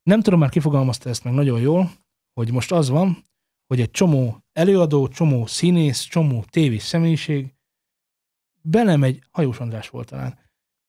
nem 0.03 0.21
tudom, 0.21 0.39
már 0.39 0.49
kifogalmazta 0.49 1.09
ezt 1.09 1.23
meg 1.23 1.33
nagyon 1.33 1.59
jól, 1.59 1.91
hogy 2.33 2.51
most 2.51 2.71
az 2.71 2.89
van, 2.89 3.23
hogy 3.67 3.81
egy 3.81 3.91
csomó 3.91 4.43
előadó, 4.53 5.07
csomó 5.07 5.45
színész, 5.45 6.01
csomó 6.01 6.43
tévés 6.43 6.83
személyiség 6.83 7.53
belemegy, 8.61 9.23
Hajós 9.31 9.59
András 9.59 9.89
volt 9.89 10.07
talán, 10.07 10.39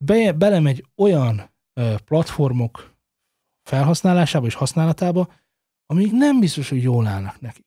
be, 0.05 0.33
belemegy 0.33 0.87
olyan 0.97 1.51
ö, 1.73 1.95
platformok 2.05 2.97
felhasználásába 3.63 4.47
és 4.47 4.55
használatába, 4.55 5.33
amik 5.87 6.13
nem 6.13 6.41
biztos, 6.41 6.69
hogy 6.69 6.83
jól 6.83 7.07
állnak 7.07 7.41
neki. 7.41 7.65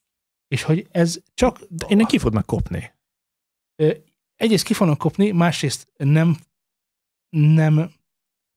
És 0.47 0.63
hogy 0.63 0.87
ez 0.91 1.21
csak... 1.33 1.59
Innen 1.87 2.05
ki 2.05 2.17
fognak 2.17 2.45
kopni. 2.45 2.93
Egyrészt 4.35 4.63
ki 4.63 4.73
fognak 4.73 4.97
kopni, 4.97 5.31
másrészt 5.31 5.87
nem, 5.97 6.37
nem, 7.29 7.91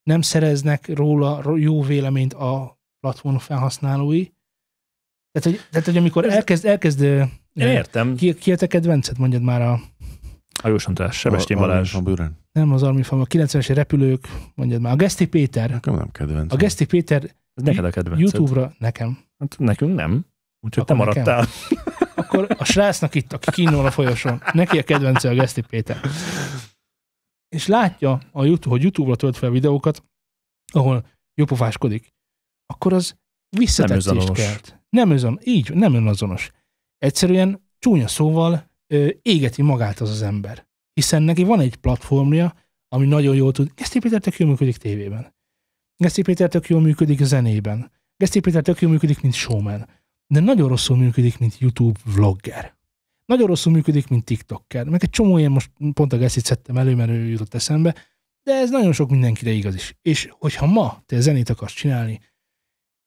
nem 0.02 0.20
szereznek 0.20 0.88
róla 0.88 1.56
jó 1.56 1.82
véleményt 1.82 2.32
a 2.32 2.80
platform 3.00 3.36
felhasználói. 3.36 4.24
Tehát, 5.32 5.58
hogy, 5.58 5.68
tehát, 5.70 5.86
hogy 5.86 5.96
amikor 5.96 6.30
elkezd, 6.30 6.64
elkezd 6.64 7.02
értem. 7.52 8.16
ki, 8.16 8.34
ki 8.34 8.52
a 8.52 8.56
te 8.56 8.66
kedvenced, 8.66 9.18
mondjad 9.18 9.42
már 9.42 9.62
a, 9.62 9.80
Hajós 10.62 10.86
András, 10.86 11.18
Sebestyén 11.18 11.58
Balázs. 11.58 11.96
Nem 12.52 12.72
az 12.72 12.82
Armi 12.82 13.02
Fam, 13.02 13.20
a 13.20 13.24
90-es 13.24 13.70
repülők, 13.74 14.28
mondjad 14.54 14.80
már, 14.80 14.92
a 14.92 14.96
Geszti 14.96 15.26
Péter. 15.26 15.70
Nekem 15.70 15.94
nem 15.94 16.10
kedvenc. 16.10 16.52
A 16.52 16.56
Geszti 16.56 16.84
Péter 16.84 17.22
Ez 17.54 17.62
neked 17.62 17.84
a 17.84 17.90
kedvenced. 17.90 18.20
YouTube-ra 18.20 18.74
nekem. 18.78 19.18
Hát 19.38 19.56
nekünk 19.58 19.94
nem. 19.94 20.26
Úgyhogy 20.60 20.84
te 20.84 20.94
Akkor 20.94 21.14
nekem. 21.14 21.44
Akkor 22.16 22.46
a 22.58 22.64
srácnak 22.64 23.14
itt, 23.14 23.32
aki 23.32 23.50
kínál 23.50 23.86
a 23.86 23.90
folyosón, 23.90 24.42
neki 24.52 24.78
a 24.78 24.82
kedvence 24.82 25.28
a 25.28 25.34
Geszti 25.34 25.60
Péter. 25.60 26.00
És 27.48 27.66
látja, 27.66 28.20
a 28.32 28.44
YouTube, 28.44 28.68
hogy 28.68 28.82
YouTube-ra 28.82 29.16
tölt 29.16 29.36
fel 29.36 29.50
videókat, 29.50 30.04
ahol 30.72 31.06
jópofáskodik, 31.34 32.14
akkor 32.66 32.92
az 32.92 33.16
visszatetszést 33.56 34.06
önazonos. 34.06 34.38
kelt. 34.38 34.80
Nem 34.88 35.10
özön, 35.10 35.38
így, 35.44 35.74
nem 35.74 35.94
önazonos. 35.94 36.50
Egyszerűen 36.98 37.68
csúnya 37.78 38.08
szóval 38.08 38.70
ö, 38.86 39.08
égeti 39.22 39.62
magát 39.62 40.00
az 40.00 40.10
az 40.10 40.22
ember. 40.22 40.66
Hiszen 40.92 41.22
neki 41.22 41.44
van 41.44 41.60
egy 41.60 41.76
platformja, 41.76 42.54
ami 42.88 43.06
nagyon 43.06 43.34
jól 43.34 43.52
tud. 43.52 43.70
Geszti 43.74 43.98
Péter 43.98 44.20
tök 44.20 44.36
jól 44.36 44.48
működik 44.48 44.76
tévében. 44.76 45.34
Geszti 45.96 46.22
Péter 46.22 46.48
tök 46.48 46.68
jól 46.68 46.80
működik 46.80 47.22
zenében. 47.22 47.92
Geszti 48.16 48.40
Péter 48.40 48.62
tök 48.62 48.80
jól 48.80 48.90
működik, 48.90 49.20
mint 49.20 49.34
showman. 49.34 49.88
De 50.26 50.40
nagyon 50.40 50.68
rosszul 50.68 50.96
működik, 50.96 51.38
mint 51.38 51.58
YouTube 51.58 52.00
vlogger. 52.14 52.76
Nagyon 53.24 53.46
rosszul 53.46 53.72
működik, 53.72 54.08
mint 54.08 54.24
TikToker. 54.24 54.88
Meg 54.88 55.02
egy 55.02 55.10
csomó 55.10 55.38
ilyen 55.38 55.50
most 55.50 55.70
pont 55.92 56.12
a 56.12 56.16
Gesztit 56.16 56.44
szedtem 56.44 56.76
elő, 56.76 56.94
mert 56.94 57.10
ő 57.10 57.24
jutott 57.24 57.54
eszembe, 57.54 57.94
de 58.42 58.52
ez 58.52 58.70
nagyon 58.70 58.92
sok 58.92 59.10
mindenkire 59.10 59.50
igaz 59.50 59.74
is. 59.74 59.96
És 60.02 60.28
hogyha 60.38 60.66
ma 60.66 61.02
te 61.06 61.20
zenét 61.20 61.48
akarsz 61.48 61.74
csinálni, 61.74 62.20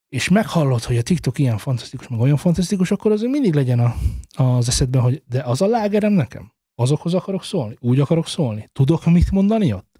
és 0.09 0.29
meghallod, 0.29 0.83
hogy 0.83 0.97
a 0.97 1.01
TikTok 1.01 1.39
ilyen 1.39 1.57
fantasztikus, 1.57 2.07
meg 2.07 2.19
olyan 2.19 2.37
fantasztikus, 2.37 2.91
akkor 2.91 3.11
az 3.11 3.21
mindig 3.21 3.53
legyen 3.53 3.79
a, 3.79 3.95
az 4.43 4.67
eszedben, 4.67 5.01
hogy 5.01 5.23
de 5.27 5.41
az 5.41 5.61
a 5.61 5.67
lágerem 5.67 6.13
nekem. 6.13 6.53
Azokhoz 6.75 7.13
akarok 7.13 7.43
szólni, 7.43 7.75
úgy 7.79 7.99
akarok 7.99 8.27
szólni. 8.27 8.69
Tudok 8.71 9.05
mit 9.05 9.31
mondani 9.31 9.73
ott? 9.73 9.99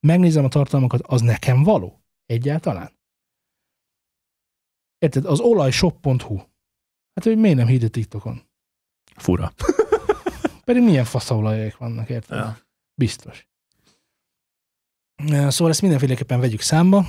Megnézem 0.00 0.44
a 0.44 0.48
tartalmakat, 0.48 1.00
az 1.06 1.20
nekem 1.20 1.62
való? 1.62 2.02
Egyáltalán? 2.26 2.98
Érted? 5.00 5.24
Az 5.24 5.40
olajshop.hu. 5.40 6.36
Hát, 7.14 7.24
hogy 7.24 7.38
miért 7.38 7.56
nem 7.56 7.66
hidd 7.66 7.84
a 7.84 7.88
TikTokon? 7.88 8.42
Fura. 9.16 9.52
Pedig 10.64 10.82
milyen 10.82 11.04
faszaolajok 11.04 11.78
vannak, 11.78 12.08
érted? 12.08 12.38
Ja. 12.38 12.58
Biztos. 12.94 13.48
Szóval 15.26 15.68
ezt 15.68 15.80
mindenféleképpen 15.80 16.40
vegyük 16.40 16.60
számba. 16.60 17.06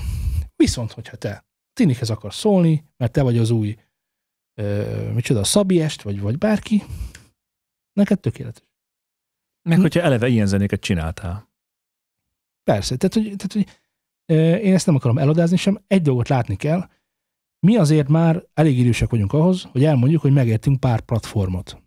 Viszont, 0.56 0.92
hogyha 0.92 1.16
te 1.16 1.46
Tinikhez 1.74 2.10
akarsz 2.10 2.38
szólni, 2.38 2.86
mert 2.98 3.12
te 3.12 3.22
vagy 3.22 3.38
az 3.38 3.50
új 3.50 3.78
ö, 4.54 5.12
micsoda, 5.14 5.44
Szabiest, 5.44 6.02
vagy, 6.02 6.20
vagy 6.20 6.38
bárki, 6.38 6.84
neked 7.94 8.20
tökéletes. 8.20 8.64
Meg 9.70 9.80
hogyha 9.80 10.02
eleve 10.02 10.28
ilyen 10.28 10.48
zenéket 10.48 10.82
csináltál. 10.82 11.50
Persze, 12.64 12.98
tehát, 12.98 13.14
hogy, 13.14 13.24
tehát, 13.24 13.54
hogy 13.54 13.68
ö, 14.26 14.56
én 14.56 14.74
ezt 14.74 14.86
nem 14.86 14.96
akarom 14.96 15.18
eladázni 15.18 15.58
sem, 15.58 15.84
egy 15.88 16.02
dolgot 16.02 16.30
látni 16.30 16.56
kell, 16.56 16.90
mi 17.66 17.76
azért 17.76 18.08
már 18.08 18.44
elég 18.54 18.80
idősek 18.80 19.10
vagyunk 19.10 19.34
ahhoz, 19.34 19.64
hogy 19.64 19.84
elmondjuk, 19.84 20.22
hogy 20.22 20.34
megértünk 20.34 20.80
pár 20.80 21.02
platformot. 21.02 21.82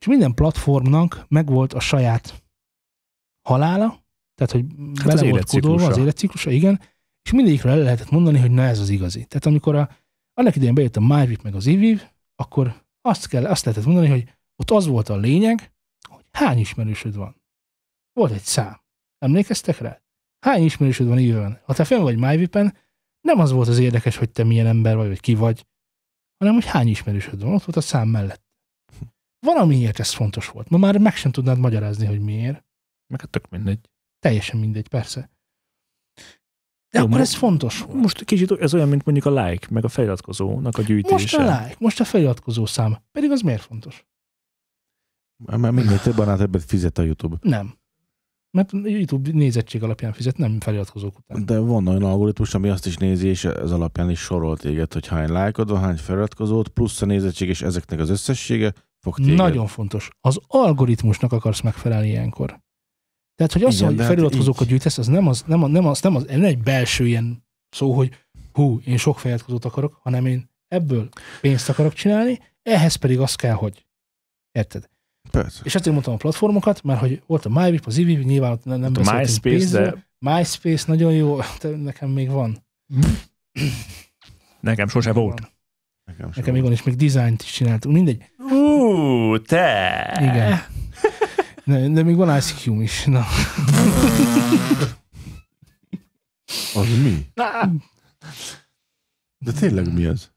És 0.00 0.06
minden 0.06 0.34
platformnak 0.34 1.24
megvolt 1.28 1.72
a 1.72 1.80
saját 1.80 2.42
halála, 3.48 4.06
tehát, 4.34 4.52
hogy 4.52 4.64
Hát 4.94 5.06
bele 5.06 5.20
az 5.20 5.28
volt 5.28 5.44
kódolva 5.44 5.86
az 5.86 5.96
életciklusa, 5.96 6.50
igen, 6.50 6.80
és 7.22 7.32
mindegyikről 7.32 7.72
el 7.72 7.78
lehetett 7.78 8.10
mondani, 8.10 8.38
hogy 8.38 8.50
na 8.50 8.62
ez 8.62 8.78
az 8.78 8.88
igazi. 8.88 9.24
Tehát 9.24 9.46
amikor 9.46 9.74
a, 9.74 9.90
annak 10.34 10.56
idején 10.56 10.74
bejött 10.74 10.96
a 10.96 11.00
MyVip 11.00 11.42
meg 11.42 11.54
az 11.54 11.66
IVIV, 11.66 12.02
akkor 12.36 12.84
azt, 13.00 13.28
kell, 13.28 13.46
azt 13.46 13.64
lehetett 13.64 13.86
mondani, 13.86 14.08
hogy 14.08 14.34
ott 14.56 14.70
az 14.70 14.86
volt 14.86 15.08
a 15.08 15.16
lényeg, 15.16 15.72
hogy 16.08 16.24
hány 16.30 16.58
ismerősöd 16.58 17.16
van. 17.16 17.42
Volt 18.12 18.32
egy 18.32 18.42
szám. 18.42 18.80
Emlékeztek 19.18 19.78
rá? 19.78 20.02
Hány 20.46 20.64
ismerősöd 20.64 21.06
van 21.06 21.18
IVIV-ben? 21.18 21.60
Ha 21.64 21.74
te 21.74 21.84
fenn 21.84 22.02
vagy 22.02 22.18
MyVip-en, 22.18 22.76
nem 23.20 23.38
az 23.38 23.50
volt 23.50 23.68
az 23.68 23.78
érdekes, 23.78 24.16
hogy 24.16 24.30
te 24.30 24.44
milyen 24.44 24.66
ember 24.66 24.96
vagy, 24.96 25.08
vagy 25.08 25.20
ki 25.20 25.34
vagy, 25.34 25.66
hanem 26.38 26.54
hogy 26.54 26.64
hány 26.64 26.88
ismerősöd 26.88 27.42
van. 27.42 27.54
Ott 27.54 27.64
volt 27.64 27.76
a 27.76 27.80
szám 27.80 28.08
mellett. 28.08 28.46
Valamiért 29.46 29.98
ez 29.98 30.12
fontos 30.12 30.48
volt. 30.48 30.68
Ma 30.68 30.78
már 30.78 30.98
meg 30.98 31.16
sem 31.16 31.30
tudnád 31.30 31.58
magyarázni, 31.58 32.06
hogy 32.06 32.20
miért. 32.20 32.64
Meg 33.06 33.20
hát 33.20 33.30
tök 33.30 33.48
mindegy. 33.48 33.90
Teljesen 34.18 34.58
mindegy, 34.58 34.88
persze. 34.88 35.30
De 36.90 36.98
Jó, 36.98 37.04
akkor 37.04 37.20
ez 37.20 37.34
fontos 37.34 37.80
volt. 37.80 38.00
Most 38.00 38.24
kicsit 38.24 38.50
ez 38.50 38.74
olyan, 38.74 38.88
mint 38.88 39.04
mondjuk 39.04 39.26
a 39.26 39.44
like, 39.44 39.66
meg 39.70 39.84
a 39.84 39.88
feliratkozónak 39.88 40.78
a 40.78 40.82
gyűjtése. 40.82 41.14
Most 41.14 41.34
a 41.34 41.42
like, 41.42 41.76
most 41.78 42.00
a 42.00 42.04
feliratkozó 42.04 42.66
szám. 42.66 42.98
Pedig 43.12 43.30
az 43.30 43.40
miért 43.40 43.62
fontos? 43.62 44.06
Mert 45.44 45.72
minél 45.72 46.00
több 46.00 46.18
annál 46.18 46.36
többet 46.36 46.64
fizet 46.64 46.98
a 46.98 47.02
YouTube. 47.02 47.36
Nem. 47.40 47.77
Mert 48.58 48.72
YouTube 48.72 49.30
nézettség 49.32 49.82
alapján 49.82 50.12
fizet, 50.12 50.36
nem 50.36 50.60
feliratkozók 50.60 51.18
után. 51.18 51.46
De 51.46 51.58
van 51.58 51.86
olyan 51.88 52.02
algoritmus, 52.02 52.54
ami 52.54 52.68
azt 52.68 52.86
is 52.86 52.96
nézi, 52.96 53.28
és 53.28 53.44
ez 53.44 53.70
alapján 53.70 54.10
is 54.10 54.18
sorol 54.20 54.56
téged, 54.56 54.92
hogy 54.92 55.06
hány 55.06 55.30
lájkod 55.30 55.70
van, 55.70 55.80
hány 55.80 55.96
feliratkozót, 55.96 56.68
plusz 56.68 57.02
a 57.02 57.06
nézettség, 57.06 57.48
és 57.48 57.62
ezeknek 57.62 57.98
az 57.98 58.10
összessége 58.10 58.72
fog 59.00 59.16
téged. 59.16 59.34
Nagyon 59.36 59.66
fontos. 59.66 60.10
Az 60.20 60.40
algoritmusnak 60.46 61.32
akarsz 61.32 61.60
megfelelni 61.60 62.08
ilyenkor. 62.08 62.60
Tehát, 63.34 63.52
hogy 63.52 63.62
az, 63.62 63.74
Igen, 63.74 63.86
hogy 63.86 63.98
hát 63.98 64.06
feliratkozókat 64.06 64.62
így. 64.62 64.68
gyűjtesz, 64.68 64.98
az 64.98 65.06
nem 65.06 65.26
az, 65.26 65.42
nem, 65.46 65.62
az, 65.62 65.70
nem, 65.70 65.86
az, 65.86 66.00
nem, 66.00 66.14
az, 66.16 66.24
nem 66.24 66.44
egy 66.44 66.62
belső 66.62 67.06
ilyen 67.06 67.44
szó, 67.70 67.92
hogy 67.92 68.10
hú, 68.52 68.80
én 68.84 68.96
sok 68.96 69.18
feliratkozót 69.18 69.64
akarok, 69.64 69.98
hanem 70.02 70.26
én 70.26 70.50
ebből 70.68 71.08
pénzt 71.40 71.68
akarok 71.68 71.92
csinálni, 71.92 72.38
ehhez 72.62 72.94
pedig 72.94 73.20
az 73.20 73.34
kell, 73.34 73.54
hogy. 73.54 73.86
Érted? 74.52 74.88
Persze. 75.30 75.60
És 75.64 75.74
ezért 75.74 75.92
mondtam 75.92 76.14
a 76.14 76.16
platformokat, 76.16 76.82
mert 76.82 77.00
hogy 77.00 77.22
volt 77.26 77.44
a 77.44 77.48
MyVip, 77.48 77.86
az 77.86 77.96
IVIV, 77.96 78.20
nyilván 78.24 78.52
ott 78.52 78.64
nem, 78.64 78.80
nem 78.80 78.92
A 78.94 78.98
MySpace, 78.98 79.40
pénzről. 79.40 79.90
de 79.90 80.06
MySpace 80.18 80.84
nagyon 80.86 81.12
jó, 81.12 81.38
de 81.60 81.68
nekem 81.68 82.10
még 82.10 82.28
van. 82.30 82.66
nekem 84.60 84.88
sose 84.88 85.12
volt. 85.12 85.40
Van. 85.40 85.48
Nekem, 86.04 86.26
sem 86.26 86.32
Nekem 86.36 86.52
még 86.54 86.62
van, 86.62 86.72
és 86.72 86.82
még 86.82 86.94
dizájnt 86.96 87.42
is 87.42 87.50
csináltunk, 87.52 87.94
mindegy. 87.94 88.22
Ú, 88.38 89.38
te! 89.42 90.18
Igen. 90.20 90.60
De, 91.64 91.88
de 91.88 92.02
még 92.02 92.16
van 92.16 92.36
ICQ 92.36 92.80
is. 92.80 93.04
Na. 93.04 93.24
Az 96.74 97.02
mi? 97.02 97.26
De 99.38 99.52
tényleg 99.58 99.92
mi 99.92 100.04
az? 100.04 100.30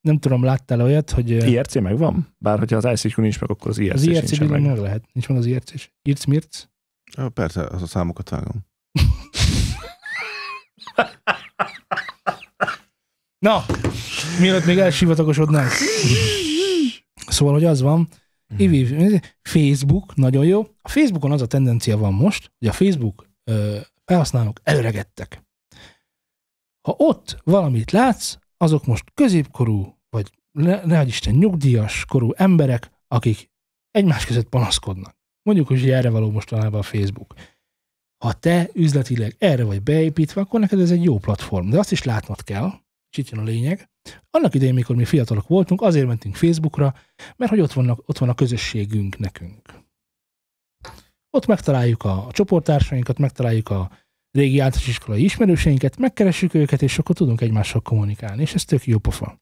Nem 0.00 0.18
tudom, 0.18 0.44
láttál 0.44 0.80
olyat, 0.80 1.10
hogy 1.10 1.30
IRC 1.30 1.74
megvan? 1.74 2.34
Bár 2.38 2.58
hogyha 2.58 2.76
az 2.76 3.04
ICQ 3.04 3.20
nincs 3.20 3.40
meg, 3.40 3.50
akkor 3.50 3.70
az 3.70 3.78
IRC 3.78 3.94
az 3.94 4.06
IRC 4.06 4.38
meg. 4.38 4.48
meg 4.62 4.78
lehet. 4.78 5.04
Nincs 5.12 5.28
meg 5.28 5.38
az 5.38 5.46
IRC 5.46 5.72
is. 5.72 5.92
Irc 6.02 6.24
Mirc. 6.24 6.64
Ja, 7.16 7.28
persze, 7.28 7.66
az 7.66 7.82
a 7.82 7.86
számokat 7.86 8.28
vágom. 8.28 8.66
Na, 13.46 13.64
mielőtt 14.40 14.64
még 14.64 14.78
elsivatagosodnánk. 14.78 15.70
Szóval, 17.26 17.54
hogy 17.54 17.64
az 17.64 17.80
van. 17.80 18.08
Ivi, 18.56 19.20
Facebook, 19.42 20.14
nagyon 20.14 20.44
jó. 20.44 20.60
A 20.82 20.88
Facebookon 20.88 21.32
az 21.32 21.42
a 21.42 21.46
tendencia 21.46 21.96
van 21.96 22.12
most, 22.12 22.52
hogy 22.58 22.68
a 22.68 22.72
Facebook 22.72 23.26
ö, 23.44 23.78
felhasználók 24.04 24.60
előregettek. 24.62 25.42
Ha 26.88 26.94
ott 26.98 27.40
valamit 27.44 27.90
látsz, 27.90 28.36
azok 28.60 28.86
most 28.86 29.04
középkorú, 29.14 29.96
vagy 30.10 30.30
ne, 30.50 30.84
ne 30.84 31.04
Isten, 31.04 31.34
nyugdíjas 31.34 32.04
korú 32.04 32.32
emberek, 32.36 32.90
akik 33.08 33.50
egymás 33.90 34.26
között 34.26 34.48
panaszkodnak. 34.48 35.18
Mondjuk, 35.42 35.66
hogy 35.66 35.90
erre 35.90 36.10
való 36.10 36.30
mostanában 36.30 36.80
a 36.80 36.82
Facebook. 36.82 37.34
Ha 38.24 38.32
te 38.32 38.70
üzletileg 38.72 39.34
erre 39.38 39.64
vagy 39.64 39.82
beépítve, 39.82 40.40
akkor 40.40 40.60
neked 40.60 40.80
ez 40.80 40.90
egy 40.90 41.04
jó 41.04 41.18
platform. 41.18 41.68
De 41.68 41.78
azt 41.78 41.92
is 41.92 42.02
látnod 42.02 42.42
kell, 42.42 42.70
és 43.10 43.18
itt 43.18 43.28
jön 43.28 43.40
a 43.40 43.44
lényeg. 43.44 43.90
Annak 44.30 44.54
idején, 44.54 44.74
mikor 44.74 44.96
mi 44.96 45.04
fiatalok 45.04 45.48
voltunk, 45.48 45.82
azért 45.82 46.06
mentünk 46.06 46.34
Facebookra, 46.34 46.94
mert 47.36 47.50
hogy 47.50 47.60
ott, 47.60 47.72
vannak, 47.72 48.08
ott 48.08 48.18
van 48.18 48.28
a 48.28 48.34
közösségünk 48.34 49.18
nekünk. 49.18 49.84
Ott 51.30 51.46
megtaláljuk 51.46 52.02
a, 52.04 52.26
a 52.26 52.32
csoporttársainkat, 52.32 53.18
megtaláljuk 53.18 53.68
a 53.68 53.90
régi 54.30 54.58
általános 54.58 54.88
iskolai 54.88 55.24
ismerőseinket, 55.24 55.96
megkeressük 55.96 56.54
őket, 56.54 56.82
és 56.82 56.98
akkor 56.98 57.14
tudunk 57.14 57.40
egymással 57.40 57.80
kommunikálni, 57.80 58.42
és 58.42 58.54
ez 58.54 58.64
tök 58.64 58.86
jó 58.86 58.98
pofa. 58.98 59.40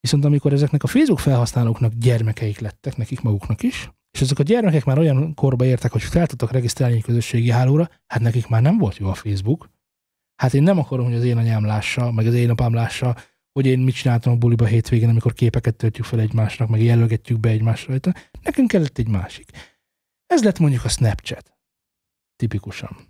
Viszont 0.00 0.24
amikor 0.24 0.52
ezeknek 0.52 0.82
a 0.82 0.86
Facebook 0.86 1.18
felhasználóknak 1.18 1.92
gyermekeik 1.92 2.58
lettek, 2.58 2.96
nekik 2.96 3.20
maguknak 3.20 3.62
is, 3.62 3.90
és 4.10 4.20
ezek 4.20 4.38
a 4.38 4.42
gyermekek 4.42 4.84
már 4.84 4.98
olyan 4.98 5.34
korba 5.34 5.64
értek, 5.64 5.92
hogy 5.92 6.02
fel 6.02 6.26
tudtak 6.26 6.50
regisztrálni 6.50 6.96
egy 6.96 7.02
közösségi 7.02 7.50
hálóra, 7.50 7.88
hát 8.06 8.20
nekik 8.20 8.48
már 8.48 8.62
nem 8.62 8.78
volt 8.78 8.96
jó 8.96 9.08
a 9.08 9.14
Facebook. 9.14 9.70
Hát 10.36 10.54
én 10.54 10.62
nem 10.62 10.78
akarom, 10.78 11.04
hogy 11.04 11.14
az 11.14 11.24
én 11.24 11.36
anyám 11.36 11.64
lássa, 11.64 12.10
meg 12.10 12.26
az 12.26 12.34
én 12.34 12.50
apám 12.50 12.74
lássa, 12.74 13.16
hogy 13.52 13.66
én 13.66 13.78
mit 13.78 13.94
csináltam 13.94 14.32
a 14.32 14.36
buliba 14.36 14.66
hétvégén, 14.66 15.08
amikor 15.08 15.32
képeket 15.32 15.76
töltjük 15.76 16.06
fel 16.06 16.20
egymásnak, 16.20 16.68
meg 16.68 16.82
jelölgetjük 16.82 17.40
be 17.40 17.48
egymásra 17.48 17.88
rajta. 17.88 18.14
Nekünk 18.42 18.68
kellett 18.68 18.98
egy 18.98 19.08
másik. 19.08 19.50
Ez 20.26 20.42
lett 20.42 20.58
mondjuk 20.58 20.84
a 20.84 20.88
Snapchat. 20.88 21.58
Tipikusan. 22.36 23.09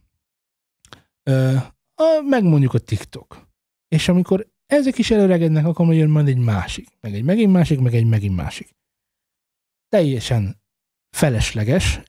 A, 1.94 2.20
meg 2.24 2.44
mondjuk 2.44 2.74
a 2.74 2.78
TikTok. 2.78 3.48
És 3.88 4.08
amikor 4.08 4.48
ezek 4.66 4.98
is 4.98 5.10
előregednek, 5.10 5.66
akkor 5.66 5.86
majd 5.86 5.98
jön 5.98 6.10
majd 6.10 6.28
egy 6.28 6.38
másik, 6.38 6.88
meg 7.00 7.14
egy 7.14 7.24
megint 7.24 7.52
másik, 7.52 7.80
meg 7.80 7.94
egy 7.94 8.06
megint 8.06 8.36
másik. 8.36 8.76
Teljesen 9.88 10.62
felesleges 11.16 12.02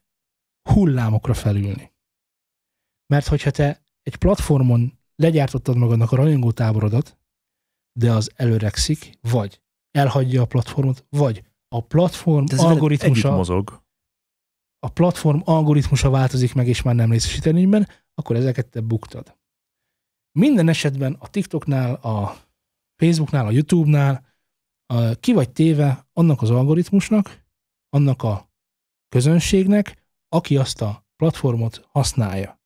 hullámokra 0.70 1.34
felülni. 1.34 1.92
Mert 3.06 3.26
hogyha 3.26 3.50
te 3.50 3.82
egy 4.02 4.16
platformon 4.16 4.98
legyártottad 5.16 5.76
magadnak 5.76 6.12
a 6.12 6.16
rajongó 6.16 6.50
táborodat, 6.50 7.18
de 7.98 8.12
az 8.12 8.30
előregszik, 8.34 9.18
vagy 9.20 9.60
elhagyja 9.90 10.42
a 10.42 10.46
platformot, 10.46 11.06
vagy 11.08 11.44
a 11.68 11.80
platform 11.80 12.44
De 12.44 12.56
algoritmusa, 12.56 13.36
mozog. 13.36 13.84
a 14.78 14.88
platform 14.88 15.40
algoritmusa 15.44 16.10
változik 16.10 16.54
meg, 16.54 16.68
és 16.68 16.82
már 16.82 16.94
nem 16.94 17.10
részesít 17.10 17.46
előnyben, 17.46 17.88
akkor 18.14 18.36
ezeket 18.36 18.66
te 18.66 18.80
buktad. 18.80 19.36
Minden 20.38 20.68
esetben 20.68 21.16
a 21.18 21.30
TikToknál, 21.30 21.94
a 21.94 22.36
Facebooknál, 22.96 23.46
a 23.46 23.50
YouTube-nál 23.50 24.26
a, 24.86 25.14
ki 25.14 25.32
vagy 25.32 25.50
téve 25.50 26.06
annak 26.12 26.42
az 26.42 26.50
algoritmusnak, 26.50 27.44
annak 27.88 28.22
a 28.22 28.50
közönségnek, 29.08 30.02
aki 30.28 30.56
azt 30.56 30.80
a 30.80 31.06
platformot 31.16 31.86
használja. 31.88 32.60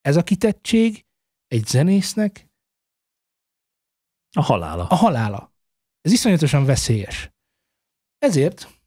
Ez 0.00 0.16
a 0.16 0.22
kitettség 0.22 1.06
egy 1.46 1.66
zenésznek 1.66 2.48
A 4.36 4.42
halála. 4.42 4.86
a 4.86 4.94
halála. 4.94 5.52
Ez 6.00 6.12
iszonyatosan 6.12 6.64
veszélyes. 6.64 7.32
Ezért 8.18 8.80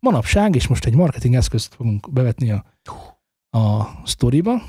manapság, 0.00 0.54
és 0.54 0.66
most 0.66 0.84
egy 0.84 0.94
marketing 0.94 1.34
eszközt 1.34 1.74
fogunk 1.74 2.12
bevetni 2.12 2.50
a, 2.50 2.64
a 3.58 3.86
sztoriba, 4.06 4.62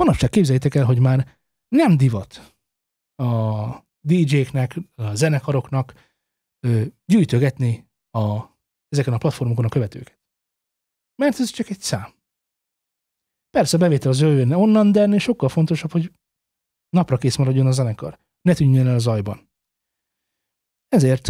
manapság 0.00 0.30
képzeljétek 0.30 0.74
el, 0.74 0.84
hogy 0.84 1.00
már 1.00 1.38
nem 1.68 1.96
divat 1.96 2.56
a 3.16 3.88
DJ-knek, 4.00 4.76
a 4.94 5.14
zenekaroknak 5.14 5.94
gyűjtögetni 7.04 7.88
a, 8.10 8.40
ezeken 8.88 9.12
a 9.12 9.18
platformokon 9.18 9.64
a 9.64 9.68
követőket. 9.68 10.18
Mert 11.14 11.40
ez 11.40 11.50
csak 11.50 11.68
egy 11.68 11.80
szám. 11.80 12.12
Persze 13.50 13.78
bevétel 13.78 14.10
az 14.10 14.20
jöjjön 14.20 14.52
onnan, 14.52 14.92
de 14.92 15.00
ennél 15.00 15.18
sokkal 15.18 15.48
fontosabb, 15.48 15.90
hogy 15.90 16.12
napra 16.88 17.16
kész 17.16 17.36
maradjon 17.36 17.66
a 17.66 17.72
zenekar. 17.72 18.18
Ne 18.42 18.54
tűnjön 18.54 18.86
el 18.86 18.94
a 18.94 18.98
zajban. 18.98 19.50
Ezért 20.88 21.28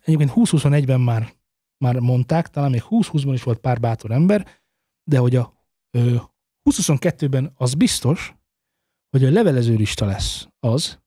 egyébként 0.00 0.32
2021-ben 0.34 1.00
már, 1.00 1.34
már 1.84 1.98
mondták, 1.98 2.48
talán 2.48 2.70
még 2.70 2.82
2020-ban 2.84 3.32
is 3.32 3.42
volt 3.42 3.58
pár 3.58 3.80
bátor 3.80 4.10
ember, 4.10 4.60
de 5.04 5.18
hogy 5.18 5.36
a 5.36 5.54
2022-ben 6.70 7.52
az 7.56 7.74
biztos, 7.74 8.34
hogy 9.10 9.24
a 9.24 9.30
levelező 9.30 9.74
lista 9.74 10.06
lesz 10.06 10.48
az, 10.58 10.98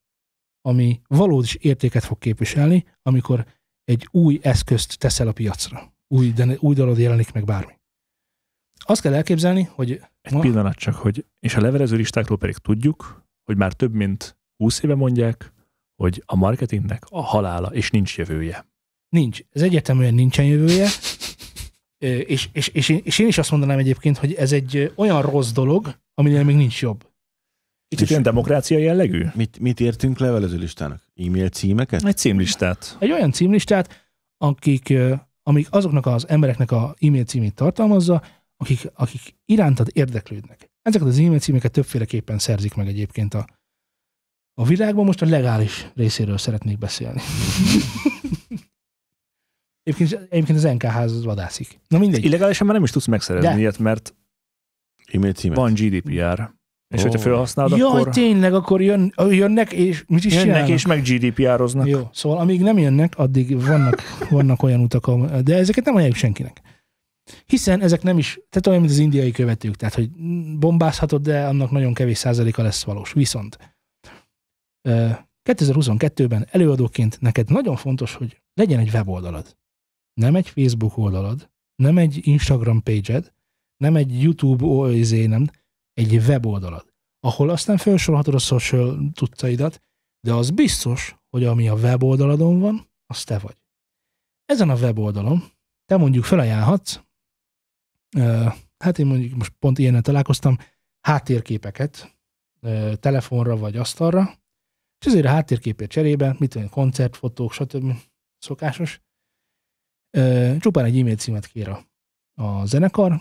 ami 0.60 1.00
valódi 1.06 1.48
értéket 1.58 2.04
fog 2.04 2.18
képviselni, 2.18 2.84
amikor 3.02 3.46
egy 3.84 4.08
új 4.10 4.38
eszközt 4.42 4.98
teszel 4.98 5.28
a 5.28 5.32
piacra. 5.32 5.92
Új, 6.08 6.32
de 6.32 6.56
új 6.58 6.74
dolog 6.74 6.98
jelenik 6.98 7.32
meg 7.32 7.44
bármi. 7.44 7.78
Azt 8.84 9.00
kell 9.00 9.14
elképzelni, 9.14 9.68
hogy 9.72 10.02
Egy 10.20 10.38
pillanat 10.38 10.76
csak, 10.76 10.94
hogy, 10.94 11.26
és 11.40 11.54
a 11.54 11.60
levelező 11.60 11.96
listákról 11.96 12.38
pedig 12.38 12.56
tudjuk, 12.56 13.24
hogy 13.44 13.56
már 13.56 13.72
több 13.72 13.92
mint 13.92 14.38
20 14.56 14.82
éve 14.82 14.94
mondják, 14.94 15.52
hogy 16.02 16.22
a 16.26 16.36
marketingnek 16.36 17.04
a 17.08 17.20
halála, 17.20 17.68
és 17.68 17.90
nincs 17.90 18.18
jövője. 18.18 18.66
nincs. 19.08 19.40
Ez 19.50 19.62
egyértelműen 19.62 20.14
nincsen 20.14 20.44
jövője. 20.44 20.88
És, 22.00 22.48
és, 22.52 22.68
és, 22.68 22.88
én, 22.88 23.00
és 23.02 23.18
én 23.18 23.26
is 23.26 23.38
azt 23.38 23.50
mondanám 23.50 23.78
egyébként, 23.78 24.16
hogy 24.16 24.34
ez 24.34 24.52
egy 24.52 24.92
olyan 24.96 25.22
rossz 25.22 25.50
dolog, 25.52 25.98
aminél 26.14 26.44
még 26.44 26.56
nincs 26.56 26.80
jobb. 26.80 27.08
Kicsit 27.88 28.10
ilyen 28.10 28.22
demokrácia 28.22 28.78
jellegű? 28.78 29.26
Mit, 29.34 29.58
mit 29.58 29.80
értünk 29.80 30.18
levelező 30.18 30.56
listának? 30.56 31.02
E-mail 31.16 31.48
címeket? 31.48 32.04
Egy 32.04 32.16
címlistát. 32.16 32.96
Egy 32.98 33.10
olyan 33.10 33.32
címlistát, 33.32 34.12
akik, 34.36 34.94
amik 35.42 35.66
azoknak 35.70 36.06
az 36.06 36.28
embereknek 36.28 36.70
a 36.70 36.94
e-mail 37.00 37.24
címét 37.24 37.54
tartalmazza, 37.54 38.22
akik, 38.56 38.90
akik 38.94 39.20
irántad 39.44 39.88
érdeklődnek. 39.92 40.70
Ezeket 40.82 41.08
az 41.08 41.18
e-mail 41.18 41.38
címeket 41.38 41.72
többféleképpen 41.72 42.38
szerzik 42.38 42.74
meg 42.74 42.88
egyébként 42.88 43.34
a, 43.34 43.46
a 44.54 44.64
világban. 44.64 45.04
Most 45.04 45.22
a 45.22 45.26
legális 45.26 45.90
részéről 45.94 46.38
szeretnék 46.38 46.78
beszélni. 46.78 47.20
egyébként, 49.82 50.26
egyébként 50.30 50.58
az 50.58 50.64
NKH 50.64 50.96
az 50.96 51.24
vadászik. 51.24 51.80
Na 51.88 51.98
mindegy. 51.98 52.24
Illegálisan 52.24 52.66
már 52.66 52.74
nem 52.74 52.84
is 52.84 52.90
tudsz 52.90 53.06
megszerezni 53.06 53.48
De. 53.48 53.58
ilyet, 53.58 53.78
mert 53.78 54.14
E-mail 55.12 55.32
címet? 55.32 55.56
van 55.56 55.72
GDPR. 55.72 56.58
És 56.94 57.00
Ó. 57.00 57.02
hogyha 57.02 57.18
felhasználod, 57.18 57.78
Jaj, 57.78 57.88
akkor 58.00 58.08
tényleg, 58.08 58.54
akkor 58.54 58.82
jön, 58.82 59.14
jönnek, 59.16 59.72
és 59.72 60.04
mit 60.06 60.24
is 60.24 60.32
jönnek 60.32 60.46
csinálnak? 60.46 60.70
és 60.70 60.86
meg 60.86 61.02
GDPR-oznak. 61.02 61.86
Jó, 61.88 62.08
szóval 62.12 62.38
amíg 62.38 62.60
nem 62.60 62.78
jönnek, 62.78 63.18
addig 63.18 63.64
vannak, 63.64 64.02
vannak 64.30 64.62
olyan 64.62 64.80
utak, 64.80 65.30
de 65.40 65.56
ezeket 65.56 65.84
nem 65.84 65.94
ajánljuk 65.94 66.16
senkinek. 66.18 66.60
Hiszen 67.46 67.80
ezek 67.80 68.02
nem 68.02 68.18
is, 68.18 68.32
tehát 68.48 68.66
olyan, 68.66 68.80
mint 68.80 68.92
az 68.92 68.98
indiai 68.98 69.30
követők, 69.30 69.76
tehát 69.76 69.94
hogy 69.94 70.10
bombázhatod, 70.58 71.22
de 71.22 71.46
annak 71.46 71.70
nagyon 71.70 71.94
kevés 71.94 72.18
százaléka 72.18 72.62
lesz 72.62 72.84
valós. 72.84 73.12
Viszont 73.12 73.58
ö, 74.88 75.08
2022-ben 75.44 76.46
előadóként 76.50 77.20
neked 77.20 77.50
nagyon 77.50 77.76
fontos, 77.76 78.14
hogy 78.14 78.40
legyen 78.54 78.78
egy 78.78 78.90
weboldalad. 78.92 79.56
Nem 80.14 80.36
egy 80.36 80.48
Facebook 80.48 80.96
oldalad, 80.96 81.50
nem 81.74 81.98
egy 81.98 82.26
Instagram 82.26 82.82
page 82.82 83.32
nem 83.76 83.96
egy 83.96 84.22
YouTube 84.22 84.64
o- 84.64 84.92
izé, 84.92 85.26
nem, 85.26 85.50
egy 85.92 86.14
weboldalad, 86.14 86.92
ahol 87.20 87.50
aztán 87.50 87.76
felsorolhatod 87.76 88.34
a 88.34 88.38
social 88.38 89.10
tudtaidat, 89.12 89.82
de 90.20 90.32
az 90.34 90.50
biztos, 90.50 91.16
hogy 91.30 91.44
ami 91.44 91.68
a 91.68 91.74
weboldaladon 91.74 92.60
van, 92.60 92.90
az 93.06 93.24
te 93.24 93.38
vagy. 93.38 93.62
Ezen 94.44 94.70
a 94.70 94.74
weboldalon 94.74 95.42
te 95.84 95.96
mondjuk 95.96 96.24
felajánlhatsz, 96.24 97.00
hát 98.78 98.98
én 98.98 99.06
mondjuk 99.06 99.34
most 99.34 99.52
pont 99.58 99.78
ilyennel 99.78 100.02
találkoztam, 100.02 100.58
háttérképeket 101.00 102.18
telefonra 103.00 103.56
vagy 103.56 103.76
asztalra, 103.76 104.38
és 105.00 105.06
ezért 105.06 105.24
a 105.24 105.28
háttérképért 105.28 105.90
cserébe, 105.90 106.36
mit 106.38 106.50
tudom, 106.50 106.68
koncertfotók, 106.68 107.52
stb. 107.52 107.92
szokásos, 108.38 109.00
csupán 110.58 110.84
egy 110.84 110.98
e-mail 110.98 111.16
címet 111.16 111.46
kér 111.46 111.68
a, 111.68 111.86
a 112.42 112.66
zenekar, 112.66 113.20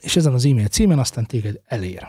és 0.00 0.16
ezen 0.16 0.32
az 0.32 0.44
e-mail 0.44 0.68
címen 0.68 0.98
aztán 0.98 1.26
téged 1.26 1.60
elér. 1.64 2.08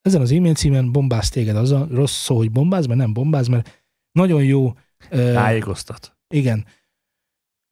Ezen 0.00 0.20
az 0.20 0.32
e-mail 0.32 0.54
címen 0.54 0.92
bombáz 0.92 1.28
téged, 1.28 1.56
az 1.56 1.70
a 1.70 1.86
rossz 1.90 2.22
szó, 2.22 2.36
hogy 2.36 2.50
bombáz, 2.50 2.86
mert 2.86 2.98
nem 2.98 3.12
bombáz, 3.12 3.46
mert 3.46 3.86
nagyon 4.12 4.44
jó 4.44 4.72
Tájékoztat. 5.08 6.16
igen. 6.34 6.66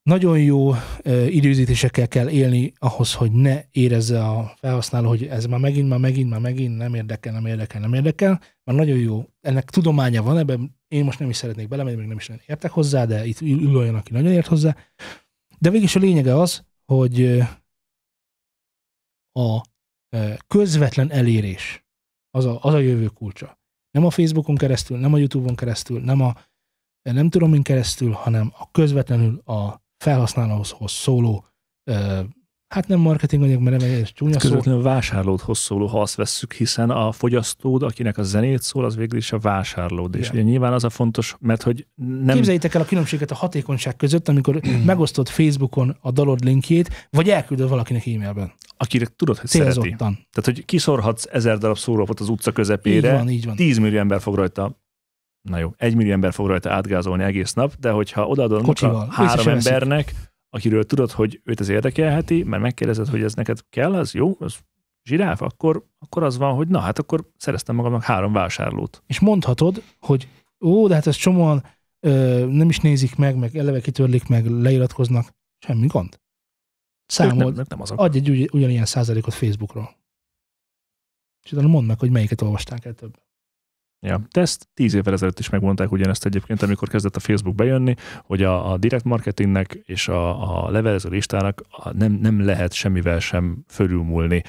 nagyon 0.03 0.41
jó 0.41 0.73
ö, 1.03 1.25
időzítésekkel 1.27 2.09
kell 2.09 2.29
élni 2.29 2.73
ahhoz, 2.79 3.15
hogy 3.15 3.33
ne 3.33 3.63
érezze 3.71 4.25
a 4.25 4.55
felhasználó, 4.57 5.09
hogy 5.09 5.27
ez 5.27 5.47
már 5.47 5.61
megint, 5.61 5.89
már 5.89 5.99
megint, 5.99 6.31
már 6.31 6.41
megint 6.41 6.77
nem 6.77 6.95
érdekel, 6.95 7.33
nem 7.33 7.47
érdekel, 7.47 7.81
nem 7.81 7.95
érdekel. 7.95 8.41
Már 8.65 8.77
nagyon 8.77 8.99
jó. 8.99 9.25
Ennek 9.41 9.71
tudománya 9.71 10.23
van, 10.23 10.39
ebben 10.39 10.77
én 10.89 11.05
most 11.05 11.19
nem 11.19 11.29
is 11.29 11.37
szeretnék 11.37 11.69
belemenni, 11.69 11.97
még 11.97 12.07
nem 12.07 12.17
is 12.17 12.31
értek 12.47 12.71
hozzá, 12.71 13.05
de 13.05 13.27
itt 13.27 13.41
ül 13.41 13.77
olyan, 13.77 13.95
aki 13.95 14.13
nagyon 14.13 14.33
ért 14.33 14.47
hozzá. 14.47 14.77
De 15.59 15.71
végig 15.71 15.91
a 15.95 15.99
lényege 15.99 16.41
az, 16.41 16.65
hogy 16.85 17.43
a 19.33 19.67
közvetlen 20.47 21.11
elérés 21.11 21.85
az 22.31 22.45
a, 22.45 22.59
az 22.63 22.75
a 22.75 22.79
jövő 22.79 23.07
kulcsa. 23.07 23.59
Nem 23.91 24.05
a 24.05 24.11
Facebookon 24.11 24.57
keresztül, 24.57 24.99
nem 24.99 25.13
a 25.13 25.19
YouTube-on 25.19 25.57
keresztül, 25.57 26.01
nem 26.01 26.21
a 26.21 26.35
nem 27.03 27.29
tudom 27.29 27.51
min 27.51 27.63
keresztül, 27.63 28.13
hanem 28.13 28.53
a 28.59 28.71
közvetlenül 28.71 29.39
a 29.39 29.83
felhasználóhoz 29.97 30.75
szóló, 30.87 31.47
hát 32.69 32.89
nem 32.89 33.01
marketing 33.01 33.43
anyag, 33.43 33.61
mert 33.61 33.81
nem 33.81 33.91
ez 33.91 34.13
csúnya 34.13 34.33
szó. 34.33 34.39
Közvetlenül 34.39 34.83
vásárlódhoz 34.83 35.59
szóló, 35.59 35.87
ha 35.87 36.01
azt 36.01 36.15
vesszük, 36.15 36.53
hiszen 36.53 36.91
a 36.91 37.13
fogyasztód, 37.13 37.83
akinek 37.83 38.19
a 38.19 38.23
zenét 38.23 38.63
szól, 38.63 38.85
az 38.85 38.97
végül 38.97 39.19
is 39.19 39.33
a 39.33 39.39
vásárlód. 39.39 40.15
És 40.15 40.31
ugye 40.31 40.43
nyilván 40.43 40.73
az 40.73 40.85
a 40.85 40.91
fontos, 40.91 41.37
mert 41.41 41.63
hogy 41.63 41.87
nem... 41.95 42.35
Képzeljétek 42.37 42.75
el 42.75 42.81
a 42.81 42.85
különbséget 42.85 43.31
a 43.31 43.35
hatékonyság 43.35 43.97
között, 43.97 44.29
amikor 44.29 44.61
megosztod 44.85 45.29
Facebookon 45.29 45.97
a 46.01 46.11
dalod 46.11 46.45
linkjét, 46.45 47.09
vagy 47.11 47.31
elküldöd 47.31 47.69
valakinek 47.69 48.07
e-mailben. 48.07 48.53
akire 48.77 49.07
tudod, 49.17 49.39
hogy 49.39 49.49
szereti. 49.49 49.73
Célzottan. 49.73 50.15
Tehát, 50.15 50.45
hogy 50.45 50.65
kiszorhatsz 50.65 51.27
ezer 51.31 51.59
darab 51.59 51.79
szórólapot 51.79 52.21
az 52.21 52.29
utca 52.29 52.51
Így 52.51 52.57
közepére, 52.57 53.13
van, 53.13 53.29
így 53.29 53.45
van. 53.45 53.57
10 53.57 53.79
millió 53.79 53.99
ember 53.99 54.21
fog 54.21 54.35
rajta, 54.35 54.81
na 55.43 55.59
jó, 55.59 55.73
egy 55.77 55.95
millió 55.95 56.13
ember 56.13 56.33
fog 56.33 56.47
rajta 56.47 56.71
átgázolni 56.71 57.23
egész 57.23 57.53
nap, 57.53 57.75
de 57.81 57.91
hogyha 57.91 58.27
odaadod 58.27 58.63
Kocsival. 58.63 59.07
a 59.11 59.13
három 59.13 59.49
embernek, 59.49 60.15
akiről 60.57 60.85
tudod, 60.85 61.11
hogy 61.11 61.41
őt 61.45 61.61
ez 61.61 61.69
érdekelheti, 61.69 62.43
mert 62.43 62.63
megkérdezed, 62.63 63.09
hogy 63.09 63.23
ez 63.23 63.35
neked 63.35 63.59
kell, 63.69 63.95
az 63.95 64.15
jó, 64.15 64.37
az 64.39 64.59
zsiráf, 65.05 65.43
akkor, 65.43 65.87
akkor 65.99 66.23
az 66.23 66.37
van, 66.37 66.55
hogy 66.55 66.69
na 66.69 66.79
hát 66.79 66.99
akkor 66.99 67.31
szereztem 67.37 67.75
magamnak 67.75 68.03
három 68.03 68.33
vásárlót. 68.33 69.03
És 69.07 69.21
mondhatod, 69.21 69.83
hogy 70.01 70.29
ó, 70.61 70.89
de 70.89 70.95
hát 70.95 71.07
ezt 71.07 71.19
csomóan 71.19 71.65
ö, 72.01 72.47
nem 72.47 72.69
is 72.69 72.79
nézik 72.81 73.17
meg, 73.17 73.37
meg 73.37 73.57
eleve 73.57 73.81
kitörlik 73.81 74.29
meg, 74.29 74.47
leiratkoznak. 74.47 75.35
Semmi 75.59 75.87
gond. 75.87 76.15
Ők 76.15 76.21
Számold, 77.13 77.57
nem, 77.57 77.65
nem 77.69 77.81
azok. 77.81 78.01
adj 78.01 78.17
egy 78.17 78.31
ugy, 78.31 78.49
ugyanilyen 78.53 78.85
százalékot 78.85 79.35
Facebookról. 79.35 79.97
És 81.45 81.53
utána 81.53 81.69
mondd 81.69 81.87
meg, 81.87 81.99
hogy 81.99 82.11
melyiket 82.11 82.43
olvasták 82.43 82.85
el 82.85 82.95
több. 82.95 83.19
Ja, 84.07 84.21
de 84.31 84.41
ezt 84.41 84.69
tíz 84.75 84.95
évvel 84.95 85.13
ezelőtt 85.13 85.39
is 85.39 85.49
megmondták 85.49 85.93
ugyanezt 85.93 86.25
egyébként, 86.25 86.63
amikor 86.63 86.89
kezdett 86.89 87.17
a 87.17 87.21
Facebook 87.21 87.55
bejönni, 87.55 87.95
hogy 88.25 88.43
a, 88.43 88.73
a 88.73 88.77
direct 88.77 89.05
marketingnek 89.05 89.79
és 89.85 90.09
a, 90.09 90.65
a 90.67 90.71
levelező 90.71 91.09
listának 91.09 91.63
a 91.71 91.93
nem, 91.93 92.13
nem 92.13 92.45
lehet 92.45 92.73
semmivel 92.73 93.19
sem 93.19 93.65
fölülmúlni. 93.69 94.43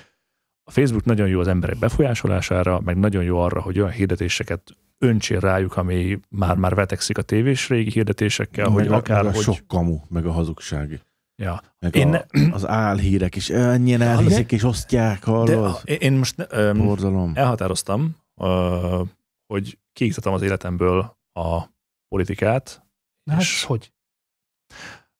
A 0.64 0.72
Facebook 0.72 1.05
nagyon 1.05 1.28
jó 1.28 1.39
az 1.39 1.47
emberek 1.47 1.78
befolyásolására, 1.78 2.80
meg 2.80 2.97
nagyon 2.97 3.24
jó 3.24 3.39
arra, 3.39 3.62
hogy 3.62 3.80
olyan 3.80 3.91
hirdetéseket 3.91 4.62
öntsél 4.99 5.39
rájuk, 5.39 5.78
ami 5.78 6.20
már-már 6.30 6.76
vetekszik 6.76 7.18
a 7.18 7.22
tévés 7.22 7.70
régi 7.70 7.89
hirdetésekkel, 7.89 8.70
hogy 8.70 8.84
meg, 8.89 8.91
akár, 8.99 9.24
meg 9.24 9.32
a 9.32 9.36
hogy... 9.36 9.43
sok 9.43 9.68
kamu, 9.68 9.99
meg 10.10 10.26
a 10.26 10.32
hazugság. 10.32 11.01
Ja. 11.36 11.62
Meg 11.80 11.95
Én 11.95 12.14
a, 12.14 12.26
az 12.51 12.68
álhírek 12.68 13.36
is 13.36 13.49
ennyien 13.49 14.01
elhiszik 14.01 14.51
és 14.51 14.64
osztják, 14.64 15.26
De 15.26 15.32
hallod? 15.32 15.82
én- 15.84 15.97
én 15.99 16.14
most 16.14 16.47
öm, 16.49 16.78
Borzalom. 16.78 17.32
elhatároztam, 17.36 18.16
ö, 18.41 19.01
hogy 19.48 19.80
kiiktatom 19.93 20.34
az 20.34 20.41
életemből 20.41 21.18
a 21.34 21.64
politikát. 22.08 22.86
Na 23.24 23.34
hát 23.34 23.41
és- 23.41 23.64
hogy? 23.64 23.91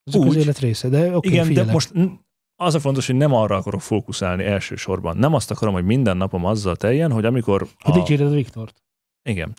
Ez 0.04 0.16
az 0.16 0.36
élet 0.36 0.60
része, 0.60 0.90
de 0.90 1.16
oké, 1.16 1.30
Igen, 1.30 1.46
figyelek. 1.46 1.68
de 1.68 1.74
most 1.74 1.92
az 2.56 2.76
a 2.76 2.80
fontos, 2.80 3.06
hogy 3.06 3.16
nem 3.16 3.34
arra 3.34 3.56
akarok 3.56 3.82
fókuszálni 3.82 4.44
elsősorban. 4.44 5.18
Nem 5.18 5.34
azt 5.34 5.52
akarom, 5.52 5.74
hogy 5.74 5.86
minden 5.86 6.18
napom 6.18 6.46
azzal 6.46 6.76
teljen, 6.76 7.12
hogy 7.12 7.26
amikor... 7.26 7.62
Hogy 7.80 7.94
A, 7.98 8.00
dicséred 8.00 8.32
Viktort. 8.34 8.84
igen. 9.30 9.56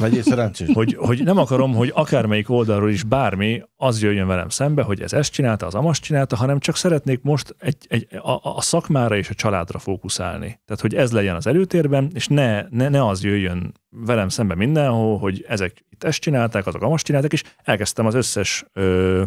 Legyél 0.00 0.22
szerencsés. 0.22 0.68
Hogy, 0.72 0.94
hogy 0.94 1.24
nem 1.24 1.38
akarom, 1.38 1.74
hogy 1.74 1.90
akármelyik 1.94 2.50
oldalról 2.50 2.90
is 2.90 3.02
bármi 3.02 3.62
az 3.76 4.02
jöjjön 4.02 4.26
velem 4.26 4.48
szembe, 4.48 4.82
hogy 4.82 5.00
ez 5.00 5.12
ezt 5.12 5.32
csinálta, 5.32 5.66
az 5.66 5.74
amast 5.74 6.02
csinálta, 6.02 6.36
hanem 6.36 6.58
csak 6.58 6.76
szeretnék 6.76 7.22
most 7.22 7.54
egy, 7.58 7.76
egy, 7.88 8.14
a, 8.14 8.56
a 8.56 8.60
szakmára 8.60 9.16
és 9.16 9.30
a 9.30 9.34
családra 9.34 9.78
fókuszálni. 9.78 10.60
Tehát, 10.64 10.82
hogy 10.82 10.94
ez 10.94 11.12
legyen 11.12 11.36
az 11.36 11.46
előtérben, 11.46 12.10
és 12.14 12.28
ne, 12.28 12.68
ne, 12.68 12.88
ne 12.88 13.06
az 13.06 13.22
jöjjön 13.22 13.72
velem 13.90 14.28
szembe 14.28 14.54
mindenhol, 14.54 15.18
hogy 15.18 15.44
ezek 15.48 15.84
itt 15.90 16.04
ezt 16.04 16.20
csinálták, 16.20 16.66
azok 16.66 16.82
amast 16.82 17.04
csinálták, 17.04 17.32
és 17.32 17.42
elkezdtem 17.62 18.06
az 18.06 18.14
összes 18.14 18.64
ö, 18.72 19.24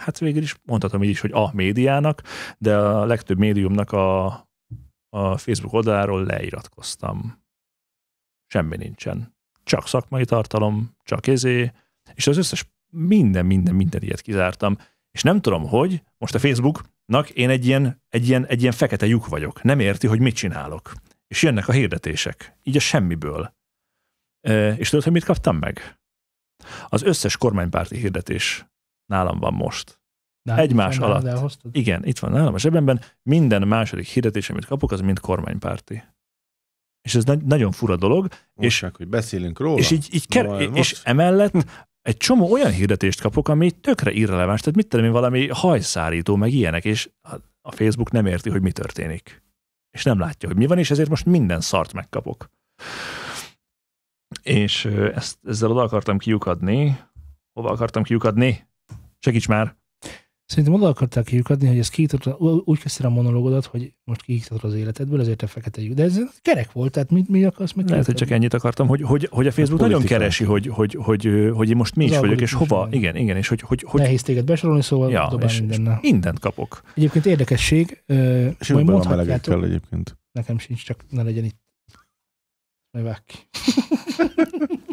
hát 0.00 0.18
végül 0.18 0.42
is 0.42 0.56
mondhatom 0.64 1.02
így 1.02 1.10
is, 1.10 1.20
hogy 1.20 1.32
a 1.32 1.50
médiának, 1.52 2.22
de 2.58 2.76
a 2.76 3.04
legtöbb 3.04 3.38
médiumnak 3.38 3.92
a, 3.92 4.26
a 5.08 5.36
Facebook 5.36 5.72
oldaláról 5.72 6.24
leiratkoztam. 6.24 7.46
Semmi 8.50 8.76
nincsen. 8.76 9.36
Csak 9.64 9.86
szakmai 9.86 10.24
tartalom, 10.24 10.96
csak 11.02 11.26
ezé, 11.26 11.72
és 12.14 12.26
az 12.26 12.36
összes 12.36 12.64
minden, 12.90 13.46
minden, 13.46 13.74
minden 13.74 14.02
ilyet 14.02 14.20
kizártam. 14.20 14.78
És 15.10 15.22
nem 15.22 15.40
tudom, 15.40 15.66
hogy 15.66 16.02
most 16.18 16.34
a 16.34 16.38
Facebooknak 16.38 17.30
én 17.30 17.50
egy 17.50 17.66
ilyen, 17.66 18.02
egy 18.08 18.28
ilyen, 18.28 18.46
egy 18.46 18.60
ilyen 18.60 18.72
fekete 18.72 19.06
lyuk 19.06 19.26
vagyok. 19.26 19.62
Nem 19.62 19.80
érti, 19.80 20.06
hogy 20.06 20.20
mit 20.20 20.34
csinálok. 20.34 20.92
És 21.26 21.42
jönnek 21.42 21.68
a 21.68 21.72
hirdetések. 21.72 22.56
Így 22.62 22.76
a 22.76 22.80
semmiből. 22.80 23.56
E, 24.40 24.72
és 24.72 24.88
tudod, 24.88 25.04
hogy 25.04 25.12
mit 25.12 25.24
kaptam 25.24 25.56
meg? 25.56 25.98
Az 26.88 27.02
összes 27.02 27.36
kormánypárti 27.36 27.96
hirdetés 27.96 28.66
nálam 29.06 29.38
van 29.38 29.54
most. 29.54 30.00
De 30.42 30.52
hát 30.52 30.60
Egymás 30.60 30.98
alatt. 30.98 31.58
Igen, 31.72 32.04
itt 32.04 32.18
van 32.18 32.30
nálam 32.30 32.54
a 32.54 32.58
zsebemben, 32.58 33.00
minden 33.22 33.68
második 33.68 34.06
hirdetés, 34.06 34.50
amit 34.50 34.64
kapok, 34.64 34.92
az 34.92 35.00
mind 35.00 35.20
kormánypárti. 35.20 36.02
És 37.08 37.14
ez 37.14 37.24
nagy, 37.24 37.42
nagyon 37.44 37.72
fura 37.72 37.96
dolog, 37.96 38.28
Most 38.54 38.82
és- 38.82 38.90
hogy 38.96 39.08
beszélünk 39.08 39.58
róla. 39.58 39.78
és 39.78 39.90
így, 39.90 40.08
így 40.12 40.26
ker- 40.28 40.46
Na, 40.48 40.60
és 40.60 40.68
most- 40.70 41.06
emellett 41.06 41.52
egy 42.02 42.16
csomó 42.16 42.52
olyan 42.52 42.70
hirdetést 42.72 43.20
kapok, 43.20 43.48
ami 43.48 43.70
tökre 43.70 44.10
irreleváns, 44.12 44.60
tehát 44.60 44.76
mit 44.76 44.88
tudom 44.88 45.06
én, 45.06 45.12
valami 45.12 45.48
hajszárító, 45.48 46.36
meg 46.36 46.52
ilyenek, 46.52 46.84
és 46.84 47.10
a- 47.62 47.72
Facebook 47.72 48.10
nem 48.10 48.26
érti, 48.26 48.50
hogy 48.50 48.62
mi 48.62 48.72
történik. 48.72 49.42
És 49.90 50.02
nem 50.04 50.18
látja, 50.18 50.48
hogy 50.48 50.56
mi 50.58 50.66
van, 50.66 50.78
és 50.78 50.90
ezért 50.90 51.08
most 51.08 51.24
minden 51.24 51.60
szart 51.60 51.92
megkapok. 51.92 52.50
És 54.42 54.84
ezt, 55.14 55.38
ezzel 55.44 55.70
oda 55.70 55.82
akartam 55.82 56.18
kiukadni. 56.18 56.98
Hova 57.52 57.70
akartam 57.70 58.02
kiukadni? 58.02 58.68
Segíts 59.18 59.48
már! 59.48 59.76
Szerintem 60.48 60.74
oda 60.74 60.86
akarták 60.88 61.24
kiukadni, 61.24 61.66
hogy 61.68 61.78
ez 61.78 61.88
kiiktatod, 61.88 62.36
úgy 62.64 62.78
kezdted 62.78 63.06
a 63.06 63.08
monológodat, 63.08 63.64
hogy 63.64 63.92
most 64.04 64.22
kiiktatod 64.22 64.70
az 64.70 64.76
életedből, 64.76 65.20
ezért 65.20 65.42
a 65.42 65.46
fekete 65.46 65.82
lyuk. 65.82 65.94
De 65.94 66.02
ez 66.02 66.20
kerek 66.42 66.72
volt, 66.72 66.92
tehát 66.92 67.10
mit, 67.10 67.28
mi 67.28 67.44
akarsz 67.44 67.72
meg 67.72 67.88
Lehet, 67.88 68.06
hogy 68.06 68.14
csak 68.14 68.30
ennyit 68.30 68.54
akartam, 68.54 68.86
hogy, 68.88 69.02
hogy, 69.02 69.28
hogy 69.30 69.46
a 69.46 69.52
Facebook 69.52 69.80
nagyon 69.80 69.94
politika. 69.96 70.18
keresi, 70.18 70.44
hogy, 70.44 70.66
hogy, 70.66 70.96
hogy, 71.00 71.50
hogy, 71.54 71.70
én 71.70 71.76
most 71.76 71.94
mi 71.94 72.04
Az 72.04 72.10
is 72.10 72.16
vagyok, 72.18 72.40
és 72.40 72.52
hova. 72.52 72.80
minden. 72.80 72.98
Igen, 73.00 73.16
igen, 73.16 73.36
és 73.36 73.48
hogy, 73.48 73.60
hogy, 73.60 73.82
hogy 73.86 74.00
Nehéz 74.00 74.22
téged 74.22 74.44
besorolni, 74.44 74.82
szóval 74.82 75.10
ja, 75.10 75.32
és, 75.40 75.44
és 75.52 75.60
mindennel. 75.60 75.98
mindent 76.02 76.38
kapok. 76.38 76.82
Egyébként 76.94 77.26
érdekesség, 77.26 78.02
És 78.06 78.14
majd 78.14 78.58
van 78.68 78.84
mondhatjátok, 78.84 79.16
melegekkel 79.16 79.64
egyébként. 79.64 80.18
nekem 80.32 80.58
sincs, 80.58 80.84
csak 80.84 81.04
ne 81.10 81.22
legyen 81.22 81.44
itt. 81.44 81.60
Majd 82.90 83.04
vág 83.04 83.22
ki. 83.26 83.36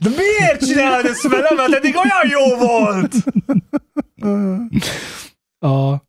De 0.00 0.08
miért 0.08 0.66
csinálod 0.66 1.04
ezt 1.04 1.28
velem? 1.28 1.56
Mert 1.56 1.72
eddig 1.72 1.94
olyan 1.96 2.28
jó 2.28 2.56
volt! 2.66 3.14
A, 5.58 6.02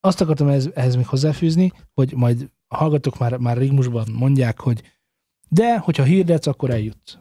azt 0.00 0.20
akartam 0.20 0.48
ehhez, 0.48 0.70
ehhez 0.74 0.96
még 0.96 1.06
hozzáfűzni, 1.06 1.72
hogy 1.94 2.12
majd 2.16 2.50
a 2.68 2.76
hallgatók 2.76 3.18
már, 3.18 3.36
már 3.36 3.56
rigmusban 3.56 4.08
mondják, 4.12 4.60
hogy 4.60 4.82
de, 5.48 5.78
hogyha 5.78 6.02
hirdetsz, 6.02 6.46
akkor 6.46 6.70
eljutsz. 6.70 7.18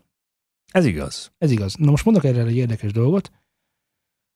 Ez 0.72 0.86
igaz. 0.86 1.32
Ez 1.38 1.52
igaz. 1.52 1.76
Na 1.76 1.90
most 1.90 2.06
mondok 2.06 2.24
erre 2.24 2.42
egy 2.42 2.56
érdekes 2.56 2.92
dolgot. 2.92 3.32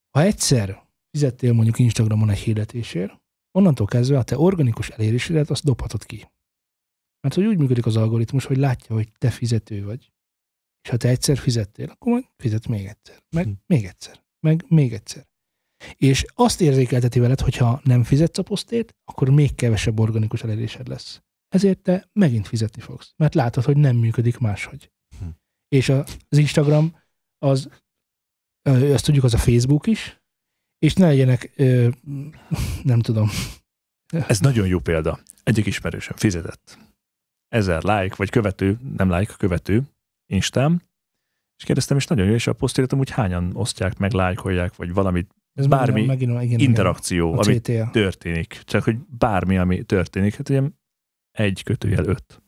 Ha 0.10 0.22
egyszer 0.22 0.88
fizettél 1.12 1.53
mondjuk 1.53 1.80
Instagramon 1.80 2.30
egy 2.30 2.38
hirdetésért, 2.38 3.22
onnantól 3.51 3.86
kezdve 3.86 4.18
a 4.18 4.24
te 4.24 4.38
organikus 4.38 4.89
elérésedet 4.89 5.49
azt 5.49 5.64
dobhatod 5.64 6.05
ki. 6.05 6.32
Mert 7.22 7.36
hogy 7.36 7.45
úgy 7.45 7.58
működik 7.58 7.86
az 7.86 7.95
algoritmus, 7.95 8.45
hogy 8.45 8.58
látja, 8.58 8.95
hogy 8.95 9.12
te 9.18 9.30
fizető 9.30 9.86
vagy. 9.86 10.12
És 10.88 10.93
ha 10.93 10.99
te 10.99 11.07
egyszer 11.09 11.38
fizettél, 11.38 11.89
akkor 11.89 12.11
majd 12.11 12.25
fizet 12.38 12.67
még 12.67 12.85
egyszer. 12.85 13.23
Meg 13.29 13.45
Hm. 13.45 13.51
még 13.65 13.85
egyszer. 13.85 14.23
Meg 14.39 14.65
még 14.67 14.93
egyszer. 14.93 15.27
És 15.95 16.25
azt 16.33 16.61
érzékelteti 16.61 17.19
veled, 17.19 17.39
hogyha 17.39 17.81
nem 17.83 18.03
fizetsz 18.03 18.38
a 18.38 18.43
posztért, 18.43 18.95
akkor 19.05 19.29
még 19.29 19.55
kevesebb 19.55 19.99
organikus 19.99 20.43
elérésed 20.43 20.88
lesz. 20.88 21.21
Ezért 21.47 21.79
te 21.79 22.09
megint 22.13 22.47
fizetni 22.47 22.81
fogsz. 22.81 23.13
Mert 23.15 23.33
látod, 23.35 23.63
hogy 23.63 23.77
nem 23.77 23.95
működik 23.95 24.38
máshogy. 24.38 24.91
Hm. 25.19 25.25
És 25.67 25.89
az 25.89 26.38
Instagram, 26.38 26.95
az, 27.38 27.69
azt 28.63 29.05
tudjuk, 29.05 29.23
az 29.23 29.33
a 29.33 29.38
Facebook 29.38 29.88
is, 29.88 30.21
és 30.79 30.93
ne 30.93 31.05
legyenek, 31.05 31.51
ö, 31.55 31.89
nem 32.83 32.99
tudom, 32.99 33.29
Ez 34.27 34.39
nagyon 34.39 34.67
jó 34.67 34.79
példa. 34.79 35.19
Egyik 35.43 35.65
ismerősöm 35.65 36.15
fizetett. 36.17 36.77
Ezer 37.47 37.83
like, 37.83 38.15
vagy 38.15 38.29
követő, 38.29 38.79
nem 38.97 39.11
like, 39.11 39.33
követő, 39.38 39.83
Instám, 40.30 40.82
És 41.57 41.63
kérdeztem, 41.63 41.97
és 41.97 42.05
nagyon 42.07 42.28
jó, 42.28 42.34
és 42.34 42.47
a 42.47 42.53
posztéret 42.53 42.93
amúgy 42.93 43.09
hányan 43.09 43.55
osztják 43.55 43.97
meg, 43.97 44.11
lájkolják, 44.11 44.75
vagy 44.75 44.93
valamit, 44.93 45.36
Ez 45.53 45.67
Bármi 45.67 46.05
megint, 46.05 46.34
megint, 46.34 46.53
igen, 46.53 46.59
interakció, 46.69 47.28
igen, 47.28 47.39
ami 47.39 47.59
CTA. 47.59 47.89
történik. 47.91 48.61
Csak, 48.63 48.84
hogy 48.84 48.97
bármi, 48.97 49.57
ami 49.57 49.84
történik, 49.84 50.36
hát 50.36 50.49
ugye 50.49 50.63
egy 51.32 51.63
kötőjel 51.63 52.05
öt. 52.05 52.41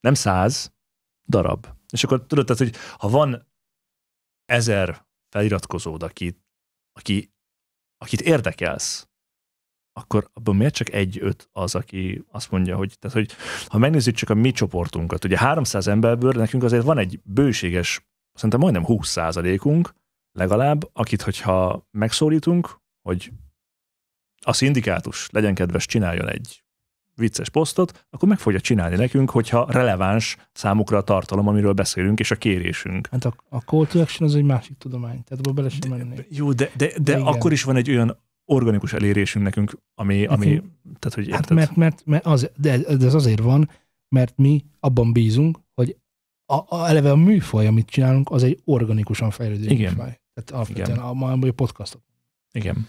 Nem 0.00 0.14
száz 0.14 0.72
darab. 1.28 1.66
És 1.92 2.04
akkor 2.04 2.26
tudod, 2.26 2.46
tehát, 2.46 2.62
hogy 2.62 2.76
ha 2.98 3.08
van 3.08 3.48
ezer 4.44 5.06
feliratkozód, 5.28 6.02
aki, 6.02 6.42
aki, 6.92 7.32
akit 7.96 8.20
érdekelsz, 8.20 9.08
akkor 9.92 10.30
abban 10.32 10.56
miért 10.56 10.74
csak 10.74 10.92
egy-öt 10.92 11.48
az, 11.52 11.74
aki 11.74 12.24
azt 12.30 12.50
mondja, 12.50 12.76
hogy, 12.76 12.96
tehát, 12.98 13.16
hogy 13.16 13.32
ha 13.66 13.78
megnézzük 13.78 14.14
csak 14.14 14.30
a 14.30 14.34
mi 14.34 14.52
csoportunkat, 14.52 15.24
ugye 15.24 15.38
300 15.38 15.86
emberből 15.86 16.32
nekünk 16.32 16.62
azért 16.62 16.84
van 16.84 16.98
egy 16.98 17.20
bőséges, 17.24 18.06
szerintem 18.34 18.60
majdnem 18.60 18.84
20 18.84 19.08
százalékunk 19.08 19.94
legalább, 20.32 20.90
akit 20.92 21.22
hogyha 21.22 21.86
megszólítunk, 21.90 22.80
hogy 23.02 23.32
a 24.44 24.52
szindikátus 24.52 25.28
legyen 25.30 25.54
kedves, 25.54 25.86
csináljon 25.86 26.28
egy 26.28 26.62
vicces 27.14 27.48
posztot, 27.48 28.06
akkor 28.10 28.28
meg 28.28 28.38
fogja 28.38 28.60
csinálni 28.60 28.96
nekünk, 28.96 29.30
hogyha 29.30 29.66
releváns 29.70 30.36
számukra 30.52 30.96
a 30.98 31.02
tartalom, 31.02 31.48
amiről 31.48 31.72
beszélünk, 31.72 32.20
és 32.20 32.30
a 32.30 32.36
kérésünk. 32.36 33.08
Hát 33.10 33.24
a, 33.24 33.34
a 33.48 33.58
call 33.58 33.86
to 33.86 34.00
action 34.00 34.28
az 34.28 34.34
egy 34.34 34.44
másik 34.44 34.78
tudomány, 34.78 35.24
tehát 35.24 35.46
abba 35.46 35.52
bele 35.52 35.68
sem 35.68 35.90
mennék. 35.90 36.26
Jó, 36.28 36.52
de, 36.52 36.70
de, 36.76 36.86
de, 36.86 36.92
De 36.98 37.12
igen. 37.12 37.26
akkor 37.26 37.52
is 37.52 37.62
van 37.62 37.76
egy 37.76 37.90
olyan 37.90 38.18
organikus 38.52 38.92
elérésünk 38.92 39.44
nekünk, 39.44 39.78
ami, 39.94 40.26
ami 40.26 40.46
Nekünk- 40.46 40.70
tehát, 40.98 41.14
hogy 41.14 41.30
Hát 41.30 41.40
érted? 41.40 41.56
mert, 41.56 41.76
mert, 41.76 42.02
mert 42.04 42.26
az, 42.26 42.50
de, 42.56 42.78
de 42.78 43.06
ez 43.06 43.14
azért 43.14 43.40
van, 43.40 43.70
mert 44.08 44.36
mi 44.36 44.64
abban 44.80 45.12
bízunk, 45.12 45.58
hogy 45.74 45.96
a, 46.46 46.76
a, 46.76 46.88
eleve 46.88 47.10
a 47.10 47.16
műfaj, 47.16 47.66
amit 47.66 47.86
csinálunk, 47.86 48.30
az 48.30 48.42
egy 48.42 48.60
organikusan 48.64 49.30
fejlődő 49.30 49.64
Igen. 49.64 49.92
műfaj. 49.92 50.20
Tehát 50.34 50.50
alapvetően 50.50 50.98
a, 50.98 51.10
a, 51.10 51.32
a 51.32 51.52
podcastok. 51.52 52.02
Igen. 52.52 52.88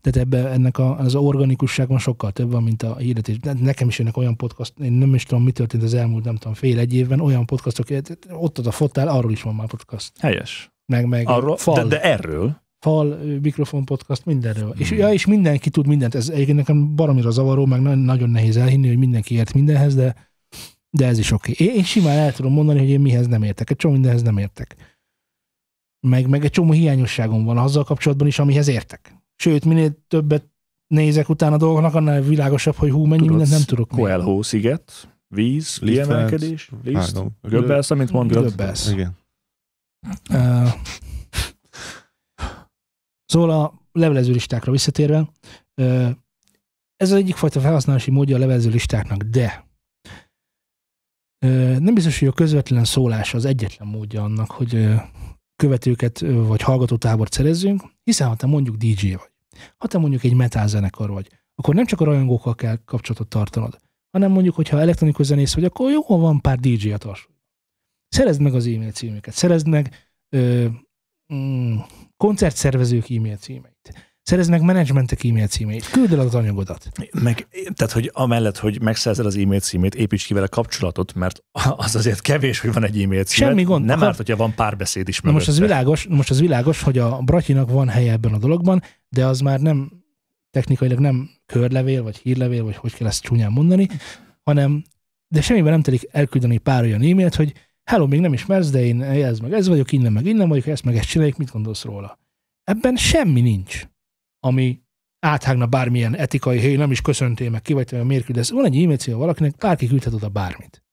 Tehát 0.00 0.16
ebbe, 0.28 0.48
ennek 0.48 0.78
a, 0.78 0.98
az 0.98 1.14
organikusságban 1.14 1.98
sokkal 1.98 2.32
több 2.32 2.50
van, 2.50 2.62
mint 2.62 2.82
a 2.82 2.96
hirdetés. 2.96 3.38
De 3.38 3.52
nekem 3.52 3.88
is 3.88 3.98
jönnek 3.98 4.16
olyan 4.16 4.36
podcast, 4.36 4.78
én 4.78 4.92
nem 4.92 5.14
is 5.14 5.24
tudom, 5.24 5.44
mi 5.44 5.52
történt 5.52 5.82
az 5.82 5.94
elmúlt, 5.94 6.24
nem 6.24 6.36
tudom, 6.36 6.54
fél-egy 6.54 6.94
évben, 6.94 7.20
olyan 7.20 7.46
podcastok, 7.46 7.86
ott 8.30 8.58
az 8.58 8.66
a 8.66 8.70
fotál, 8.70 9.08
arról 9.08 9.32
is 9.32 9.42
van 9.42 9.54
már 9.54 9.66
podcast. 9.66 10.12
Helyes. 10.18 10.72
Meg, 10.86 11.06
meg 11.06 11.28
Arról, 11.28 11.56
fal, 11.56 11.74
de, 11.74 11.84
de 11.84 12.02
erről 12.02 12.62
fal, 12.84 13.16
mikrofon 13.42 13.84
podcast, 13.84 14.24
mindenről. 14.24 14.74
És, 14.78 14.88
Hmm. 14.88 14.98
ja, 14.98 15.12
és 15.12 15.26
mindenki 15.26 15.70
tud 15.70 15.86
mindent. 15.86 16.14
Ez 16.14 16.28
egyébként 16.28 16.56
nekem 16.56 16.94
baromira 16.96 17.30
zavaró, 17.30 17.66
meg 17.66 17.80
na- 17.80 17.94
nagyon 17.94 18.30
nehéz 18.30 18.56
elhinni, 18.56 18.88
hogy 18.88 18.96
mindenki 18.96 19.34
ért 19.34 19.54
mindenhez, 19.54 19.94
de, 19.94 20.14
de 20.90 21.06
ez 21.06 21.18
is 21.18 21.30
oké. 21.30 21.52
Okay. 21.52 21.66
Én, 21.66 21.74
én 21.74 21.82
simán 21.84 22.18
el 22.18 22.32
tudom 22.32 22.52
mondani, 22.52 22.78
hogy 22.78 22.88
én 22.88 23.00
mihez 23.00 23.26
nem 23.26 23.42
értek. 23.42 23.70
Egy 23.70 23.76
csomó 23.76 23.92
mindenhez 23.94 24.22
nem 24.22 24.38
értek. 24.38 24.76
Meg, 26.00 26.28
meg 26.28 26.44
egy 26.44 26.50
csomó 26.50 26.72
hiányosságom 26.72 27.44
van 27.44 27.58
azzal 27.58 27.84
kapcsolatban 27.84 28.26
is, 28.26 28.38
amihez 28.38 28.68
értek. 28.68 29.14
Sőt, 29.36 29.64
minél 29.64 30.04
többet 30.08 30.48
nézek 30.86 31.28
utána 31.28 31.54
a 31.54 31.58
dolgoknak, 31.58 31.94
annál 31.94 32.20
világosabb, 32.22 32.74
hogy 32.74 32.90
hú, 32.90 33.04
mennyi 33.04 33.26
Tudod, 33.26 33.28
mindent 33.28 33.50
nem 33.50 33.62
tudok. 33.66 33.88
Coelho 33.88 34.42
sziget, 34.42 35.08
víz, 35.28 35.78
Liszt 35.80 36.06
kiemelkedés, 36.06 36.70
liszt, 36.82 37.22
göbbelsz, 37.42 37.90
amit 37.90 38.12
mondod. 38.12 38.44
Göbbelsz. 38.44 38.90
Igen. 38.92 39.16
Uh, 40.30 40.68
szóval 43.34 43.50
a 43.50 43.88
levelező 43.92 44.32
listákra 44.32 44.72
visszatérve, 44.72 45.30
ez 46.96 47.10
az 47.10 47.12
egyik 47.12 47.34
fajta 47.36 47.60
felhasználási 47.60 48.10
módja 48.10 48.36
a 48.36 48.38
levelező 48.38 48.70
listáknak, 48.70 49.22
de 49.22 49.66
nem 51.78 51.94
biztos, 51.94 52.18
hogy 52.18 52.28
a 52.28 52.32
közvetlen 52.32 52.84
szólás 52.84 53.34
az 53.34 53.44
egyetlen 53.44 53.88
módja 53.88 54.22
annak, 54.22 54.50
hogy 54.50 54.86
követőket 55.56 56.20
vagy 56.20 56.60
hallgatótábort 56.60 57.32
szerezzünk, 57.32 57.82
hiszen 58.04 58.28
ha 58.28 58.36
te 58.36 58.46
mondjuk 58.46 58.76
DJ 58.76 59.12
vagy, 59.12 59.30
ha 59.76 59.86
te 59.86 59.98
mondjuk 59.98 60.24
egy 60.24 60.34
metal 60.34 60.66
zenekar 60.66 61.10
vagy, 61.10 61.28
akkor 61.54 61.74
nem 61.74 61.86
csak 61.86 62.00
a 62.00 62.04
rajongókkal 62.04 62.54
kell 62.54 62.76
kapcsolatot 62.84 63.28
tartanod, 63.28 63.78
hanem 64.10 64.30
mondjuk, 64.30 64.54
hogyha 64.54 64.80
elektronikus 64.80 65.26
zenész 65.26 65.54
vagy, 65.54 65.64
akkor 65.64 65.90
jó, 65.90 66.02
van 66.06 66.40
pár 66.40 66.58
DJ 66.58 66.90
a 66.90 66.98
tartsó. 66.98 67.30
Szerezd 68.08 68.40
meg 68.40 68.54
az 68.54 68.66
e-mail 68.66 68.92
címüket, 68.92 69.34
szerezd 69.34 69.68
meg 69.68 70.12
mm, 71.34 71.76
koncertszervezők 72.16 73.10
e-mail 73.10 73.36
címeit, 73.36 74.14
meg 74.48 74.62
menedzsmentek 74.62 75.24
e-mail 75.24 75.46
címeit, 75.46 75.90
küld 75.90 76.12
el 76.12 76.18
az 76.18 76.34
anyagodat. 76.34 76.88
Meg, 77.22 77.48
tehát, 77.74 77.92
hogy 77.92 78.10
amellett, 78.12 78.58
hogy 78.58 78.82
megszerzed 78.82 79.26
az 79.26 79.36
e-mail 79.36 79.60
címét, 79.60 79.94
építs 79.94 80.26
ki 80.26 80.34
vele 80.34 80.46
kapcsolatot, 80.46 81.14
mert 81.14 81.44
az 81.76 81.94
azért 81.96 82.20
kevés, 82.20 82.60
hogy 82.60 82.72
van 82.72 82.84
egy 82.84 83.02
e-mail 83.02 83.24
címed. 83.24 83.50
Semmi 83.50 83.62
gond. 83.62 83.84
Nem 83.84 83.96
Akar- 83.96 84.08
árt, 84.08 84.16
hogyha 84.16 84.36
van 84.36 84.54
párbeszéd 84.54 85.08
is 85.08 85.20
Na 85.20 85.30
most 85.30 85.48
az 85.48 85.58
világos, 85.58 86.06
most 86.06 86.30
az 86.30 86.40
világos, 86.40 86.82
hogy 86.82 86.98
a 86.98 87.20
Bratyinak 87.20 87.70
van 87.70 87.88
helye 87.88 88.12
ebben 88.12 88.32
a 88.32 88.38
dologban, 88.38 88.82
de 89.08 89.26
az 89.26 89.40
már 89.40 89.60
nem 89.60 89.90
technikailag 90.50 90.98
nem 90.98 91.30
körlevél, 91.46 92.02
vagy 92.02 92.16
hírlevél, 92.16 92.64
vagy 92.64 92.76
hogy 92.76 92.94
kell 92.94 93.06
ezt 93.06 93.22
csúnyán 93.22 93.52
mondani, 93.52 93.88
hanem 94.42 94.84
de 95.28 95.40
semmiben 95.40 95.72
nem 95.72 95.82
telik 95.82 96.08
elküldeni 96.10 96.58
pár 96.58 96.82
olyan 96.82 97.02
e-mailt, 97.02 97.34
hogy 97.34 97.52
hello, 97.90 98.06
még 98.06 98.20
nem 98.20 98.32
ismersz, 98.32 98.70
de 98.70 98.84
én 98.84 99.02
ez 99.02 99.38
meg 99.38 99.52
ez 99.52 99.68
vagyok, 99.68 99.92
innen 99.92 100.12
meg 100.12 100.26
innen 100.26 100.48
vagyok, 100.48 100.66
ezt 100.66 100.84
meg 100.84 100.96
ezt 100.96 101.08
csináljuk, 101.08 101.36
mit 101.36 101.50
gondolsz 101.50 101.84
róla? 101.84 102.18
Ebben 102.62 102.96
semmi 102.96 103.40
nincs, 103.40 103.88
ami 104.40 104.82
áthágna 105.18 105.66
bármilyen 105.66 106.14
etikai, 106.14 106.58
hé, 106.58 106.76
nem 106.76 106.90
is 106.90 107.00
köszöntél 107.00 107.50
meg, 107.50 107.62
ki 107.62 107.72
vagy 107.72 107.86
te, 107.86 108.02
miért 108.02 108.24
küldesz. 108.24 108.50
Van 108.50 108.64
egy 108.64 108.82
e-mail 108.82 108.96
cím 108.96 109.16
valakinek, 109.16 109.56
bárki 109.56 109.86
küldhet 109.86 110.12
oda 110.12 110.28
bármit. 110.28 110.84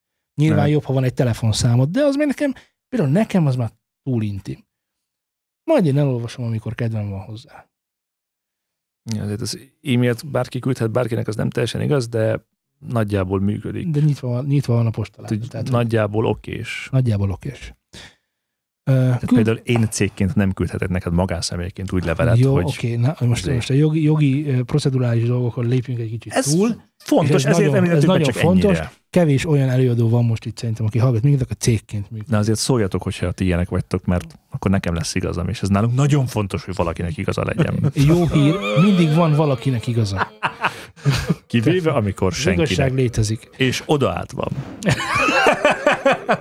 Nyilván 0.42 0.64
Nem. 0.64 0.72
jobb, 0.72 0.84
ha 0.84 0.94
van 0.94 1.04
egy 1.04 1.14
telefonszámod, 1.14 1.90
de 1.90 2.04
az 2.04 2.16
még 2.16 2.28
nekem, 2.28 2.54
például 2.90 3.12
nekem 3.12 3.46
az 3.46 3.56
már 3.56 3.72
túl 4.04 4.24
intim. 4.24 4.66
Majd 5.64 5.86
én 5.86 5.98
elolvasom, 5.98 6.46
amikor 6.46 6.76
kedvem 6.76 7.10
van 7.10 7.20
hozzá. 7.20 7.70
Ja, 9.14 9.24
azért 9.24 9.42
az 9.42 9.60
e-mailt 9.82 10.32
bárki 10.32 10.60
küldhet 10.60 10.92
bárkinek, 10.92 11.28
az 11.28 11.36
nem 11.36 11.50
teljesen 11.50 11.82
igaz, 11.82 12.08
de 12.08 12.46
nagyjából 12.88 13.40
működik. 13.40 13.88
De 13.88 14.00
nyitva 14.00 14.28
van, 14.28 14.46
nyitva 14.46 14.74
van 14.74 14.86
a 14.86 14.90
postaláda. 14.90 15.36
Tehát, 15.36 15.50
Tehát, 15.50 15.70
nagyjából 15.70 16.26
okés. 16.26 16.88
nagyjából 16.92 17.32
okés. 17.32 17.74
Tehát 18.84 19.20
küld- 19.26 19.34
például 19.34 19.58
én 19.64 19.88
cégként 19.90 20.36
nem 20.36 20.52
küldhetek 20.52 20.90
neked 20.90 21.14
magánszemélyként 21.14 21.92
úgy 21.92 22.06
levelet, 22.06 22.38
Jó, 22.38 22.54
hogy 22.54 22.64
oké, 22.66 22.96
na, 22.96 23.16
most, 23.20 23.48
most 23.54 23.70
a 23.70 23.74
jogi, 23.74 24.02
jogi 24.04 24.44
procedurális 24.66 25.24
dolgokon 25.24 25.68
lépjünk 25.68 26.00
egy 26.00 26.10
kicsit 26.10 26.34
Ez 26.34 26.46
túl. 26.46 26.82
Fontos, 27.04 27.44
ez 27.46 27.52
ezért 27.52 27.58
nagyon- 27.58 27.76
említettük 27.76 28.02
ez 28.04 28.08
nagyon 28.10 28.24
csak 28.28 28.36
fontos. 28.36 28.64
ennyire. 28.72 28.92
Kevés 29.10 29.46
olyan 29.48 29.70
előadó 29.70 30.10
van 30.10 30.26
most 30.26 30.46
itt 30.46 30.58
szerintem, 30.58 30.86
aki 30.86 30.98
hallgat 30.98 31.22
minket, 31.24 31.52
a 31.52 31.54
cégként 31.54 32.12
működik. 32.12 32.32
De 32.32 32.38
azért 32.38 32.60
szóljatok, 32.60 33.04
hogyha 33.04 33.32
ti 33.32 33.44
ilyenek 33.46 33.70
vagytok, 33.70 34.06
mert 34.06 34.36
akkor 34.50 34.72
nekem 34.72 34.94
lesz 34.94 35.16
igazam, 35.16 35.48
és 35.50 35.62
ez 35.62 35.70
nálunk 35.70 35.96
nagyon 35.96 36.26
fontos, 36.26 36.66
hogy 36.66 36.76
valakinek 36.76 37.18
igaza 37.18 37.44
legyen. 37.46 37.92
Jó 38.08 38.28
hír, 38.28 38.56
mindig 38.82 39.16
van 39.16 39.34
valakinek 39.36 39.88
igaza. 39.88 40.32
Kivéve, 41.48 41.92
amikor 41.92 42.32
Az 42.38 42.48
igazság 42.48 42.94
létezik. 42.94 43.50
És 43.58 43.84
odaállt 43.86 44.32
van. 44.32 44.50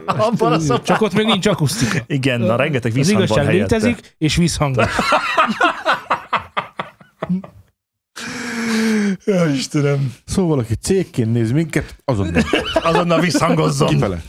Abban 0.06 0.52
a. 0.52 0.80
Csak 0.82 1.00
ott 1.00 1.14
még 1.14 1.26
nincs 1.26 1.46
akusztika. 1.46 1.98
Igen, 2.06 2.40
na 2.40 2.56
rengeteg 2.56 2.90
Az 2.90 2.96
visszhang 2.96 3.16
van 3.18 3.24
igazság 3.26 3.46
helyette. 3.46 3.76
létezik, 3.76 4.14
és 4.18 4.36
visszhangos. 4.36 4.86
Ja, 9.34 9.46
Istenem. 9.48 10.14
Szóval, 10.24 10.58
aki 10.58 10.74
cégként 10.74 11.32
néz 11.32 11.50
minket, 11.52 11.96
azonnal 12.04 12.42
Azonnal 12.74 13.20
visszhangozzon. 13.20 13.88
kifele. 13.88 14.22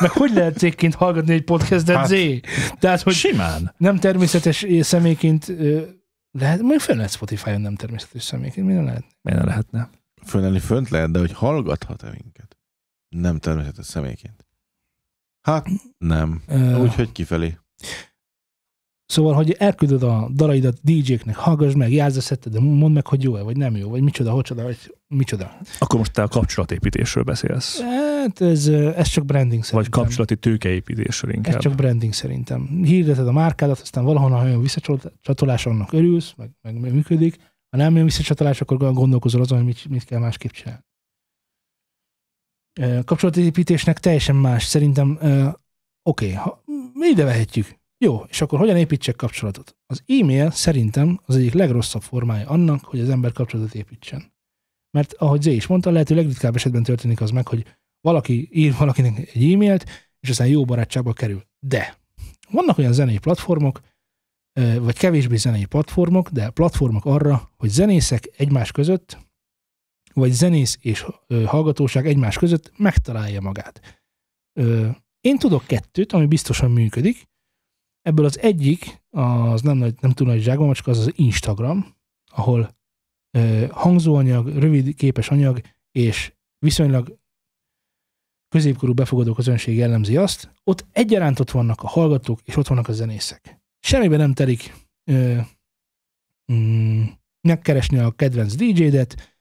Meg 0.00 0.10
hogy 0.10 0.32
lehet 0.34 0.58
cégként 0.58 0.94
hallgatni 0.94 1.32
egy 1.32 1.44
podcastet, 1.44 1.96
Hát- 1.96 2.06
Z? 2.08 2.14
Tehát, 2.78 3.02
hogy 3.02 3.12
Simán. 3.14 3.74
nem 3.76 3.96
természetes 3.96 4.66
személyként 4.80 5.52
lehet, 6.30 6.62
még 6.62 6.78
fel 6.78 6.96
lehet 6.96 7.10
Spotify-on 7.12 7.60
nem 7.60 7.74
természetes 7.74 8.22
személyként, 8.22 8.66
minden 8.66 8.84
lehet. 8.84 9.04
Miért 9.22 9.40
ne 9.40 9.46
lehetne? 9.46 9.90
Fölnelni 10.26 10.58
fönt 10.58 10.88
lehet, 10.88 11.10
de 11.10 11.18
hogy 11.18 11.32
hallgathat-e 11.32 12.10
minket? 12.22 12.56
Nem 13.08 13.38
természetes 13.38 13.86
személyként. 13.86 14.46
Hát, 15.40 15.66
nem. 15.98 16.42
Ö, 16.46 16.76
Úgyhogy 16.82 17.12
kifelé. 17.12 17.58
Szóval, 19.08 19.34
hogy 19.34 19.50
elküldöd 19.50 20.02
a 20.02 20.28
dalaidat 20.34 20.78
DJ-knek, 20.82 21.36
hallgass 21.36 21.74
meg, 21.74 21.92
játsz 21.92 22.16
a 22.16 22.20
szetted, 22.20 22.52
de 22.52 22.60
mondd 22.60 22.92
meg, 22.94 23.06
hogy 23.06 23.22
jó-e, 23.22 23.42
vagy 23.42 23.56
nem 23.56 23.76
jó, 23.76 23.88
vagy 23.88 24.02
micsoda, 24.02 24.30
hocsoda, 24.30 24.62
vagy 24.62 24.94
micsoda. 25.06 25.58
Akkor 25.78 25.98
most 25.98 26.12
te 26.12 26.22
a 26.22 26.28
kapcsolatépítésről 26.28 27.24
beszélsz. 27.24 27.80
Hát 27.80 28.40
ez, 28.40 28.66
ez 28.68 29.08
csak 29.08 29.24
branding 29.24 29.60
Vagy 29.60 29.64
szerintem. 29.68 29.90
kapcsolati 30.02 30.36
tőkeépítésről 30.36 31.30
Ez 31.30 31.36
inkább. 31.36 31.58
csak 31.58 31.74
branding 31.74 32.12
szerintem. 32.12 32.80
Hirdeted 32.84 33.26
a 33.28 33.32
márkádat, 33.32 33.80
aztán 33.80 34.04
valahonnan 34.04 34.44
olyan 34.44 34.60
visszacsatolás, 34.60 35.66
annak 35.66 35.92
örülsz, 35.92 36.34
meg, 36.36 36.50
meg 36.62 36.92
működik. 36.92 37.36
Ha 37.70 37.76
nem 37.76 37.96
jön 37.96 38.04
visszacsatolás, 38.04 38.60
akkor 38.60 38.76
gondolkozol 38.94 39.40
azon, 39.40 39.58
hogy 39.58 39.66
mit, 39.66 39.88
mit 39.88 40.04
kell 40.04 40.18
másképp 40.18 40.50
csinálni. 40.50 40.82
Kapcsolatépítésnek 43.04 43.98
teljesen 43.98 44.36
más. 44.36 44.64
Szerintem 44.64 45.18
oké, 46.02 46.32
ha 46.32 46.62
mi 46.94 47.06
ide 47.06 47.24
vehetjük. 47.24 47.77
Jó, 48.04 48.24
és 48.28 48.40
akkor 48.40 48.58
hogyan 48.58 48.76
építsek 48.76 49.16
kapcsolatot? 49.16 49.76
Az 49.86 50.02
e-mail 50.06 50.50
szerintem 50.50 51.20
az 51.24 51.36
egyik 51.36 51.52
legrosszabb 51.52 52.02
formája 52.02 52.48
annak, 52.48 52.84
hogy 52.84 53.00
az 53.00 53.08
ember 53.08 53.32
kapcsolatot 53.32 53.74
építsen. 53.74 54.32
Mert 54.90 55.12
ahogy 55.12 55.42
Zé 55.42 55.54
is 55.54 55.66
mondta, 55.66 55.90
lehető 55.90 56.14
legritkább 56.14 56.54
esetben 56.54 56.82
történik 56.82 57.20
az 57.20 57.30
meg, 57.30 57.48
hogy 57.48 57.64
valaki 58.00 58.48
ír 58.52 58.74
valakinek 58.78 59.18
egy 59.18 59.52
e-mailt, 59.52 59.84
és 60.20 60.28
aztán 60.28 60.46
jó 60.46 60.64
barátságba 60.64 61.12
kerül. 61.12 61.42
De 61.66 61.98
Vannak 62.50 62.78
olyan 62.78 62.92
zenei 62.92 63.18
platformok, 63.18 63.80
vagy 64.80 64.98
kevésbé 64.98 65.36
zenei 65.36 65.64
platformok, 65.64 66.28
de 66.28 66.50
platformok 66.50 67.04
arra, 67.04 67.50
hogy 67.56 67.68
zenészek 67.68 68.30
egymás 68.36 68.72
között, 68.72 69.18
vagy 70.14 70.32
zenész 70.32 70.78
és 70.80 71.06
hallgatóság 71.44 72.06
egymás 72.06 72.38
között 72.38 72.72
megtalálja 72.78 73.40
magát. 73.40 74.02
Én 75.20 75.38
tudok 75.38 75.64
kettőt, 75.66 76.12
ami 76.12 76.26
biztosan 76.26 76.70
működik. 76.70 77.28
Ebből 78.08 78.24
az 78.24 78.38
egyik, 78.38 79.02
az 79.10 79.62
nem, 79.62 79.76
nagy, 79.76 79.94
nem 80.00 80.10
túl 80.10 80.26
nagy 80.26 80.40
zsákmamacska, 80.40 80.90
az 80.90 80.98
az 80.98 81.12
Instagram, 81.16 81.94
ahol 82.26 82.76
ö, 83.30 83.66
hangzóanyag, 83.70 84.48
rövid 84.48 84.94
képes 84.94 85.30
anyag 85.30 85.60
és 85.92 86.32
viszonylag 86.58 87.18
középkorú 88.48 88.92
befogadó 88.92 89.32
közönség 89.32 89.76
jellemzi 89.76 90.16
azt, 90.16 90.52
ott 90.64 90.86
egyaránt 90.92 91.40
ott 91.40 91.50
vannak 91.50 91.82
a 91.82 91.88
hallgatók, 91.88 92.40
és 92.44 92.56
ott 92.56 92.66
vannak 92.66 92.88
a 92.88 92.92
zenészek. 92.92 93.60
Semmiben 93.78 94.18
nem 94.18 94.32
telik 94.32 94.74
ö, 95.10 95.38
mm, 96.52 97.04
megkeresni 97.40 97.98
a 97.98 98.10
kedvenc 98.10 98.54
DJ-det, 98.54 99.36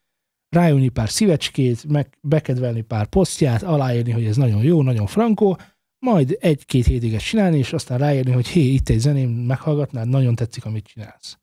rájönni 0.49 0.89
pár 0.89 1.09
szívecskét, 1.09 1.87
meg 1.87 2.17
bekedvelni 2.21 2.81
pár 2.81 3.07
posztját, 3.07 3.63
aláírni, 3.63 4.11
hogy 4.11 4.25
ez 4.25 4.37
nagyon 4.37 4.63
jó, 4.63 4.81
nagyon 4.81 5.07
frankó, 5.07 5.57
majd 5.99 6.37
egy-két 6.39 6.85
hétig 6.85 7.13
ezt 7.13 7.25
csinálni, 7.25 7.57
és 7.57 7.73
aztán 7.73 7.97
ráérni, 7.97 8.31
hogy 8.31 8.47
hé, 8.47 8.61
itt 8.61 8.89
egy 8.89 8.99
zeném, 8.99 9.29
meghallgatnád, 9.29 10.07
nagyon 10.07 10.35
tetszik, 10.35 10.65
amit 10.65 10.87
csinálsz. 10.87 11.37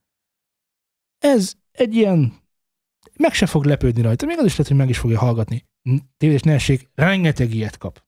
Ez 1.18 1.54
egy 1.72 1.94
ilyen, 1.94 2.32
meg 3.16 3.32
se 3.32 3.46
fog 3.46 3.64
lepődni 3.64 4.02
rajta, 4.02 4.26
még 4.26 4.38
az 4.38 4.44
is 4.44 4.50
lehet, 4.50 4.66
hogy 4.66 4.76
meg 4.76 4.88
is 4.88 4.98
fogja 4.98 5.18
hallgatni. 5.18 5.66
Tévés 6.16 6.40
ne 6.40 6.52
essék, 6.52 6.90
rengeteg 6.94 7.54
ilyet 7.54 7.76
kap. 7.76 8.04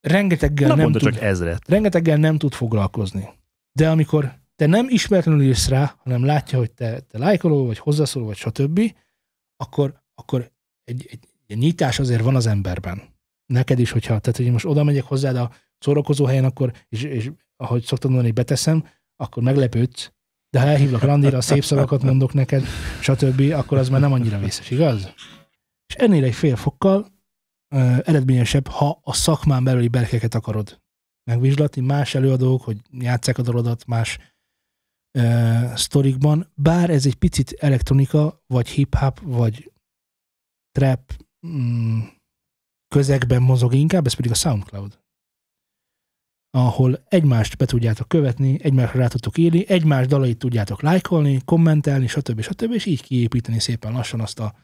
Rengeteggel 0.00 0.68
Na 0.68 0.74
nem 0.74 0.92
tud, 0.92 1.02
csak 1.02 1.20
ezret. 1.20 1.68
rengeteggel 1.68 2.16
nem 2.16 2.38
tud 2.38 2.52
foglalkozni. 2.52 3.28
De 3.72 3.90
amikor 3.90 4.38
te 4.56 4.66
nem 4.66 4.86
ismeretlenül 4.88 5.42
írsz 5.42 5.68
rá, 5.68 5.94
hanem 5.98 6.24
látja, 6.24 6.58
hogy 6.58 6.72
te, 6.72 7.00
te 7.00 7.18
lájkoló, 7.18 7.66
vagy 7.66 7.78
hozzászóló, 7.78 8.26
vagy 8.26 8.36
stb., 8.36 8.94
akkor, 9.56 10.02
akkor 10.14 10.52
egy, 10.84 11.06
egy, 11.10 11.28
egy 11.46 11.58
nyitás 11.58 11.98
azért 11.98 12.22
van 12.22 12.36
az 12.36 12.46
emberben. 12.46 13.17
Neked 13.52 13.78
is, 13.78 13.90
hogyha, 13.90 14.18
tehát 14.18 14.36
hogy 14.36 14.50
most 14.50 14.64
oda 14.64 14.84
megyek 14.84 15.04
hozzád 15.04 15.36
a 15.36 15.50
szórakozó 15.78 16.24
helyen, 16.24 16.44
akkor, 16.44 16.72
és, 16.88 17.02
és 17.02 17.30
ahogy 17.56 17.82
szoktad 17.82 18.10
mondani, 18.10 18.32
beteszem, 18.32 18.88
akkor 19.16 19.42
meglepődsz, 19.42 20.12
de 20.50 20.60
ha 20.60 20.66
elhívlak 20.66 21.02
randira, 21.02 21.40
szép 21.40 21.64
szavakat 21.64 22.02
mondok 22.02 22.32
neked, 22.32 22.64
stb., 23.00 23.52
akkor 23.52 23.78
az 23.78 23.88
már 23.88 24.00
nem 24.00 24.12
annyira 24.12 24.38
vészes, 24.38 24.70
igaz? 24.70 25.14
És 25.86 25.94
ennél 25.94 26.24
egy 26.24 26.34
fél 26.34 26.56
fokkal 26.56 27.06
ö, 27.74 27.96
eredményesebb, 28.04 28.66
ha 28.66 29.00
a 29.02 29.12
szakmán 29.12 29.64
belüli 29.64 29.88
berkeket 29.88 30.34
akarod 30.34 30.80
megvizslatni, 31.30 31.80
más 31.80 32.14
előadók, 32.14 32.62
hogy 32.62 32.76
játsszák 32.90 33.38
a 33.38 33.42
dalodat, 33.42 33.86
más 33.86 34.18
ö, 35.18 35.62
sztorikban, 35.74 36.52
bár 36.54 36.90
ez 36.90 37.06
egy 37.06 37.14
picit 37.14 37.52
elektronika, 37.52 38.42
vagy 38.46 38.68
hip-hop, 38.68 39.20
vagy 39.20 39.72
trap 40.70 41.12
mm, 41.46 42.00
közegben 42.88 43.42
mozog 43.42 43.74
inkább, 43.74 44.06
ez 44.06 44.14
pedig 44.14 44.30
a 44.30 44.34
SoundCloud 44.34 44.98
ahol 46.50 47.04
egymást 47.08 47.56
be 47.56 47.64
tudjátok 47.64 48.08
követni, 48.08 48.58
egymásra 48.62 48.98
rá 48.98 49.06
tudtok 49.06 49.38
írni, 49.38 49.68
egymás 49.68 50.06
dalait 50.06 50.38
tudjátok 50.38 50.82
lájkolni, 50.82 51.40
kommentelni, 51.44 52.06
stb. 52.06 52.40
stb. 52.40 52.72
és 52.72 52.84
így 52.86 53.02
kiépíteni 53.02 53.60
szépen 53.60 53.92
lassan 53.92 54.20
azt 54.20 54.40
a, 54.40 54.54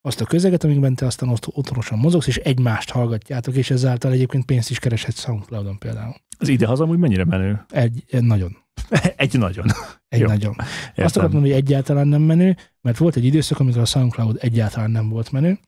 azt 0.00 0.20
a 0.20 0.24
közeget, 0.24 0.64
amikben 0.64 0.94
te 0.94 1.06
aztán 1.06 1.28
ott 1.28 1.46
otthonosan 1.52 1.98
mozogsz, 1.98 2.26
és 2.26 2.36
egymást 2.36 2.90
hallgatjátok, 2.90 3.54
és 3.54 3.70
ezáltal 3.70 4.12
egyébként 4.12 4.44
pénzt 4.44 4.70
is 4.70 4.78
kereshetsz 4.78 5.20
SoundCloudon 5.20 5.78
például. 5.78 6.14
Az 6.38 6.48
idehaza 6.48 6.84
úgy 6.84 6.98
mennyire 6.98 7.24
menő? 7.24 7.64
Egy, 7.68 8.04
egy 8.10 8.22
nagyon. 8.22 8.56
Egy 9.16 9.38
nagyon. 9.38 9.66
Egy 10.08 10.20
Jó, 10.20 10.26
nagyon. 10.26 10.54
Azt 10.58 10.68
Értem. 10.88 11.04
akartam 11.04 11.30
mondani, 11.30 11.52
hogy 11.52 11.62
egyáltalán 11.62 12.08
nem 12.08 12.22
menő, 12.22 12.56
mert 12.80 12.98
volt 12.98 13.16
egy 13.16 13.24
időszak, 13.24 13.60
amikor 13.60 13.80
a 13.80 13.84
SoundCloud 13.84 14.38
egyáltalán 14.40 14.90
nem 14.90 15.08
volt 15.08 15.32
menő, 15.32 15.58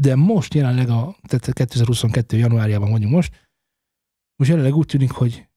de 0.00 0.14
most 0.14 0.54
jelenleg 0.54 0.88
a 0.88 1.16
tehát 1.22 1.52
2022. 1.52 2.36
januárjában 2.36 2.90
vagyunk 2.90 3.12
most, 3.12 3.48
most 4.36 4.50
jelenleg 4.50 4.74
úgy 4.74 4.86
tűnik, 4.86 5.10
hogy 5.10 5.48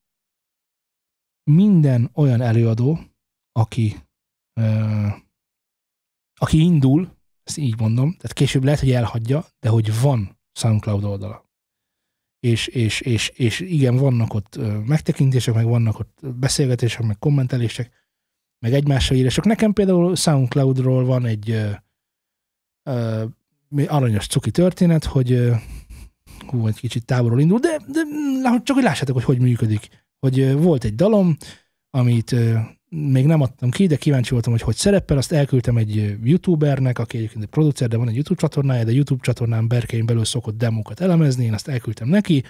minden 1.52 2.10
olyan 2.14 2.42
előadó, 2.42 3.00
aki, 3.52 3.96
ö, 4.60 5.08
aki 6.40 6.60
indul, 6.60 7.18
ezt 7.44 7.58
így 7.58 7.80
mondom, 7.80 8.12
tehát 8.12 8.34
később 8.34 8.64
lehet, 8.64 8.80
hogy 8.80 8.92
elhagyja, 8.92 9.46
de 9.60 9.70
hogy 9.70 10.02
van 10.02 10.40
SoundCloud 10.54 11.04
oldala. 11.04 11.50
És, 12.40 12.68
és, 12.68 13.02
és, 13.02 13.30
és 13.30 13.60
igen, 13.60 13.96
vannak 13.96 14.34
ott 14.34 14.58
megtekintések, 14.86 15.54
meg 15.54 15.66
vannak 15.66 16.00
ott 16.00 16.28
beszélgetések, 16.28 17.06
meg 17.06 17.18
kommentelések, 17.20 18.10
meg 18.66 18.74
egymásra 18.74 19.16
írások. 19.16 19.46
Nekem 19.46 19.74
például 19.74 20.16
SoundCloudról 20.16 21.06
van 21.06 21.26
egy 21.26 21.50
ö, 22.90 23.26
aranyos 23.88 24.28
cuki 24.28 24.52
történet, 24.52 25.06
hogy 25.06 25.52
hú, 26.48 26.68
egy 26.68 26.80
kicsit 26.80 27.06
távolról 27.06 27.40
indul, 27.40 27.60
de, 27.60 27.78
de 27.92 28.02
csak 28.64 28.76
hogy 28.76 28.84
lássátok, 28.84 29.16
hogy 29.16 29.24
hogy 29.24 29.40
működik. 29.40 29.88
Hogy 30.20 30.54
volt 30.54 30.84
egy 30.84 30.96
dalom, 30.96 31.38
amit 31.90 32.36
még 32.90 33.26
nem 33.26 33.42
adtam 33.42 33.70
ki, 33.70 33.88
de 33.88 33.96
kíváncsi 33.96 34.32
voltam, 34.32 34.52
hogy 34.52 34.62
hogy 34.62 34.76
szerepel, 34.76 35.18
azt 35.18 35.32
elküldtem 35.32 35.78
egy 35.78 36.18
youtubernek, 36.24 37.00
aki 37.00 37.18
egyébként 37.18 37.44
egy 37.44 37.50
producer, 37.50 37.88
de 37.88 37.98
van 37.98 38.08
egy 38.08 38.16
YouTube 38.16 38.42
csatornája, 38.42 38.84
de 38.84 38.92
YouTube 38.92 39.24
csatornán 39.24 39.68
berkein 39.68 40.06
belül 40.06 40.26
szokott 40.26 40.58
demókat 40.58 41.00
elemezni, 41.00 41.46
én 41.46 41.54
azt 41.54 41.68
elküldtem 41.68 42.08
neki, 42.08 42.44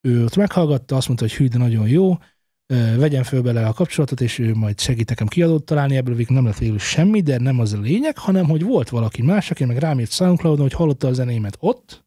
ő 0.00 0.24
ott 0.24 0.36
meghallgatta, 0.36 0.96
azt 0.96 1.06
mondta, 1.06 1.24
hogy 1.24 1.34
hű, 1.34 1.46
de 1.46 1.58
nagyon 1.58 1.88
jó, 1.88 2.18
vegyen 2.96 3.22
föl 3.22 3.42
bele 3.42 3.66
a 3.66 3.72
kapcsolatot, 3.72 4.20
és 4.20 4.38
ő 4.38 4.54
majd 4.54 4.80
segít 4.80 5.08
nekem 5.08 5.26
kiadót 5.26 5.64
találni, 5.64 5.96
ebből 5.96 6.14
végül 6.14 6.36
nem 6.36 6.44
lett 6.44 6.58
végül 6.58 6.78
semmi, 6.78 7.20
de 7.20 7.38
nem 7.38 7.58
az 7.60 7.72
a 7.72 7.78
lényeg, 7.80 8.18
hanem 8.18 8.48
hogy 8.48 8.62
volt 8.62 8.88
valaki 8.88 9.22
más, 9.22 9.50
aki 9.50 9.64
meg 9.64 9.76
rám 9.76 10.00
írt 10.00 10.12
SoundCloudon, 10.12 10.62
hogy 10.62 10.72
hallotta 10.72 11.08
a 11.08 11.12
zenémet 11.12 11.56
ott, 11.60 12.04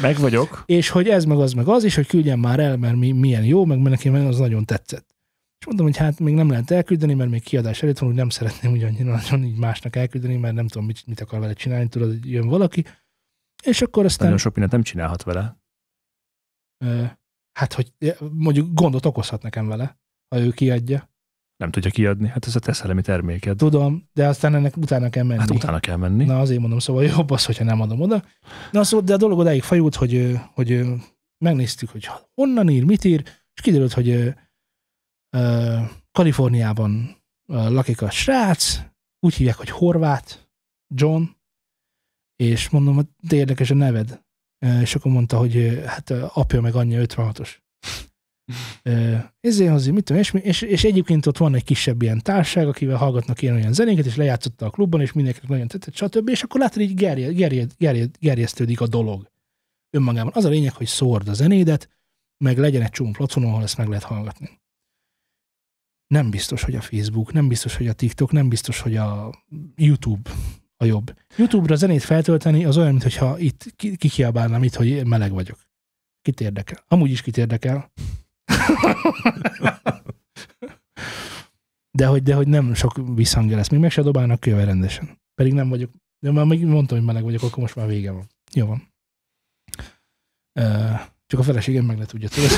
Meg 0.00 0.18
vagyok. 0.18 0.62
és 0.66 0.88
hogy 0.88 1.08
ez 1.08 1.24
meg 1.24 1.38
az 1.38 1.52
meg 1.52 1.68
az, 1.68 1.84
és 1.84 1.94
hogy 1.94 2.06
küldjem 2.06 2.40
már 2.40 2.60
el, 2.60 2.76
mert 2.76 2.96
mi, 2.96 3.12
milyen 3.12 3.44
jó, 3.44 3.64
meg 3.64 3.78
mert 3.78 4.02
nekem 4.02 4.26
az 4.26 4.38
nagyon 4.38 4.64
tetszett. 4.64 5.14
És 5.58 5.66
mondom, 5.66 5.86
hogy 5.86 5.96
hát 5.96 6.18
még 6.20 6.34
nem 6.34 6.50
lehet 6.50 6.70
elküldeni, 6.70 7.14
mert 7.14 7.30
még 7.30 7.42
kiadás 7.42 7.82
előtt 7.82 7.98
van, 7.98 8.08
hogy 8.08 8.18
nem 8.18 8.28
szeretném 8.28 8.72
úgy 8.72 8.82
annyira 8.82 9.10
nagyon 9.10 9.44
így 9.44 9.58
másnak 9.58 9.96
elküldeni, 9.96 10.36
mert 10.36 10.54
nem 10.54 10.66
tudom, 10.68 10.86
mit, 10.86 11.06
mit 11.06 11.20
akar 11.20 11.40
vele 11.40 11.52
csinálni, 11.52 11.88
tudod, 11.88 12.08
hogy 12.08 12.30
jön 12.30 12.48
valaki. 12.48 12.84
És 13.64 13.82
akkor 13.82 14.04
aztán, 14.04 14.24
Nagyon 14.24 14.38
sok 14.38 14.52
mindent 14.52 14.72
nem 14.72 14.82
csinálhat 14.82 15.22
vele. 15.22 15.60
Hát, 17.52 17.72
hogy 17.72 17.92
mondjuk 18.32 18.74
gondot 18.74 19.06
okozhat 19.06 19.42
nekem 19.42 19.66
vele, 19.66 19.98
ha 20.28 20.40
ő 20.40 20.50
kiadja. 20.50 21.10
Nem 21.56 21.70
tudja 21.70 21.90
kiadni. 21.90 22.28
Hát 22.28 22.46
ez 22.46 22.56
a 22.56 22.58
te 22.58 22.72
szellemi 22.72 23.02
terméked. 23.02 23.56
Tudom, 23.56 24.08
de 24.12 24.28
aztán 24.28 24.54
ennek 24.54 24.76
utána 24.76 25.08
kell 25.08 25.24
menni. 25.24 25.40
Hát 25.40 25.50
utána 25.50 25.80
kell 25.80 25.96
menni. 25.96 26.24
Na 26.24 26.40
azért 26.40 26.60
mondom, 26.60 26.78
szóval 26.78 27.04
jobb 27.04 27.30
az, 27.30 27.44
hogyha 27.44 27.64
nem 27.64 27.80
adom 27.80 28.00
oda. 28.00 28.24
Na 28.70 28.84
szóval, 28.84 29.06
de 29.06 29.14
a 29.14 29.16
dolog 29.16 29.38
odáig 29.38 29.62
fajult, 29.62 29.94
hogy, 29.94 30.38
hogy 30.54 30.84
megnéztük, 31.38 31.88
hogy 31.88 32.08
honnan 32.34 32.68
ír, 32.68 32.84
mit 32.84 33.04
ír, 33.04 33.22
és 33.54 33.60
kiderült, 33.62 33.92
hogy 33.92 34.34
ö, 35.36 35.78
Kaliforniában 36.12 37.16
ö, 37.46 37.70
lakik 37.70 38.02
a 38.02 38.10
srác, 38.10 38.80
úgy 39.20 39.34
hívják, 39.34 39.56
hogy 39.56 39.70
Horvát, 39.70 40.50
John, 40.94 41.22
és 42.36 42.70
mondom, 42.70 42.94
hogy 42.94 43.06
de 43.20 43.36
érdekes 43.36 43.70
a 43.70 43.74
neved. 43.74 44.22
És 44.80 44.94
akkor 44.94 45.12
mondta, 45.12 45.38
hogy 45.38 45.82
hát 45.86 46.10
apja 46.10 46.60
meg 46.60 46.74
anyja 46.74 47.04
56-os. 47.06 47.50
Ö, 48.82 49.16
Ezért 49.40 49.70
hozzá, 49.70 49.90
mit 49.90 50.04
tudom, 50.04 50.22
és, 50.22 50.32
és, 50.32 50.62
és, 50.62 50.84
egyébként 50.84 51.26
ott 51.26 51.36
van 51.36 51.54
egy 51.54 51.64
kisebb 51.64 52.02
ilyen 52.02 52.20
társág, 52.22 52.68
akivel 52.68 52.96
hallgatnak 52.96 53.42
ilyen 53.42 53.54
olyan 53.54 53.72
zenéket, 53.72 54.06
és 54.06 54.16
lejátszotta 54.16 54.66
a 54.66 54.70
klubban, 54.70 55.00
és 55.00 55.12
mindenkinek 55.12 55.50
nagyon 55.50 55.68
tetszett, 55.68 55.94
stb. 55.94 56.28
És 56.28 56.42
akkor 56.42 56.60
látod, 56.60 56.82
így 56.82 56.94
gerjed, 56.94 57.34
gerjed, 57.34 57.72
gerjed, 57.78 58.16
gerjesztődik 58.18 58.80
a 58.80 58.86
dolog 58.86 59.30
önmagában. 59.96 60.32
Az 60.34 60.44
a 60.44 60.48
lényeg, 60.48 60.72
hogy 60.72 60.86
szórd 60.86 61.28
a 61.28 61.32
zenédet, 61.32 61.88
meg 62.44 62.58
legyen 62.58 62.82
egy 62.82 62.90
csomó 62.90 63.10
platform, 63.10 63.46
ahol 63.46 63.62
ezt 63.62 63.76
meg 63.76 63.88
lehet 63.88 64.04
hallgatni. 64.04 64.60
Nem 66.06 66.30
biztos, 66.30 66.62
hogy 66.62 66.74
a 66.74 66.80
Facebook, 66.80 67.32
nem 67.32 67.48
biztos, 67.48 67.76
hogy 67.76 67.86
a 67.88 67.92
TikTok, 67.92 68.32
nem 68.32 68.48
biztos, 68.48 68.80
hogy 68.80 68.96
a 68.96 69.30
YouTube 69.76 70.30
a 70.82 70.84
jobb. 70.84 71.14
YouTube-ra 71.36 71.74
zenét 71.74 72.02
feltölteni 72.02 72.64
az 72.64 72.76
olyan, 72.76 72.94
mintha 72.94 73.38
itt 73.38 73.72
ki- 73.76 73.96
kikiabálnám 73.96 74.62
itt, 74.62 74.74
hogy 74.74 75.06
meleg 75.06 75.32
vagyok. 75.32 75.58
Kit 76.22 76.40
érdekel? 76.40 76.84
Amúgy 76.88 77.10
is 77.10 77.22
kit 77.22 77.36
érdekel. 77.36 77.92
de, 81.98 82.06
hogy, 82.06 82.22
de 82.22 82.34
hogy 82.34 82.48
nem 82.48 82.74
sok 82.74 83.00
visszhangja 83.14 83.56
lesz. 83.56 83.68
Még 83.68 83.80
meg 83.80 83.90
se 83.90 84.02
dobálnak 84.02 84.40
köve 84.40 84.64
rendesen. 84.64 85.18
Pedig 85.34 85.52
nem 85.52 85.68
vagyok. 85.68 85.90
De 86.18 86.30
már 86.30 86.44
még 86.44 86.64
mondtam, 86.64 86.96
hogy 86.96 87.06
meleg 87.06 87.22
vagyok, 87.22 87.42
akkor 87.42 87.58
most 87.58 87.76
már 87.76 87.86
vége 87.86 88.10
van. 88.10 88.28
Jó 88.52 88.66
van. 88.66 88.90
Csak 91.26 91.40
a 91.40 91.42
feleségem 91.42 91.84
meg 91.84 91.98
ne 91.98 92.04
tudja, 92.04 92.28
tudod. 92.28 92.50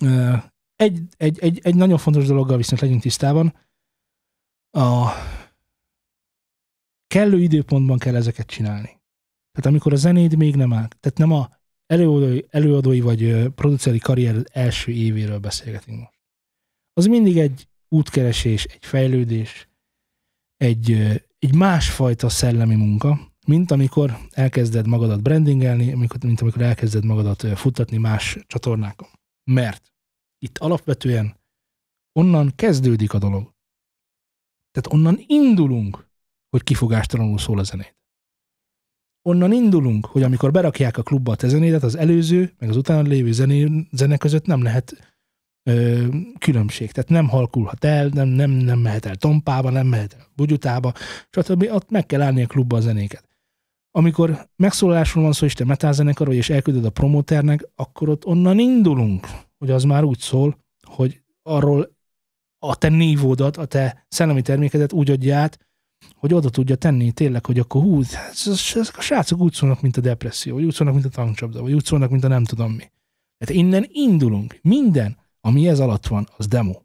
egy, 0.84 1.00
egy, 1.16 1.38
egy, 1.38 1.60
egy 1.62 1.74
nagyon 1.74 1.98
fontos 1.98 2.26
dologgal 2.26 2.56
viszont 2.56 2.80
legyünk 2.80 3.00
tisztában. 3.00 3.54
A 4.70 5.08
kellő 7.06 7.40
időpontban 7.40 7.98
kell 7.98 8.14
ezeket 8.14 8.46
csinálni. 8.46 9.00
Tehát 9.52 9.66
amikor 9.66 9.92
a 9.92 9.96
zenéd 9.96 10.36
még 10.36 10.56
nem 10.56 10.72
áll, 10.72 10.88
tehát 11.00 11.18
nem 11.18 11.32
a 11.32 11.50
előadói, 11.86 12.40
előadói 12.48 13.00
vagy 13.00 13.48
produceri 13.54 13.98
karrier 13.98 14.44
első 14.52 14.92
évéről 14.92 15.38
beszélgetünk 15.38 15.98
most. 15.98 16.20
Az 16.92 17.06
mindig 17.06 17.38
egy 17.38 17.68
útkeresés, 17.88 18.64
egy 18.64 18.84
fejlődés, 18.84 19.68
egy, 20.56 20.92
egy 21.38 21.54
másfajta 21.54 22.28
szellemi 22.28 22.74
munka, 22.74 23.32
mint 23.46 23.70
amikor 23.70 24.18
elkezded 24.30 24.86
magadat 24.86 25.22
brandingelni, 25.22 25.92
amikor, 25.92 26.24
mint 26.24 26.40
amikor 26.40 26.62
elkezded 26.62 27.04
magadat 27.04 27.58
futtatni 27.58 27.96
más 27.96 28.38
csatornákon. 28.46 29.08
Mert 29.50 29.93
itt 30.44 30.58
alapvetően 30.58 31.36
onnan 32.12 32.52
kezdődik 32.56 33.12
a 33.12 33.18
dolog. 33.18 33.54
Tehát 34.70 34.92
onnan 34.92 35.24
indulunk, 35.26 36.08
hogy 36.50 36.62
kifogástalanul 36.62 37.38
szól 37.38 37.58
a 37.58 37.62
zenét. 37.62 37.96
Onnan 39.22 39.52
indulunk, 39.52 40.06
hogy 40.06 40.22
amikor 40.22 40.50
berakják 40.50 40.96
a 40.96 41.02
klubba 41.02 41.32
a 41.32 41.36
te 41.36 41.48
zenédet, 41.48 41.82
az 41.82 41.96
előző, 41.96 42.54
meg 42.58 42.68
az 42.68 42.76
utána 42.76 43.08
lévő 43.08 43.32
zené, 43.32 43.86
zene 43.90 44.16
között 44.16 44.46
nem 44.46 44.62
lehet 44.62 45.16
ö, 45.62 46.06
különbség. 46.38 46.92
Tehát 46.92 47.10
nem 47.10 47.28
halkulhat 47.28 47.84
el, 47.84 48.08
nem, 48.08 48.28
nem, 48.28 48.50
nem 48.50 48.78
mehet 48.78 49.06
el 49.06 49.16
tompába, 49.16 49.70
nem 49.70 49.86
mehet 49.86 50.12
el 50.12 50.26
bugyutába, 50.36 50.92
stb. 51.30 51.68
Ott 51.70 51.90
meg 51.90 52.06
kell 52.06 52.22
állni 52.22 52.42
a 52.42 52.46
klubba 52.46 52.76
a 52.76 52.80
zenéket. 52.80 53.28
Amikor 53.90 54.48
megszólalásról 54.56 55.24
van 55.24 55.32
szó, 55.32 55.46
és 55.46 55.54
te 55.54 55.64
metálzenekar 55.64 56.26
vagy, 56.26 56.36
és 56.36 56.50
elküldöd 56.50 56.84
a 56.84 56.90
promóternek, 56.90 57.68
akkor 57.74 58.08
ott 58.08 58.26
onnan 58.26 58.58
indulunk, 58.58 59.26
hogy 59.58 59.70
az 59.70 59.84
már 59.84 60.04
úgy 60.04 60.18
szól, 60.18 60.58
hogy 60.86 61.22
arról 61.42 61.96
a 62.58 62.76
te 62.76 62.88
nívódat, 62.88 63.56
a 63.56 63.64
te 63.64 64.06
szellemi 64.08 64.42
termékedet 64.42 64.92
úgy 64.92 65.10
adja 65.10 65.36
át, 65.36 65.58
hogy 66.14 66.34
oda 66.34 66.50
tudja 66.50 66.76
tenni 66.76 67.12
tényleg, 67.12 67.46
hogy 67.46 67.58
akkor 67.58 67.82
hú, 67.82 68.02
ezek 68.74 68.96
a 68.96 69.00
srácok 69.00 69.40
úgy 69.40 69.52
szólnak, 69.52 69.80
mint 69.80 69.96
a 69.96 70.00
depresszió, 70.00 70.54
vagy 70.54 70.64
úgy 70.64 70.74
szólnak, 70.74 70.94
mint 70.94 71.06
a 71.06 71.16
tankcsapda, 71.16 71.62
vagy 71.62 71.72
úgy 71.72 71.84
szólnak, 71.84 72.10
mint 72.10 72.24
a 72.24 72.28
nem 72.28 72.44
tudom 72.44 72.72
mi. 72.72 72.90
Tehát 73.36 73.62
innen 73.62 73.86
indulunk. 73.88 74.58
Minden, 74.62 75.18
ami 75.40 75.68
ez 75.68 75.80
alatt 75.80 76.06
van, 76.06 76.28
az 76.36 76.46
demo. 76.46 76.82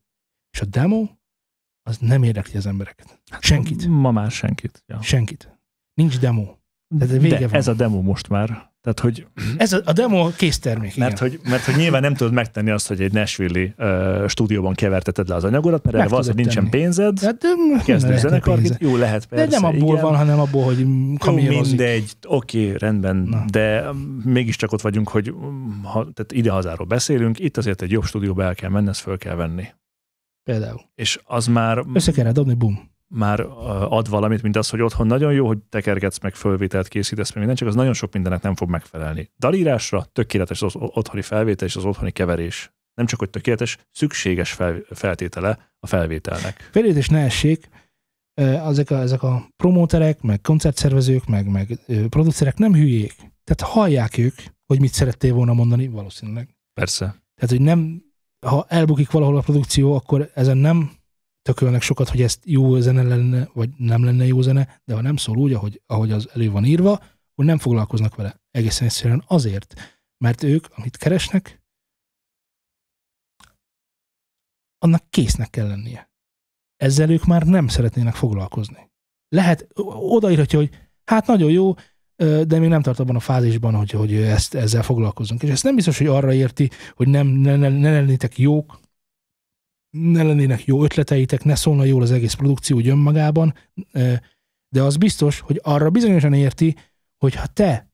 És 0.52 0.62
a 0.62 0.66
demo, 0.66 1.08
az 1.84 1.98
nem 1.98 2.24
érdekli 2.24 2.58
az 2.58 2.66
embereket. 2.66 3.22
Senkit. 3.40 3.88
Ma 3.88 4.12
már 4.12 4.32
senkit. 4.32 4.84
Ja. 4.88 5.02
Senkit. 5.02 5.60
Nincs 5.94 6.20
demo. 6.20 6.56
Tehát 6.98 7.22
vége 7.22 7.38
De 7.40 7.48
van. 7.48 7.56
ez 7.56 7.68
a 7.68 7.74
demo 7.74 8.02
most 8.02 8.30
már. 8.30 8.69
Tehát, 8.94 9.00
hogy, 9.16 9.28
Ez 9.58 9.74
a, 9.74 9.82
a 9.86 9.94
demo 9.94 10.26
a 10.26 10.32
késztermék, 10.38 10.96
igen. 10.96 11.08
mert, 11.08 11.20
hogy, 11.20 11.40
mert 11.44 11.64
hogy 11.64 11.76
nyilván 11.76 12.02
nem 12.02 12.14
tudod 12.14 12.34
megtenni 12.34 12.70
azt, 12.70 12.88
hogy 12.88 13.02
egy 13.02 13.12
Nashville 13.12 13.74
uh, 13.78 14.28
stúdióban 14.28 14.74
keverteted 14.74 15.28
le 15.28 15.36
az 15.36 15.44
anyagodat, 15.44 15.84
mert 15.84 15.96
Meg 15.96 16.06
erre 16.06 16.12
valószínűleg 16.14 16.46
nincsen 16.46 16.70
pénzed, 16.70 17.20
De, 17.20 17.32
de, 17.32 17.48
kezdő 17.86 18.18
zenekar, 18.18 18.60
jó 18.80 18.96
lehet 18.96 19.28
De 19.30 19.36
persze, 19.36 19.60
nem 19.60 19.66
abból 19.66 19.96
igen. 19.96 20.04
van, 20.04 20.16
hanem 20.16 20.40
abból, 20.40 20.64
hogy 20.64 20.80
Jó, 20.80 21.14
kamionozik. 21.18 21.78
mindegy, 21.78 22.12
oké, 22.28 22.76
rendben, 22.78 23.16
Na. 23.16 23.46
de 23.52 23.90
um, 23.90 23.98
mégiscsak 24.24 24.72
ott 24.72 24.82
vagyunk, 24.82 25.10
hogy 25.10 25.32
um, 25.32 25.82
ha, 25.84 25.92
tehát 25.92 26.32
ide-hazáról 26.32 26.88
beszélünk, 26.88 27.40
itt 27.40 27.58
azért 27.58 27.82
egy 27.82 27.92
jobb 27.92 28.04
stúdióba 28.04 28.44
el 28.44 28.56
kell 28.56 28.70
menni, 28.70 28.90
ezt 28.90 29.02
föl 29.02 29.18
kell 29.18 29.36
venni. 29.36 29.68
Például. 30.44 30.82
És 30.96 31.20
az 31.24 31.48
már, 31.48 31.84
Össze 31.94 32.12
kell 32.12 32.32
dobni, 32.32 32.54
bum. 32.54 32.89
Már 33.14 33.40
ad 33.90 34.10
valamit, 34.10 34.42
mint 34.42 34.56
az, 34.56 34.70
hogy 34.70 34.82
otthon 34.82 35.08
nagyon 35.08 35.34
jó, 35.34 35.48
hogy 35.48 35.58
tekergetsz, 35.70 36.20
meg 36.20 36.36
fölvételt 36.36 36.88
készítesz, 36.88 37.30
meg 37.30 37.38
minden, 37.38 37.56
csak 37.56 37.68
az 37.68 37.76
nagyon 37.76 37.94
sok 37.94 38.14
mindennek 38.14 38.42
nem 38.42 38.56
fog 38.56 38.70
megfelelni. 38.70 39.32
Dalírásra 39.40 40.04
tökéletes 40.12 40.62
az 40.62 40.74
otthoni 40.76 41.22
felvétel 41.22 41.68
és 41.68 41.76
az 41.76 41.86
otthoni 41.86 42.12
keverés. 42.12 42.74
Nem 42.94 43.06
csak, 43.06 43.20
hogy 43.20 43.30
tökéletes, 43.30 43.78
szükséges 43.92 44.52
fel, 44.52 44.82
feltétele 44.90 45.74
a 45.80 45.88
felvételnek. 45.88 46.70
Félét 46.72 47.10
ne 47.10 47.20
essék, 47.20 47.70
ezek 48.34 48.90
a, 48.90 48.96
ezek 48.96 49.24
a 49.24 49.50
promóterek, 49.56 50.22
meg 50.22 50.42
koncertszervezők, 50.42 51.26
meg, 51.26 51.48
meg 51.48 51.80
producerek 52.10 52.58
nem 52.58 52.74
hülyék. 52.74 53.16
Tehát 53.18 53.74
hallják 53.74 54.18
ők, 54.18 54.36
hogy 54.66 54.80
mit 54.80 54.94
szerettél 54.94 55.34
volna 55.34 55.54
mondani, 55.54 55.88
valószínűleg. 55.88 56.56
Persze. 56.74 57.06
Tehát, 57.06 57.50
hogy 57.50 57.62
nem, 57.62 58.04
ha 58.46 58.66
elbukik 58.68 59.12
valahol 59.12 59.38
a 59.38 59.42
produkció, 59.42 59.94
akkor 59.96 60.32
ezen 60.34 60.58
nem 60.58 60.92
tökölnek 61.50 61.82
sokat, 61.82 62.10
hogy 62.10 62.22
ezt 62.22 62.42
jó 62.46 62.80
zene 62.80 63.04
lenne, 63.04 63.50
vagy 63.54 63.70
nem 63.78 64.04
lenne 64.04 64.26
jó 64.26 64.42
zene, 64.42 64.82
de 64.86 64.94
ha 64.94 65.02
nem 65.02 65.16
szól 65.16 65.38
úgy, 65.38 65.54
ahogy, 65.54 65.82
ahogy 65.86 66.12
az 66.12 66.30
elő 66.34 66.52
van 66.52 66.66
írva, 66.66 66.92
akkor 66.92 67.46
nem 67.46 67.58
foglalkoznak 67.58 68.16
vele. 68.16 68.42
Egészen 68.52 68.88
egyszerűen 68.88 69.24
azért, 69.28 70.00
mert 70.18 70.44
ők, 70.44 70.66
amit 70.76 70.98
keresnek, 70.98 71.62
annak 74.78 75.10
késznek 75.10 75.50
kell 75.50 75.68
lennie. 75.68 76.12
Ezzel 76.76 77.10
ők 77.10 77.26
már 77.26 77.44
nem 77.44 77.68
szeretnének 77.68 78.16
foglalkozni. 78.16 78.92
Lehet, 79.30 79.68
odaírhatja, 80.00 80.60
hogy 80.60 80.90
hát 81.04 81.28
nagyon 81.28 81.52
jó, 81.52 81.74
de 82.16 82.60
még 82.60 82.70
nem 82.70 82.82
tart 82.82 83.00
abban 83.00 83.16
a 83.16 83.20
fázisban, 83.20 83.76
hogy, 83.76 83.92
hogy 83.92 84.14
ezt, 84.14 84.54
ezzel 84.54 84.84
foglalkozunk. 84.84 85.44
És 85.44 85.50
ezt 85.50 85.64
nem 85.64 85.76
biztos, 85.76 85.98
hogy 85.98 86.08
arra 86.08 86.34
érti, 86.34 86.70
hogy 86.94 87.08
nem, 87.08 87.28
ne, 87.28 87.56
ne, 87.56 87.70
ne 87.70 87.92
lennétek 87.92 88.38
jók, 88.38 88.80
ne 89.90 90.24
lennének 90.24 90.66
jó 90.66 90.84
ötleteitek, 90.84 91.44
ne 91.44 91.56
szólna 91.56 91.84
jól 91.84 92.02
az 92.02 92.12
egész 92.12 92.34
produkció 92.34 92.78
úgy 92.78 92.88
önmagában, 92.88 93.54
de 94.70 94.82
az 94.84 94.98
biztos, 94.98 95.40
hogy 95.40 95.60
arra 95.64 95.90
bizonyosan 95.90 96.34
érti, 96.34 96.76
hogy 97.18 97.36
ha 97.36 97.46
te 97.48 97.88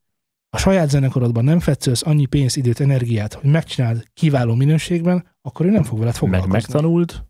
a 0.50 0.58
saját 0.58 0.90
zenekarodban 0.90 1.44
nem 1.44 1.60
fetszölsz 1.60 2.06
annyi 2.06 2.26
pénzt, 2.26 2.58
időt, 2.58 2.80
energiát, 2.80 3.34
hogy 3.34 3.50
megcsináld 3.52 4.08
kiváló 4.14 4.54
minőségben, 4.56 5.28
akkor 5.42 5.66
ő 5.66 5.70
nem 5.70 5.84
fog 5.84 5.98
veled 6.00 6.14
Meg 6.14 6.16
foglalkozni. 6.22 6.52
megtanult, 6.54 7.26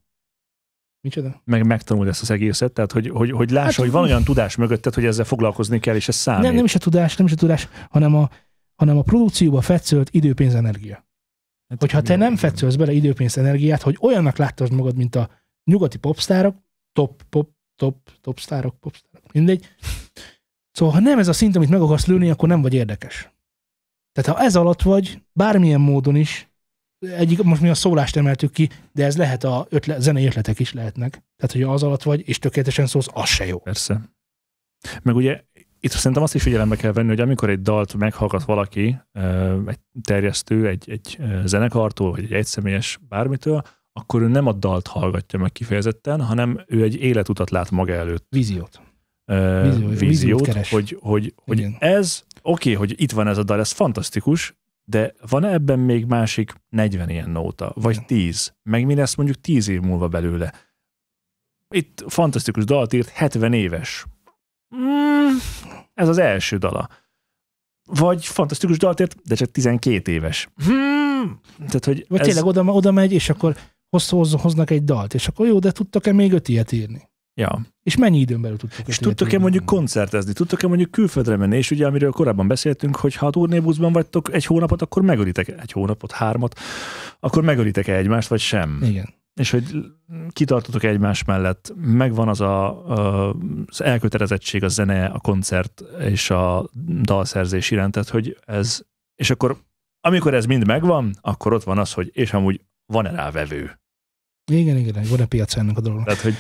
Micsoda? 1.01 1.41
meg 1.43 1.65
megtanuld 1.65 2.07
ezt 2.07 2.21
az 2.21 2.31
egészet, 2.31 2.71
tehát 2.71 2.91
hogy, 2.91 3.09
hogy, 3.09 3.31
hogy 3.31 3.49
lássa, 3.49 3.65
Hát- 3.65 3.75
hogy 3.75 3.91
van 3.91 4.03
olyan 4.03 4.23
tudás 4.23 4.55
mögötted, 4.55 4.93
hogy 4.93 5.05
ezzel 5.05 5.25
foglalkozni 5.25 5.79
kell, 5.79 5.95
és 5.95 6.07
ez 6.07 6.15
számít. 6.15 6.43
Nem, 6.43 6.55
nem 6.55 6.65
is 6.65 6.75
a 6.75 6.79
tudás, 6.79 7.15
nem 7.15 7.25
is 7.27 7.33
a 7.33 7.35
tudás, 7.35 7.67
hanem 7.89 8.15
a, 8.15 8.29
hanem 8.75 8.97
a 8.97 9.01
produkcióba 9.01 9.61
fetszölt 9.61 10.09
idő, 10.11 10.33
pénz, 10.33 10.53
energia. 10.55 11.07
Hát, 11.81 11.91
Hogyha 11.91 12.01
te 12.01 12.15
nem 12.15 12.35
fetszölsz 12.35 12.75
bele 12.75 12.91
idő, 12.91 13.13
pénz, 13.13 13.37
energiát, 13.37 13.81
hogy 13.81 13.97
olyannak 14.01 14.37
láttad 14.37 14.71
magad, 14.71 14.95
mint 14.95 15.15
a 15.15 15.29
nyugati 15.63 15.97
popstárok, 15.97 16.55
top, 16.91 17.23
pop, 17.29 17.49
top, 17.75 18.09
top 18.21 18.39
sztárok, 18.39 18.79
popstárok, 18.79 19.31
mindegy. 19.31 19.65
Szóval, 20.71 20.93
ha 20.93 20.99
nem 20.99 21.19
ez 21.19 21.27
a 21.27 21.33
szint, 21.33 21.55
amit 21.55 21.69
meg 21.69 21.81
akarsz 21.81 22.05
lőni, 22.05 22.29
akkor 22.29 22.49
nem 22.49 22.61
vagy 22.61 22.73
érdekes. 22.73 23.29
Tehát 24.11 24.37
ha 24.37 24.45
ez 24.45 24.55
alatt 24.55 24.81
vagy, 24.81 25.21
bármilyen 25.33 25.81
módon 25.81 26.15
is, 26.15 26.49
egyik, 26.99 27.43
most 27.43 27.61
mi 27.61 27.69
a 27.69 27.73
szólást 27.73 28.15
emeltük 28.15 28.51
ki, 28.51 28.69
de 28.91 29.05
ez 29.05 29.17
lehet 29.17 29.43
a 29.43 29.67
ötle, 29.69 29.99
zenei 29.99 30.25
ötletek 30.25 30.59
is 30.59 30.73
lehetnek. 30.73 31.11
Tehát, 31.11 31.51
hogy 31.51 31.61
az 31.61 31.83
alatt 31.83 32.03
vagy, 32.03 32.27
és 32.27 32.39
tökéletesen 32.39 32.87
szólsz, 32.87 33.07
az 33.13 33.29
se 33.29 33.45
jó. 33.45 33.59
Persze. 33.59 34.01
Meg 35.03 35.15
ugye 35.15 35.43
itt 35.85 35.91
szerintem 35.91 36.23
azt 36.23 36.35
is 36.35 36.41
figyelembe 36.41 36.75
kell 36.75 36.91
venni, 36.91 37.07
hogy 37.07 37.19
amikor 37.19 37.49
egy 37.49 37.61
dalt 37.61 37.95
meghallgat 37.95 38.43
valaki, 38.43 38.97
egy 39.65 39.79
terjesztő, 40.01 40.67
egy, 40.67 40.89
egy 40.89 41.17
zenekartól, 41.43 42.11
vagy 42.11 42.23
egy 42.23 42.33
egyszemélyes 42.33 42.99
bármitől, 43.07 43.61
akkor 43.93 44.21
ő 44.21 44.27
nem 44.27 44.47
a 44.47 44.53
dalt 44.53 44.87
hallgatja 44.87 45.39
meg 45.39 45.51
kifejezetten, 45.51 46.21
hanem 46.21 46.63
ő 46.67 46.83
egy 46.83 46.95
életutat 46.95 47.49
lát 47.49 47.71
maga 47.71 47.93
előtt. 47.93 48.25
Víziót. 48.29 48.81
Vízió- 49.25 49.71
víziót 49.71 49.99
víziót, 49.99 50.41
keres. 50.41 50.69
hogy, 50.69 50.97
hogy, 50.99 51.33
hogy 51.35 51.57
Igen. 51.57 51.75
ez, 51.79 52.23
oké, 52.41 52.73
hogy 52.73 53.01
itt 53.01 53.11
van 53.11 53.27
ez 53.27 53.37
a 53.37 53.43
dal, 53.43 53.59
ez 53.59 53.71
fantasztikus, 53.71 54.55
de 54.83 55.13
van 55.29 55.43
ebben 55.43 55.79
még 55.79 56.05
másik 56.05 56.53
40 56.69 57.09
ilyen 57.09 57.29
nóta, 57.29 57.71
vagy 57.75 57.93
Igen. 57.93 58.05
10, 58.05 58.53
meg 58.63 58.85
mi 58.85 58.95
lesz 58.95 59.15
mondjuk 59.15 59.41
10 59.41 59.67
év 59.67 59.81
múlva 59.81 60.07
belőle. 60.07 60.53
Itt 61.75 62.03
fantasztikus 62.07 62.63
dalt 62.63 62.93
írt, 62.93 63.09
70 63.09 63.53
éves. 63.53 64.05
Mm, 64.75 65.35
ez 65.93 66.07
az 66.07 66.17
első 66.17 66.57
dala. 66.57 66.89
Vagy 67.83 68.25
fantasztikus 68.25 68.77
dalt 68.77 68.99
írt, 68.99 69.15
de 69.23 69.35
csak 69.35 69.51
12 69.51 70.11
éves. 70.11 70.49
Hmm. 70.65 71.39
Tehát, 71.57 71.85
hogy 71.85 72.05
Vagy 72.07 72.19
ez, 72.19 72.25
tényleg 72.25 72.45
oda, 72.45 72.63
oda 72.63 72.91
megy, 72.91 73.11
és 73.11 73.29
akkor 73.29 73.55
hoz, 73.89 74.09
hoz, 74.09 74.31
hoznak 74.31 74.69
egy 74.69 74.83
dalt, 74.83 75.13
és 75.13 75.27
akkor 75.27 75.47
jó, 75.47 75.59
de 75.59 75.71
tudtak-e 75.71 76.11
még 76.11 76.33
öt 76.33 76.47
ilyet 76.47 76.71
írni? 76.71 77.09
ja. 77.35 77.61
És 77.83 77.97
mennyi 77.97 78.19
időn 78.19 78.41
belül 78.41 78.57
tudtok 78.57 78.79
öt 78.79 78.87
És 78.87 78.97
tudtok-e 78.97 79.39
mondjuk 79.39 79.65
koncertezni, 79.65 80.33
tudtok-e 80.33 80.67
mondjuk 80.67 80.91
külföldre 80.91 81.35
menni, 81.35 81.57
és 81.57 81.71
ugye 81.71 81.85
amiről 81.85 82.11
korábban 82.11 82.47
beszéltünk, 82.47 82.95
hogy 82.95 83.15
ha 83.15 83.25
a 83.25 83.29
turnébuszban 83.29 83.91
vagytok 83.93 84.33
egy 84.33 84.45
hónapot, 84.45 84.81
akkor 84.81 85.01
megölitek 85.01 85.47
egy 85.47 85.71
hónapot, 85.71 86.11
hármat, 86.11 86.59
akkor 87.19 87.43
megölitek-e 87.43 87.95
egymást, 87.95 88.27
vagy 88.27 88.39
sem. 88.39 88.79
Igen. 88.83 89.13
És 89.39 89.51
hogy 89.51 89.85
kitartotok 90.29 90.83
egymás 90.83 91.23
mellett, 91.23 91.73
megvan 91.75 92.27
az 92.27 92.41
a, 92.41 92.85
az 93.65 93.81
elkötelezettség, 93.81 94.63
a 94.63 94.67
zene, 94.67 95.05
a 95.05 95.19
koncert 95.19 95.83
és 95.99 96.29
a 96.29 96.69
dalszerzés 97.01 97.71
iránt, 97.71 97.91
tehát 97.91 98.09
hogy 98.09 98.37
ez, 98.45 98.81
és 99.15 99.29
akkor 99.29 99.63
amikor 100.01 100.33
ez 100.33 100.45
mind 100.45 100.65
megvan, 100.65 101.15
akkor 101.21 101.53
ott 101.53 101.63
van 101.63 101.77
az, 101.77 101.93
hogy 101.93 102.11
és 102.13 102.33
amúgy 102.33 102.61
van-e 102.85 103.11
rá 103.11 103.31
vevő. 103.31 103.79
Igen, 104.51 104.77
igen, 104.77 105.05
van 105.09 105.19
a 105.19 105.25
piac 105.25 105.55
ennek 105.55 105.77
a 105.77 105.81
dolognak. 105.81 106.05
Tehát, 106.07 106.21
hogy 106.21 106.35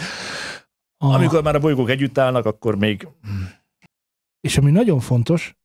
A, 0.97 1.13
amikor 1.13 1.43
már 1.43 1.55
a 1.55 1.59
bolygók 1.59 1.89
együtt 1.89 2.17
állnak, 2.17 2.45
akkor 2.45 2.75
még 2.75 3.07
És 4.39 4.57
ami 4.57 4.71
nagyon 4.71 4.99
fontos, 4.99 5.55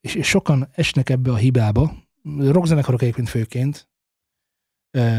és, 0.00 0.18
sokan 0.26 0.68
esnek 0.72 1.10
ebbe 1.10 1.30
a 1.30 1.36
hibába, 1.36 1.92
rockzenekarok 2.38 3.02
egyébként 3.02 3.28
főként, 3.28 3.90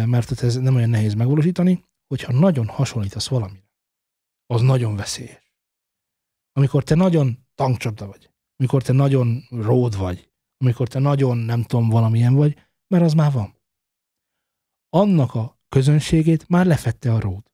mert 0.05 0.43
ez 0.43 0.55
nem 0.55 0.75
olyan 0.75 0.89
nehéz 0.89 1.13
megvalósítani, 1.13 1.85
hogyha 2.07 2.31
nagyon 2.31 2.67
hasonlítasz 2.67 3.27
valamire, 3.27 3.71
az 4.45 4.61
nagyon 4.61 4.95
veszélyes. 4.95 5.53
Amikor 6.51 6.83
te 6.83 6.95
nagyon 6.95 7.47
tankcsapda 7.55 8.07
vagy, 8.07 8.29
amikor 8.55 8.83
te 8.83 8.93
nagyon 8.93 9.43
ród 9.49 9.97
vagy, 9.97 10.31
amikor 10.57 10.87
te 10.87 10.99
nagyon 10.99 11.37
nem 11.37 11.63
tudom 11.63 11.89
valamilyen 11.89 12.33
vagy, 12.33 12.57
mert 12.87 13.03
az 13.03 13.13
már 13.13 13.31
van. 13.31 13.61
Annak 14.89 15.35
a 15.35 15.59
közönségét 15.69 16.49
már 16.49 16.65
lefette 16.65 17.13
a 17.13 17.19
ród. 17.19 17.51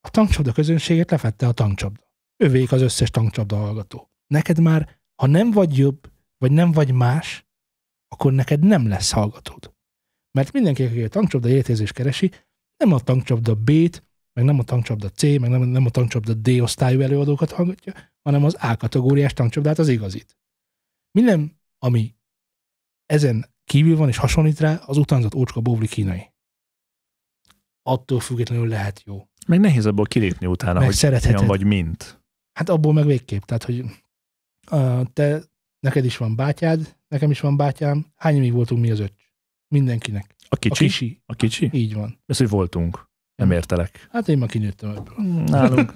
A 0.00 0.10
tankcsapda 0.10 0.52
közönségét 0.52 1.10
lefette 1.10 1.46
a 1.46 1.52
tankcsapda. 1.52 2.12
Övék 2.36 2.72
az 2.72 2.80
összes 2.80 3.10
tankcsapda 3.10 3.56
hallgató. 3.56 4.10
Neked 4.26 4.60
már, 4.60 5.00
ha 5.14 5.26
nem 5.26 5.50
vagy 5.50 5.78
jobb, 5.78 6.12
vagy 6.38 6.52
nem 6.52 6.72
vagy 6.72 6.92
más, 6.92 7.46
akkor 8.08 8.32
neked 8.32 8.60
nem 8.60 8.88
lesz 8.88 9.10
hallgatód. 9.12 9.74
Mert 10.38 10.52
mindenki, 10.52 10.82
aki 10.84 11.02
a 11.02 11.08
tankcsapda 11.08 11.48
életérzést 11.48 11.92
keresi, 11.92 12.30
nem 12.76 12.92
a 12.92 13.00
tankcsapda 13.00 13.54
B-t, 13.54 14.04
meg 14.32 14.44
nem 14.44 14.58
a 14.58 14.62
tankcsapda 14.62 15.08
C, 15.08 15.22
meg 15.22 15.48
nem, 15.50 15.62
nem 15.62 15.86
a 15.86 15.90
tankcsapda 15.90 16.34
D 16.34 16.48
osztályú 16.48 17.00
előadókat 17.00 17.50
hallgatja, 17.52 17.92
hanem 18.22 18.44
az 18.44 18.56
A 18.60 18.76
kategóriás 18.76 19.32
tankcsapdát, 19.32 19.78
az 19.78 19.88
igazit. 19.88 20.38
Minden, 21.18 21.60
ami 21.78 22.14
ezen 23.06 23.46
kívül 23.64 23.96
van 23.96 24.08
és 24.08 24.16
hasonlít 24.16 24.60
rá, 24.60 24.74
az 24.74 24.96
utánzat 24.96 25.34
ócska 25.34 25.60
bóvli 25.60 25.86
kínai. 25.86 26.32
Attól 27.82 28.20
függetlenül 28.20 28.68
lehet 28.68 29.02
jó. 29.04 29.28
Meg 29.46 29.60
nehéz 29.60 29.86
abból 29.86 30.04
kilépni 30.06 30.46
utána, 30.46 30.78
Meg 30.78 30.88
hogy 30.88 30.94
szeretheted. 30.96 31.46
vagy 31.46 31.64
mint. 31.64 32.22
Hát 32.52 32.68
abból 32.68 32.92
meg 32.92 33.06
végképp. 33.06 33.42
Tehát, 33.42 33.64
hogy 33.64 33.84
uh, 34.70 35.04
te, 35.12 35.42
neked 35.80 36.04
is 36.04 36.16
van 36.16 36.36
bátyád, 36.36 36.96
nekem 37.08 37.30
is 37.30 37.40
van 37.40 37.56
bátyám. 37.56 38.06
Hány 38.16 38.36
évig 38.36 38.52
voltunk 38.52 38.80
mi 38.80 38.90
az 38.90 38.98
öcs? 38.98 39.19
Mindenkinek. 39.70 40.34
A 40.48 40.56
kicsi? 40.56 40.84
A 40.84 40.86
kisi. 40.86 41.22
A 41.26 41.34
kicsi? 41.34 41.68
Így 41.72 41.94
van. 41.94 42.20
Ez, 42.26 42.38
hogy 42.38 42.48
voltunk. 42.48 43.08
Nem 43.34 43.50
értelek. 43.50 44.08
Hát 44.10 44.28
én 44.28 44.38
már 44.38 44.48
kinőttem 44.48 44.90
ebből. 44.90 45.14
Nálunk, 45.46 45.92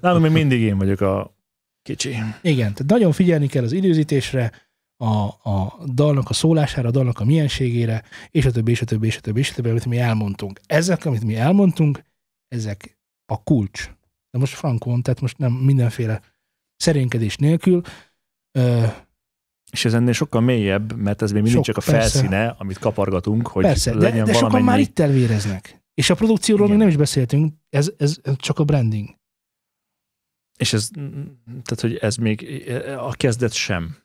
nálunk 0.00 0.22
még 0.22 0.32
mindig 0.32 0.60
én 0.60 0.78
vagyok 0.78 1.00
a 1.00 1.36
kicsi. 1.82 2.08
Igen, 2.42 2.72
tehát 2.72 2.86
nagyon 2.86 3.12
figyelni 3.12 3.46
kell 3.46 3.62
az 3.62 3.72
időzítésre, 3.72 4.52
a, 4.96 5.26
a 5.50 5.84
dalnak 5.94 6.30
a 6.30 6.32
szólására, 6.32 6.88
a 6.88 6.90
dalnak 6.90 7.20
a 7.20 7.24
mienségére, 7.24 8.02
és 8.30 8.44
a 8.46 8.50
többi, 8.50 8.70
és 8.70 8.80
a 8.80 8.84
többi, 8.84 9.06
és 9.06 9.16
a 9.16 9.20
többi, 9.20 9.38
és 9.38 9.50
a 9.50 9.54
többi, 9.54 9.68
amit 9.68 9.86
mi 9.86 9.98
elmondtunk. 9.98 10.60
Ezek, 10.66 11.04
amit 11.04 11.24
mi 11.24 11.36
elmondtunk, 11.36 12.02
ezek 12.48 12.98
a 13.26 13.42
kulcs. 13.42 13.90
De 14.30 14.38
most 14.38 14.54
frankon, 14.54 15.02
tehát 15.02 15.20
most 15.20 15.38
nem 15.38 15.52
mindenféle 15.52 16.20
szerénkedés 16.76 17.36
nélkül. 17.36 17.82
Ö, 18.58 18.86
És 19.72 19.84
ez 19.84 19.94
ennél 19.94 20.12
sokkal 20.12 20.40
mélyebb, 20.40 20.96
mert 20.96 21.22
ez 21.22 21.32
még 21.32 21.42
mindig 21.42 21.64
Sok, 21.64 21.74
csak 21.74 21.76
a 21.76 21.90
persze. 21.90 22.18
felszíne, 22.18 22.54
amit 22.58 22.78
kapargatunk, 22.78 23.46
hogy 23.46 23.64
persze, 23.64 23.90
de, 23.90 23.98
legyen 23.98 24.24
de 24.24 24.32
sokan 24.32 24.48
valamennyi... 24.50 24.70
már 24.70 24.78
itt 24.78 24.98
elvéreznek. 24.98 25.82
És 25.94 26.10
a 26.10 26.14
produkcióról 26.14 26.66
Igen. 26.66 26.78
még 26.78 26.86
nem 26.86 26.94
is 26.94 27.00
beszéltünk, 27.00 27.54
ez, 27.68 27.92
ez 27.96 28.20
csak 28.36 28.58
a 28.58 28.64
branding. 28.64 29.08
És 30.58 30.72
ez, 30.72 30.88
tehát, 31.44 31.80
hogy 31.80 31.96
ez 31.96 32.16
még 32.16 32.64
a 32.98 33.12
kezdet 33.12 33.52
sem. 33.52 33.96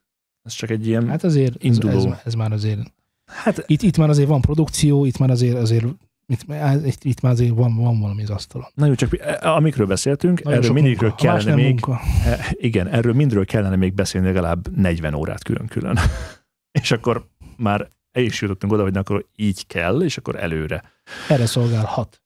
Ez 0.44 0.54
csak 0.54 0.70
egy 0.70 0.88
ilyen... 0.88 1.08
Hát 1.08 1.24
azért 1.24 1.56
ez, 1.56 1.64
Induló. 1.64 2.12
ez, 2.12 2.20
ez 2.24 2.34
már 2.34 2.52
azért 2.52 2.96
Hát 3.28 3.64
itt, 3.68 3.82
itt 3.82 3.98
már 3.98 4.10
azért 4.10 4.28
van 4.28 4.42
produkció, 4.42 5.06
itt 5.06 5.18
már 5.18 5.30
azért, 5.30 5.56
azért 5.56 5.86
itt, 6.28 6.44
itt, 6.86 7.04
itt 7.04 7.22
már 7.22 7.32
azért 7.32 7.56
van, 7.56 7.76
van 7.76 8.00
valami 8.00 8.24
az 8.24 8.30
asztalon. 8.30 8.68
Na 8.74 8.86
jó, 8.86 8.96
csak 8.96 9.18
amikről 9.42 9.88
beszéltünk, 9.88 10.44
Nagyon 10.44 10.64
erről 10.64 10.82
munka. 10.82 11.06
Más 11.06 11.16
kellene 11.16 11.56
még, 11.56 11.66
munka. 11.66 12.00
e, 12.26 12.46
igen, 12.52 12.88
erről 12.88 13.14
mindről 13.14 13.46
kellene 13.46 13.76
még 13.76 13.94
beszélni 13.94 14.28
legalább 14.28 14.78
40 14.78 15.14
órát 15.14 15.44
külön-külön. 15.44 15.98
és 16.82 16.92
akkor 16.92 17.28
már 17.58 17.92
el 18.12 18.24
is 18.24 18.42
jutottunk 18.42 18.74
oda, 18.74 18.84
hogy 18.84 18.98
akkor 18.98 19.26
így 19.36 19.68
kell, 19.68 20.02
és 20.02 20.18
akkor 20.18 20.36
előre. 20.36 20.84
Erre 21.30 21.46
szolgálhat. 21.46 22.22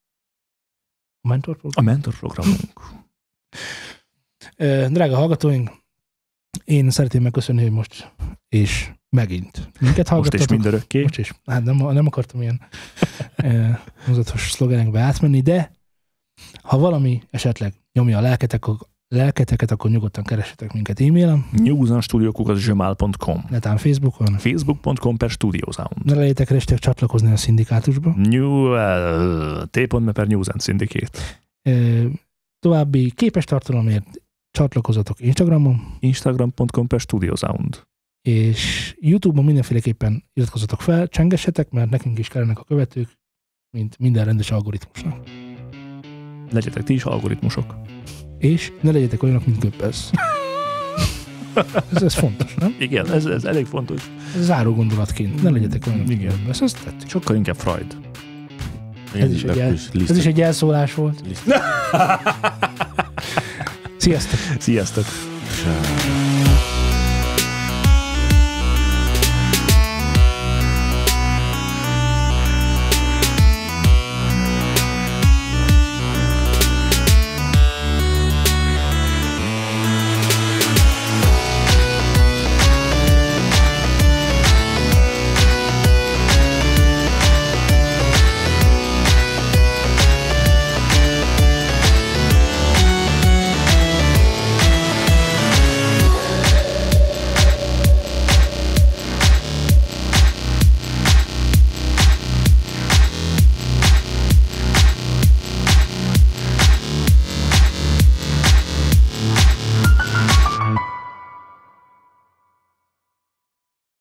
A 1.22 1.28
mentor 1.28 1.58
program. 1.58 1.86
A 1.86 1.90
mentorprogramunk. 1.92 2.82
Drága 4.96 5.16
hallgatóink, 5.16 5.70
én 6.64 6.90
szeretném 6.90 7.22
megköszönni, 7.22 7.62
hogy 7.62 7.72
most 7.72 8.14
és 8.50 8.92
megint 9.16 9.72
minket 9.80 9.98
Most 9.98 10.10
hallgattatok. 10.10 10.40
és 10.40 10.48
mindörökké. 10.48 11.02
Most 11.02 11.18
is. 11.18 11.34
Hát 11.46 11.64
nem, 11.64 11.76
nem 11.76 12.06
akartam 12.08 12.42
ilyen 12.42 12.62
eh, 13.36 13.78
húzatos 14.06 14.52
szlogenekbe 14.52 15.00
átmenni, 15.00 15.42
de 15.42 15.72
ha 16.62 16.78
valami 16.78 17.22
esetleg 17.30 17.74
nyomja 17.94 18.18
a 18.18 18.22
lelketek, 18.22 18.68
akkor- 18.68 18.90
lelketeket, 19.08 19.72
akkor 19.72 19.90
nyugodtan 19.92 20.24
keressetek 20.24 20.74
minket 20.74 21.00
e-mailen, 21.00 21.46
newsonstudiókukat.gmail.com 21.52 23.44
netán 23.50 23.78
Facebookon. 23.78 24.38
facebook.com 24.38 25.18
per 25.18 25.30
studiosound 25.30 26.06
Ne 26.06 26.14
lejétek 26.14 26.50
restek 26.50 26.80
csatlakozni 26.80 27.32
a 27.32 27.38
szindikátusba. 27.38 28.14
New, 28.16 28.74
uh, 28.74 29.64
t.me 29.72 30.12
per 30.12 30.28
News 30.28 30.48
and 30.48 30.62
Syndicate. 30.62 31.20
Ö, 31.70 32.06
További 32.60 33.12
képes 33.16 33.44
tartalomért 33.44 34.06
csatlakozatok 34.52 35.20
Instagramon, 35.20 35.96
Instagram.com 36.00 36.88
per 36.88 37.00
studiosound. 37.00 37.84
És 38.22 38.94
YouTube-on 39.00 39.46
mindenféleképpen 39.46 40.24
iratkozzatok 40.34 40.82
fel, 40.82 41.08
csengessetek, 41.08 41.70
mert 41.70 41.90
nekünk 41.90 42.20
is 42.20 42.28
kellenek 42.28 42.60
a 42.60 42.64
követők, 42.64 43.10
mint 43.78 43.98
minden 44.00 44.26
rendes 44.26 44.52
algoritmusnak. 44.52 45.28
Legyetek 46.52 46.84
ti 46.84 46.94
is 46.94 47.04
algoritmusok. 47.04 47.76
És 48.38 48.72
ne 48.82 48.92
legyetek 48.92 49.24
olyanok, 49.24 49.46
mint 49.46 49.60
Göbbels. 49.60 50.10
ez, 51.94 52.04
ez 52.04 52.14
fontos, 52.14 52.54
nem? 52.54 52.76
Igen, 52.80 53.12
ez, 53.12 53.26
ez 53.26 53.44
elég 53.44 53.66
fontos. 53.66 54.12
Ez 54.36 54.44
záró 54.46 54.74
gondolatként. 54.74 55.42
Ne 55.44 55.50
legyetek 55.50 55.88
olyanok, 55.88 56.08
mint 56.08 56.22
Igen. 56.22 56.36
Göbbels. 56.36 56.62
Ez 56.62 56.74
tetszik. 56.74 57.10
Sokkal 57.10 57.36
inkább 57.36 57.56
Freud. 57.56 57.98
Ez 59.16 59.34
is, 59.34 59.44
egy 59.44 59.58
el, 59.58 59.74
ez 60.08 60.18
is 60.18 60.26
egy 60.26 60.42
elszólás 60.42 60.94
volt. 60.94 61.24
Sziasztok! 63.98 64.40
Sziasztok! 64.60 65.06
Sá- 65.64 66.31